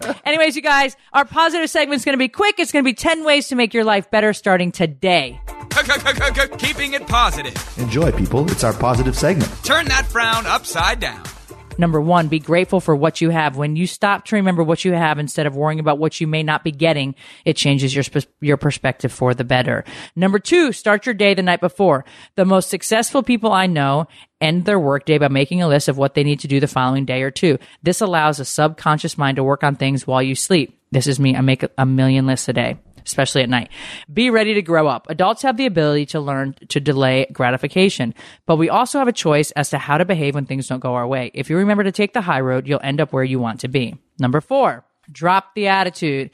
Anyways, 0.24 0.56
you 0.56 0.62
guys, 0.62 0.96
our 1.12 1.24
positive 1.24 1.70
segment 1.70 2.00
is 2.00 2.04
going 2.04 2.14
to 2.14 2.18
be 2.18 2.28
quick. 2.28 2.58
It's 2.58 2.72
going 2.72 2.84
to 2.84 2.88
be 2.88 2.94
10 2.94 3.24
ways 3.24 3.48
to 3.48 3.56
make 3.56 3.74
your 3.74 3.84
life 3.84 4.10
better 4.10 4.32
starting 4.32 4.72
today. 4.72 5.40
Keeping 6.58 6.94
it 6.94 7.06
positive. 7.06 7.78
Enjoy, 7.78 8.10
people. 8.12 8.50
It's 8.50 8.64
our 8.64 8.72
positive 8.72 9.16
segment. 9.16 9.50
Turn 9.62 9.86
that 9.86 10.06
frown 10.06 10.46
upside 10.46 11.00
down. 11.00 11.22
Number 11.78 12.00
one, 12.00 12.28
be 12.28 12.38
grateful 12.38 12.80
for 12.80 12.96
what 12.96 13.20
you 13.20 13.30
have. 13.30 13.56
When 13.56 13.76
you 13.76 13.86
stop 13.86 14.24
to 14.26 14.36
remember 14.36 14.62
what 14.62 14.84
you 14.84 14.92
have 14.92 15.18
instead 15.18 15.46
of 15.46 15.56
worrying 15.56 15.80
about 15.80 15.98
what 15.98 16.20
you 16.20 16.26
may 16.26 16.42
not 16.42 16.64
be 16.64 16.72
getting, 16.72 17.14
it 17.44 17.56
changes 17.56 17.94
your 17.94 18.04
your 18.40 18.56
perspective 18.56 19.12
for 19.12 19.34
the 19.34 19.44
better. 19.44 19.84
Number 20.14 20.38
two, 20.38 20.72
start 20.72 21.06
your 21.06 21.14
day 21.14 21.34
the 21.34 21.42
night 21.42 21.60
before. 21.60 22.04
The 22.36 22.44
most 22.44 22.70
successful 22.70 23.22
people 23.22 23.52
I 23.52 23.66
know 23.66 24.08
end 24.40 24.64
their 24.64 24.80
workday 24.80 25.18
by 25.18 25.28
making 25.28 25.62
a 25.62 25.68
list 25.68 25.88
of 25.88 25.98
what 25.98 26.14
they 26.14 26.24
need 26.24 26.40
to 26.40 26.48
do 26.48 26.60
the 26.60 26.68
following 26.68 27.04
day 27.04 27.22
or 27.22 27.30
two. 27.30 27.58
This 27.82 28.00
allows 28.00 28.40
a 28.40 28.44
subconscious 28.44 29.18
mind 29.18 29.36
to 29.36 29.44
work 29.44 29.64
on 29.64 29.76
things 29.76 30.06
while 30.06 30.22
you 30.22 30.34
sleep. 30.34 30.78
This 30.92 31.06
is 31.06 31.18
me. 31.18 31.36
I 31.36 31.40
make 31.40 31.64
a 31.76 31.86
million 31.86 32.26
lists 32.26 32.48
a 32.48 32.52
day 32.52 32.78
especially 33.06 33.42
at 33.42 33.48
night. 33.48 33.70
Be 34.12 34.28
ready 34.30 34.54
to 34.54 34.62
grow 34.62 34.86
up. 34.86 35.06
Adults 35.08 35.42
have 35.42 35.56
the 35.56 35.66
ability 35.66 36.06
to 36.06 36.20
learn 36.20 36.54
to 36.68 36.80
delay 36.80 37.26
gratification, 37.32 38.14
but 38.44 38.56
we 38.56 38.68
also 38.68 38.98
have 38.98 39.08
a 39.08 39.12
choice 39.12 39.50
as 39.52 39.70
to 39.70 39.78
how 39.78 39.96
to 39.96 40.04
behave 40.04 40.34
when 40.34 40.46
things 40.46 40.68
don't 40.68 40.80
go 40.80 40.94
our 40.94 41.06
way. 41.06 41.30
If 41.34 41.48
you 41.48 41.56
remember 41.56 41.84
to 41.84 41.92
take 41.92 42.12
the 42.12 42.20
high 42.20 42.40
road, 42.40 42.66
you'll 42.66 42.80
end 42.82 43.00
up 43.00 43.12
where 43.12 43.24
you 43.24 43.38
want 43.38 43.60
to 43.60 43.68
be. 43.68 43.96
Number 44.18 44.40
four. 44.40 44.84
Drop 45.12 45.54
the 45.54 45.68
attitude. 45.68 46.32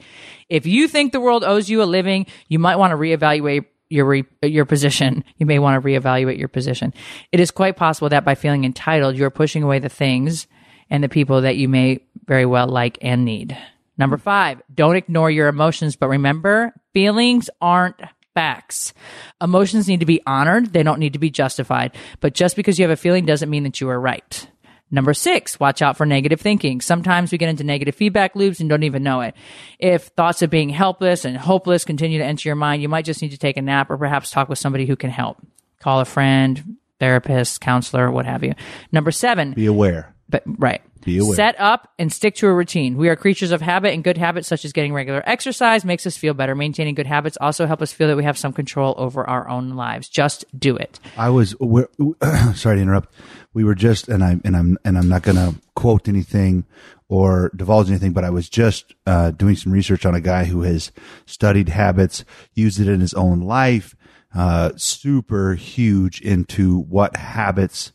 If 0.49 0.65
you 0.65 0.87
think 0.87 1.11
the 1.11 1.21
world 1.21 1.43
owes 1.43 1.69
you 1.69 1.83
a 1.83 1.85
living, 1.85 2.25
you 2.47 2.57
might 2.57 2.77
want 2.77 2.89
to 2.89 2.97
reevaluate 2.97 3.65
your 3.89 4.05
re- 4.05 4.25
your 4.41 4.65
position. 4.65 5.23
You 5.37 5.45
may 5.45 5.59
want 5.59 5.79
to 5.79 5.87
reevaluate 5.87 6.39
your 6.39 6.47
position. 6.47 6.91
It 7.31 7.39
is 7.39 7.51
quite 7.51 7.77
possible 7.77 8.09
that 8.09 8.25
by 8.25 8.33
feeling 8.33 8.65
entitled, 8.65 9.15
you 9.15 9.25
are 9.25 9.29
pushing 9.29 9.61
away 9.61 9.77
the 9.77 9.89
things 9.89 10.47
and 10.89 11.03
the 11.03 11.09
people 11.09 11.41
that 11.41 11.57
you 11.57 11.69
may 11.69 11.99
very 12.25 12.47
well 12.47 12.67
like 12.67 12.97
and 13.01 13.23
need. 13.25 13.55
Number 13.97 14.17
five, 14.17 14.61
don't 14.73 14.95
ignore 14.95 15.29
your 15.29 15.47
emotions, 15.47 15.95
but 15.95 16.09
remember, 16.09 16.73
feelings 16.93 17.49
aren't 17.61 18.01
facts. 18.33 18.93
Emotions 19.41 19.87
need 19.87 19.99
to 19.99 20.05
be 20.05 20.21
honored. 20.25 20.73
They 20.73 20.83
don't 20.83 20.99
need 20.99 21.13
to 21.13 21.19
be 21.19 21.29
justified. 21.29 21.95
But 22.19 22.33
just 22.33 22.55
because 22.55 22.79
you 22.79 22.83
have 22.83 22.91
a 22.91 22.99
feeling 22.99 23.25
doesn't 23.25 23.49
mean 23.49 23.63
that 23.63 23.79
you 23.79 23.89
are 23.89 23.99
right. 23.99 24.47
Number 24.89 25.13
six, 25.15 25.59
watch 25.59 25.81
out 25.81 25.97
for 25.97 26.05
negative 26.05 26.39
thinking. 26.39 26.79
Sometimes 26.79 27.31
we 27.31 27.39
get 27.39 27.49
into 27.49 27.63
negative 27.63 27.95
feedback 27.95 28.35
loops 28.35 28.59
and 28.59 28.69
don't 28.69 28.83
even 28.83 29.01
know 29.01 29.21
it. 29.21 29.35
If 29.79 30.03
thoughts 30.09 30.43
of 30.43 30.51
being 30.51 30.69
helpless 30.69 31.25
and 31.25 31.35
hopeless 31.35 31.83
continue 31.83 32.19
to 32.19 32.25
enter 32.25 32.47
your 32.47 32.55
mind, 32.55 32.83
you 32.83 32.89
might 32.89 33.05
just 33.05 33.21
need 33.21 33.31
to 33.31 33.37
take 33.39 33.57
a 33.57 33.61
nap 33.61 33.89
or 33.89 33.97
perhaps 33.97 34.29
talk 34.29 34.49
with 34.49 34.59
somebody 34.59 34.85
who 34.85 34.95
can 34.95 35.09
help. 35.09 35.37
Call 35.79 35.99
a 35.99 36.05
friend, 36.05 36.77
therapist, 36.99 37.59
counselor, 37.59 38.11
what 38.11 38.27
have 38.27 38.43
you. 38.43 38.53
Number 38.91 39.09
seven, 39.09 39.53
Be 39.53 39.65
aware. 39.65 40.12
But 40.29 40.43
right. 40.45 40.81
Be 41.03 41.17
aware. 41.17 41.35
Set 41.35 41.59
up 41.59 41.91
and 41.99 42.11
stick 42.11 42.35
to 42.35 42.47
a 42.47 42.53
routine. 42.53 42.97
We 42.97 43.09
are 43.09 43.15
creatures 43.15 43.51
of 43.51 43.61
habit, 43.61 43.93
and 43.93 44.03
good 44.03 44.17
habits 44.17 44.47
such 44.47 44.63
as 44.63 44.71
getting 44.71 44.93
regular 44.93 45.21
exercise 45.25 45.83
makes 45.83 46.07
us 46.07 46.15
feel 46.15 46.33
better. 46.33 46.55
Maintaining 46.55 46.95
good 46.95 47.07
habits 47.07 47.37
also 47.41 47.65
help 47.65 47.81
us 47.81 47.91
feel 47.91 48.07
that 48.07 48.15
we 48.15 48.23
have 48.23 48.37
some 48.37 48.53
control 48.53 48.95
over 48.97 49.27
our 49.29 49.49
own 49.49 49.71
lives. 49.71 50.07
Just 50.07 50.45
do 50.57 50.77
it. 50.77 50.99
I 51.17 51.29
was 51.29 51.59
we're, 51.59 51.89
sorry 52.55 52.77
to 52.77 52.81
interrupt. 52.81 53.13
We 53.53 53.63
were 53.63 53.75
just 53.75 54.07
and 54.07 54.23
I 54.23 54.39
and 54.45 54.55
I'm 54.55 54.77
and 54.85 54.97
I'm 54.97 55.09
not 55.09 55.23
going 55.23 55.35
to 55.35 55.55
quote 55.75 56.07
anything 56.07 56.65
or 57.09 57.51
divulge 57.55 57.89
anything, 57.89 58.13
but 58.13 58.23
I 58.23 58.29
was 58.29 58.49
just 58.49 58.95
uh, 59.05 59.31
doing 59.31 59.55
some 59.55 59.71
research 59.71 60.05
on 60.05 60.15
a 60.15 60.21
guy 60.21 60.45
who 60.45 60.61
has 60.61 60.91
studied 61.25 61.69
habits, 61.69 62.23
used 62.53 62.79
it 62.79 62.87
in 62.87 63.01
his 63.01 63.13
own 63.13 63.41
life. 63.41 63.95
Uh, 64.33 64.71
super 64.77 65.53
huge 65.53 66.19
into 66.21 66.79
what 66.79 67.17
habits 67.17 67.91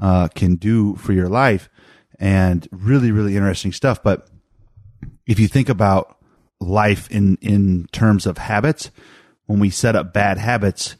uh, 0.00 0.28
can 0.28 0.56
do 0.56 0.96
for 0.96 1.12
your 1.12 1.28
life, 1.28 1.68
and 2.18 2.68
really 2.70 3.10
really 3.10 3.36
interesting 3.36 3.72
stuff. 3.72 4.02
But 4.02 4.28
if 5.26 5.38
you 5.38 5.48
think 5.48 5.68
about 5.68 6.18
life 6.60 7.10
in 7.10 7.36
in 7.40 7.86
terms 7.92 8.26
of 8.26 8.38
habits, 8.38 8.90
when 9.46 9.58
we 9.58 9.70
set 9.70 9.96
up 9.96 10.12
bad 10.12 10.38
habits, 10.38 10.96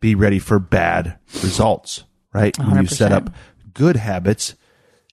be 0.00 0.14
ready 0.14 0.38
for 0.38 0.58
bad 0.58 1.18
results, 1.42 2.04
right? 2.32 2.56
When 2.58 2.82
you 2.82 2.86
set 2.86 3.12
up 3.12 3.30
good 3.72 3.96
habits, 3.96 4.54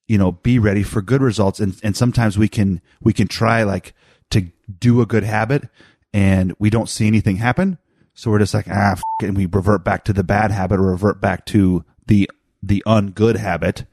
you 0.07 0.17
know, 0.17 0.33
be 0.33 0.59
ready 0.59 0.83
for 0.83 1.01
good 1.01 1.21
results. 1.21 1.59
And 1.59 1.79
and 1.83 1.95
sometimes 1.95 2.37
we 2.37 2.47
can 2.47 2.81
we 3.01 3.13
can 3.13 3.27
try 3.27 3.63
like 3.63 3.93
to 4.31 4.51
do 4.79 5.01
a 5.01 5.05
good 5.05 5.23
habit 5.23 5.69
and 6.13 6.53
we 6.59 6.69
don't 6.69 6.89
see 6.89 7.07
anything 7.07 7.37
happen. 7.37 7.77
So 8.13 8.29
we're 8.29 8.39
just 8.39 8.53
like, 8.53 8.67
ah, 8.69 8.91
f- 8.91 9.01
it," 9.21 9.27
and 9.27 9.37
we 9.37 9.47
revert 9.47 9.83
back 9.83 10.03
to 10.05 10.13
the 10.13 10.23
bad 10.23 10.51
habit 10.51 10.79
or 10.79 10.91
revert 10.91 11.19
back 11.19 11.45
to 11.47 11.83
the 12.05 12.29
the 12.63 12.83
ungood 12.87 13.35
habit 13.35 13.85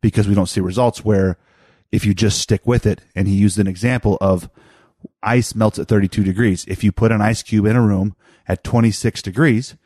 because 0.00 0.28
we 0.28 0.34
don't 0.34 0.46
see 0.46 0.60
results 0.60 1.04
where 1.04 1.38
if 1.90 2.04
you 2.04 2.14
just 2.14 2.38
stick 2.38 2.66
with 2.66 2.86
it 2.86 3.00
and 3.14 3.26
he 3.26 3.34
used 3.34 3.58
an 3.58 3.66
example 3.66 4.18
of 4.20 4.50
ice 5.22 5.54
melts 5.54 5.78
at 5.78 5.88
32 5.88 6.22
degrees. 6.22 6.64
If 6.68 6.84
you 6.84 6.92
put 6.92 7.12
an 7.12 7.22
ice 7.22 7.42
cube 7.42 7.66
in 7.66 7.76
a 7.76 7.82
room 7.82 8.14
at 8.46 8.62
26 8.64 9.22
degrees 9.22 9.76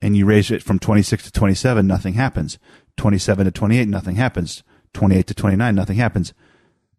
and 0.00 0.16
you 0.16 0.24
raise 0.24 0.50
it 0.50 0.62
from 0.62 0.78
26 0.78 1.24
to 1.24 1.32
27, 1.32 1.86
nothing 1.86 2.14
happens. 2.14 2.58
27 2.96 3.44
to 3.44 3.50
28, 3.50 3.88
nothing 3.88 4.16
happens. 4.16 4.62
28 4.94 5.26
to 5.26 5.34
29, 5.34 5.74
nothing 5.74 5.96
happens. 5.96 6.32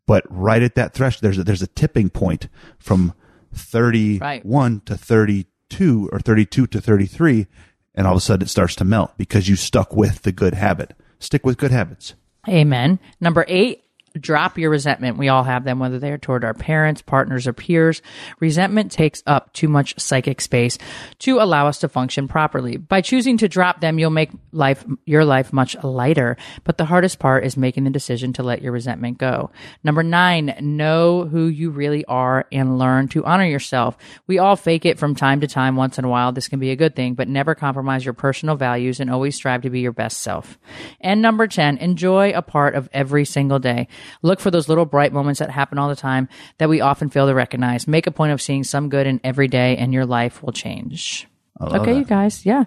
But 0.05 0.25
right 0.29 0.61
at 0.61 0.75
that 0.75 0.93
threshold, 0.93 1.23
there's 1.23 1.37
a, 1.37 1.43
there's 1.43 1.61
a 1.61 1.67
tipping 1.67 2.09
point 2.09 2.47
from 2.79 3.13
31 3.53 4.81
to 4.85 4.97
32 4.97 6.09
or 6.11 6.19
32 6.19 6.67
to 6.67 6.81
33. 6.81 7.47
And 7.93 8.07
all 8.07 8.13
of 8.13 8.17
a 8.17 8.21
sudden 8.21 8.45
it 8.45 8.49
starts 8.49 8.75
to 8.75 8.85
melt 8.85 9.17
because 9.17 9.49
you 9.49 9.55
stuck 9.55 9.95
with 9.95 10.21
the 10.21 10.31
good 10.31 10.53
habit. 10.53 10.93
Stick 11.19 11.45
with 11.45 11.57
good 11.57 11.71
habits. 11.71 12.15
Amen. 12.47 12.99
Number 13.19 13.45
eight, 13.47 13.83
drop 14.19 14.57
your 14.57 14.69
resentment. 14.69 15.17
We 15.17 15.29
all 15.29 15.43
have 15.43 15.63
them, 15.63 15.79
whether 15.79 15.99
they 15.99 16.11
are 16.11 16.17
toward 16.17 16.43
our 16.43 16.53
parents, 16.53 17.01
partners, 17.01 17.47
or 17.47 17.53
peers. 17.53 18.01
Resentment 18.39 18.91
takes 18.91 19.23
up 19.25 19.53
too 19.53 19.67
much 19.67 19.99
psychic 19.99 20.41
space 20.41 20.77
to 21.19 21.39
allow 21.39 21.67
us 21.67 21.79
to 21.79 21.89
function 21.89 22.27
properly. 22.27 22.77
By 22.77 23.01
choosing 23.01 23.37
to 23.37 23.47
drop 23.47 23.81
them, 23.81 23.99
you'll 23.99 24.09
make 24.09 24.31
life, 24.51 24.85
your 25.05 25.25
life 25.25 25.53
much 25.53 25.75
lighter. 25.83 26.37
But 26.63 26.77
the 26.77 26.85
hardest 26.85 27.19
part 27.19 27.45
is 27.45 27.57
making 27.57 27.83
the 27.83 27.89
decision 27.89 28.33
to 28.33 28.43
let 28.43 28.61
your 28.61 28.71
resentment 28.71 29.17
go. 29.17 29.51
Number 29.83 30.03
nine, 30.03 30.55
know 30.59 31.25
who 31.25 31.47
you 31.47 31.69
really 31.69 32.05
are 32.05 32.45
and 32.51 32.77
learn 32.77 33.07
to 33.09 33.25
honor 33.25 33.45
yourself. 33.45 33.97
We 34.27 34.39
all 34.39 34.55
fake 34.55 34.85
it 34.85 34.99
from 34.99 35.15
time 35.15 35.41
to 35.41 35.47
time 35.47 35.75
once 35.75 35.97
in 35.97 36.05
a 36.05 36.09
while. 36.09 36.31
This 36.31 36.47
can 36.47 36.59
be 36.59 36.71
a 36.71 36.75
good 36.75 36.95
thing, 36.95 37.13
but 37.13 37.27
never 37.27 37.55
compromise 37.55 38.05
your 38.05 38.13
personal 38.13 38.55
values 38.55 38.99
and 38.99 39.09
always 39.09 39.35
strive 39.35 39.61
to 39.61 39.69
be 39.69 39.79
your 39.79 39.91
best 39.91 40.19
self. 40.19 40.57
And 40.99 41.21
number 41.21 41.47
10, 41.47 41.77
enjoy 41.77 42.31
a 42.31 42.41
part 42.41 42.75
of 42.75 42.89
every 42.93 43.25
single 43.25 43.59
day. 43.59 43.87
Look 44.21 44.39
for 44.39 44.51
those 44.51 44.67
little 44.69 44.85
bright 44.85 45.13
moments 45.13 45.39
that 45.39 45.49
happen 45.49 45.77
all 45.77 45.89
the 45.89 45.95
time 45.95 46.27
that 46.57 46.69
we 46.69 46.81
often 46.81 47.09
fail 47.09 47.27
to 47.27 47.33
recognize. 47.33 47.87
Make 47.87 48.07
a 48.07 48.11
point 48.11 48.31
of 48.33 48.41
seeing 48.41 48.63
some 48.63 48.89
good 48.89 49.07
in 49.07 49.19
every 49.23 49.47
day 49.47 49.77
and 49.77 49.93
your 49.93 50.05
life 50.05 50.41
will 50.43 50.53
change. 50.53 51.27
love 51.59 51.81
Okay, 51.81 51.93
that. 51.93 51.99
you 51.99 52.05
guys. 52.05 52.45
Yeah. 52.45 52.65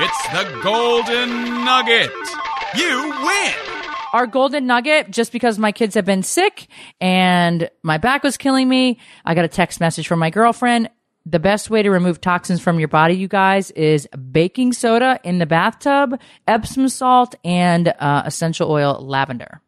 It's 0.00 0.28
the 0.28 0.60
Golden 0.62 1.64
Nugget. 1.64 2.10
You 2.76 3.10
win. 3.24 3.52
Our 4.14 4.26
golden 4.26 4.66
nugget, 4.66 5.10
just 5.10 5.32
because 5.32 5.58
my 5.58 5.70
kids 5.72 5.94
have 5.94 6.04
been 6.06 6.22
sick 6.22 6.68
and 7.00 7.68
my 7.82 7.98
back 7.98 8.22
was 8.22 8.36
killing 8.38 8.66
me, 8.68 8.98
I 9.24 9.34
got 9.34 9.44
a 9.44 9.48
text 9.48 9.80
message 9.80 10.08
from 10.08 10.18
my 10.18 10.30
girlfriend. 10.30 10.88
The 11.28 11.38
best 11.38 11.68
way 11.68 11.82
to 11.82 11.90
remove 11.90 12.22
toxins 12.22 12.58
from 12.58 12.78
your 12.78 12.88
body, 12.88 13.12
you 13.14 13.28
guys, 13.28 13.70
is 13.72 14.06
baking 14.32 14.72
soda 14.72 15.20
in 15.22 15.38
the 15.38 15.44
bathtub, 15.44 16.18
Epsom 16.46 16.88
salt, 16.88 17.34
and 17.44 17.88
uh, 17.88 18.22
essential 18.24 18.70
oil 18.70 18.98
lavender. 18.98 19.60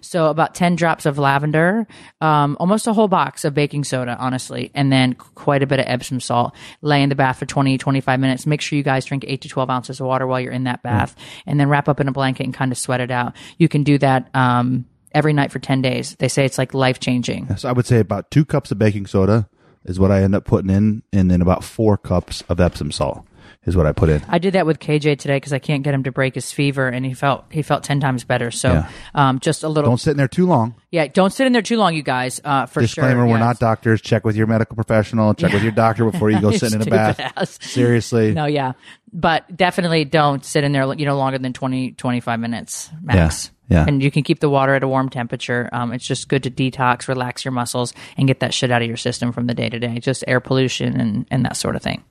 So 0.00 0.26
about 0.26 0.56
10 0.56 0.74
drops 0.74 1.06
of 1.06 1.16
lavender, 1.16 1.86
um, 2.20 2.56
almost 2.58 2.88
a 2.88 2.92
whole 2.92 3.06
box 3.06 3.44
of 3.44 3.54
baking 3.54 3.84
soda, 3.84 4.16
honestly, 4.18 4.72
and 4.74 4.92
then 4.92 5.14
quite 5.14 5.62
a 5.62 5.68
bit 5.68 5.78
of 5.78 5.86
Epsom 5.88 6.18
salt. 6.18 6.54
Lay 6.82 7.02
in 7.02 7.10
the 7.10 7.14
bath 7.14 7.38
for 7.38 7.46
20, 7.46 7.78
25 7.78 8.18
minutes. 8.18 8.44
Make 8.44 8.60
sure 8.60 8.76
you 8.76 8.82
guys 8.82 9.04
drink 9.04 9.24
8 9.26 9.42
to 9.42 9.48
12 9.48 9.70
ounces 9.70 10.00
of 10.00 10.06
water 10.06 10.26
while 10.26 10.40
you're 10.40 10.52
in 10.52 10.64
that 10.64 10.82
bath, 10.82 11.14
and 11.46 11.60
then 11.60 11.68
wrap 11.68 11.88
up 11.88 12.00
in 12.00 12.08
a 12.08 12.12
blanket 12.12 12.42
and 12.42 12.52
kind 12.52 12.72
of 12.72 12.78
sweat 12.78 13.00
it 13.00 13.12
out. 13.12 13.34
You 13.56 13.68
can 13.68 13.84
do 13.84 13.98
that 13.98 14.28
um, 14.34 14.84
every 15.12 15.32
night 15.32 15.52
for 15.52 15.60
10 15.60 15.80
days. 15.80 16.16
They 16.18 16.28
say 16.28 16.44
it's 16.44 16.58
like 16.58 16.74
life 16.74 16.98
changing. 16.98 17.54
So 17.56 17.68
I 17.68 17.72
would 17.72 17.86
say 17.86 18.00
about 18.00 18.32
two 18.32 18.44
cups 18.44 18.72
of 18.72 18.78
baking 18.78 19.06
soda 19.06 19.48
is 19.88 19.98
what 19.98 20.10
I 20.12 20.22
end 20.22 20.34
up 20.34 20.44
putting 20.44 20.70
in, 20.70 21.02
and 21.12 21.30
then 21.30 21.40
about 21.42 21.64
four 21.64 21.96
cups 21.96 22.42
of 22.48 22.60
Epsom 22.60 22.92
salt 22.92 23.24
is 23.64 23.76
what 23.76 23.86
I 23.86 23.92
put 23.92 24.08
in. 24.08 24.22
I 24.28 24.38
did 24.38 24.54
that 24.54 24.64
with 24.66 24.78
KJ 24.78 25.18
today 25.18 25.36
because 25.36 25.52
I 25.52 25.58
can't 25.58 25.82
get 25.82 25.92
him 25.92 26.04
to 26.04 26.12
break 26.12 26.34
his 26.34 26.52
fever, 26.52 26.88
and 26.88 27.04
he 27.04 27.12
felt 27.14 27.44
he 27.50 27.60
felt 27.62 27.82
ten 27.82 28.00
times 28.00 28.24
better. 28.24 28.50
So, 28.50 28.72
Yeah. 28.72 28.88
um, 29.14 29.40
just 29.40 29.62
a 29.62 29.68
little. 29.68 29.90
Don't 29.90 29.98
sit 29.98 30.12
in 30.12 30.16
there 30.16 30.28
too 30.28 30.46
long. 30.46 30.74
yeah, 30.90 31.06
don't 31.08 31.32
sit 31.32 31.46
in 31.46 31.52
there 31.52 31.60
too 31.62 31.76
long, 31.76 31.94
you 31.94 32.02
guys. 32.02 32.40
Uh, 32.44 32.66
for 32.66 32.80
Disclaimer: 32.80 33.20
sure. 33.20 33.26
We're 33.26 33.32
yes. 33.32 33.40
not 33.40 33.58
doctors. 33.58 34.00
Check 34.00 34.24
with 34.24 34.36
your 34.36 34.46
medical 34.46 34.74
professional. 34.76 35.34
Check 35.34 35.52
with 35.52 35.62
your 35.62 35.72
doctor 35.72 36.10
before 36.10 36.30
you 36.30 36.40
go 36.40 36.50
sit 36.52 36.72
in 36.72 36.80
a 36.82 36.86
bath. 36.86 37.18
ass. 37.20 37.58
Seriously, 37.60 38.32
No, 38.32 38.46
yeah, 38.46 38.72
but 39.12 39.54
definitely 39.54 40.04
don't 40.04 40.44
sit 40.44 40.64
in 40.64 40.72
there. 40.72 40.90
You 40.94 41.04
know, 41.06 41.16
longer 41.18 41.38
than 41.38 41.52
20, 41.52 41.92
25 41.92 42.40
minutes 42.40 42.90
max. 43.02 43.46
Yeah, 43.46 43.57
yeah. 43.68 43.84
And 43.86 44.02
you 44.02 44.10
can 44.10 44.22
keep 44.22 44.40
the 44.40 44.48
water 44.48 44.74
at 44.74 44.82
a 44.82 44.88
warm 44.88 45.08
temperature. 45.10 45.68
Um, 45.72 45.92
it's 45.92 46.06
just 46.06 46.28
good 46.28 46.42
to 46.44 46.50
detox, 46.50 47.06
relax 47.08 47.44
your 47.44 47.52
muscles, 47.52 47.92
and 48.16 48.26
get 48.26 48.40
that 48.40 48.54
shit 48.54 48.70
out 48.70 48.80
of 48.82 48.88
your 48.88 48.96
system 48.96 49.32
from 49.32 49.46
the 49.46 49.54
day 49.54 49.68
to 49.68 49.78
day. 49.78 49.98
Just 49.98 50.24
air 50.26 50.40
pollution 50.40 50.98
and 51.00 51.26
and 51.30 51.44
that 51.44 51.56
sort 51.56 51.76
of 51.76 51.82
thing. 51.82 52.02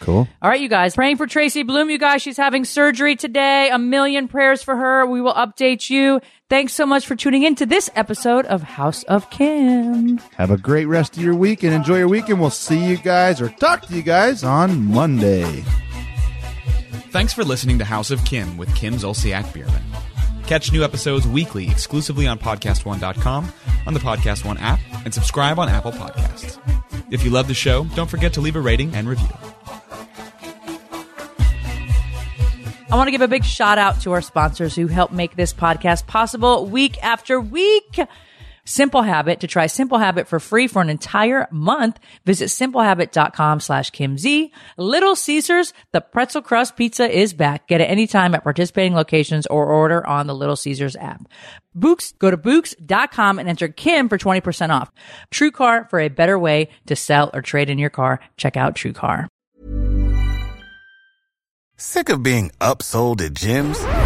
cool. 0.00 0.26
All 0.42 0.50
right, 0.50 0.60
you 0.60 0.68
guys. 0.68 0.94
Praying 0.94 1.16
for 1.16 1.26
Tracy 1.26 1.62
Bloom, 1.62 1.88
you 1.90 1.98
guys. 1.98 2.20
She's 2.22 2.36
having 2.36 2.64
surgery 2.64 3.16
today. 3.16 3.70
A 3.70 3.78
million 3.78 4.28
prayers 4.28 4.62
for 4.62 4.76
her. 4.76 5.06
We 5.06 5.20
will 5.20 5.32
update 5.34 5.88
you. 5.88 6.20
Thanks 6.50 6.74
so 6.74 6.86
much 6.86 7.06
for 7.06 7.16
tuning 7.16 7.44
in 7.44 7.54
to 7.56 7.66
this 7.66 7.88
episode 7.96 8.44
of 8.46 8.62
House 8.62 9.02
of 9.04 9.30
Kim. 9.30 10.18
Have 10.36 10.50
a 10.50 10.58
great 10.58 10.84
rest 10.86 11.16
of 11.16 11.22
your 11.22 11.34
week 11.34 11.62
and 11.62 11.72
enjoy 11.72 11.98
your 11.98 12.08
weekend. 12.08 12.40
We'll 12.40 12.50
see 12.50 12.84
you 12.84 12.96
guys 12.98 13.40
or 13.40 13.48
talk 13.48 13.86
to 13.86 13.94
you 13.94 14.02
guys 14.02 14.44
on 14.44 14.84
Monday. 14.84 15.64
Thanks 17.10 17.32
for 17.32 17.44
listening 17.44 17.78
to 17.78 17.84
House 17.84 18.10
of 18.10 18.24
Kim 18.24 18.56
with 18.58 18.74
Kim 18.74 18.94
Zolciak 18.94 19.52
Biermann. 19.54 19.82
Catch 20.46 20.72
new 20.72 20.84
episodes 20.84 21.26
weekly 21.26 21.68
exclusively 21.68 22.28
on 22.28 22.38
PodcastOne.com, 22.38 23.52
on 23.86 23.94
the 23.94 24.00
Podcast 24.00 24.44
One 24.44 24.58
app, 24.58 24.78
and 25.04 25.12
subscribe 25.12 25.58
on 25.58 25.68
Apple 25.68 25.90
Podcasts. 25.90 26.58
If 27.10 27.24
you 27.24 27.30
love 27.30 27.48
the 27.48 27.54
show, 27.54 27.84
don't 27.96 28.08
forget 28.08 28.32
to 28.34 28.40
leave 28.40 28.54
a 28.54 28.60
rating 28.60 28.94
and 28.94 29.08
review. 29.08 29.26
I 32.88 32.94
want 32.94 33.08
to 33.08 33.10
give 33.10 33.22
a 33.22 33.28
big 33.28 33.44
shout 33.44 33.78
out 33.78 34.00
to 34.02 34.12
our 34.12 34.22
sponsors 34.22 34.76
who 34.76 34.86
help 34.86 35.10
make 35.10 35.34
this 35.34 35.52
podcast 35.52 36.06
possible 36.06 36.66
week 36.66 37.02
after 37.02 37.40
week. 37.40 37.98
Simple 38.66 39.02
Habit. 39.02 39.40
To 39.40 39.46
try 39.46 39.66
Simple 39.66 39.96
Habit 39.98 40.28
for 40.28 40.38
free 40.38 40.66
for 40.66 40.82
an 40.82 40.90
entire 40.90 41.48
month, 41.50 41.98
visit 42.26 42.46
simplehabit.com 42.46 43.60
slash 43.60 43.90
kimz. 43.92 44.50
Little 44.76 45.16
Caesars, 45.16 45.72
the 45.92 46.00
pretzel 46.02 46.42
crust 46.42 46.76
pizza 46.76 47.08
is 47.08 47.32
back. 47.32 47.68
Get 47.68 47.80
it 47.80 47.84
anytime 47.84 48.34
at 48.34 48.42
participating 48.42 48.94
locations 48.94 49.46
or 49.46 49.66
order 49.66 50.06
on 50.06 50.26
the 50.26 50.34
Little 50.34 50.56
Caesars 50.56 50.96
app. 50.96 51.26
Bouqs, 51.78 52.18
go 52.18 52.30
to 52.30 52.36
bouqs.com 52.36 53.38
and 53.38 53.48
enter 53.48 53.68
Kim 53.68 54.08
for 54.08 54.18
20% 54.18 54.70
off. 54.70 54.90
True 55.30 55.50
Car 55.50 55.86
for 55.88 56.00
a 56.00 56.08
better 56.08 56.38
way 56.38 56.68
to 56.86 56.96
sell 56.96 57.30
or 57.32 57.42
trade 57.42 57.70
in 57.70 57.78
your 57.78 57.90
car. 57.90 58.20
Check 58.36 58.56
out 58.56 58.74
True 58.74 58.92
Car. 58.92 59.28
Sick 61.76 62.08
of 62.08 62.22
being 62.22 62.50
upsold 62.60 63.20
at 63.20 63.34
gyms? 63.34 64.05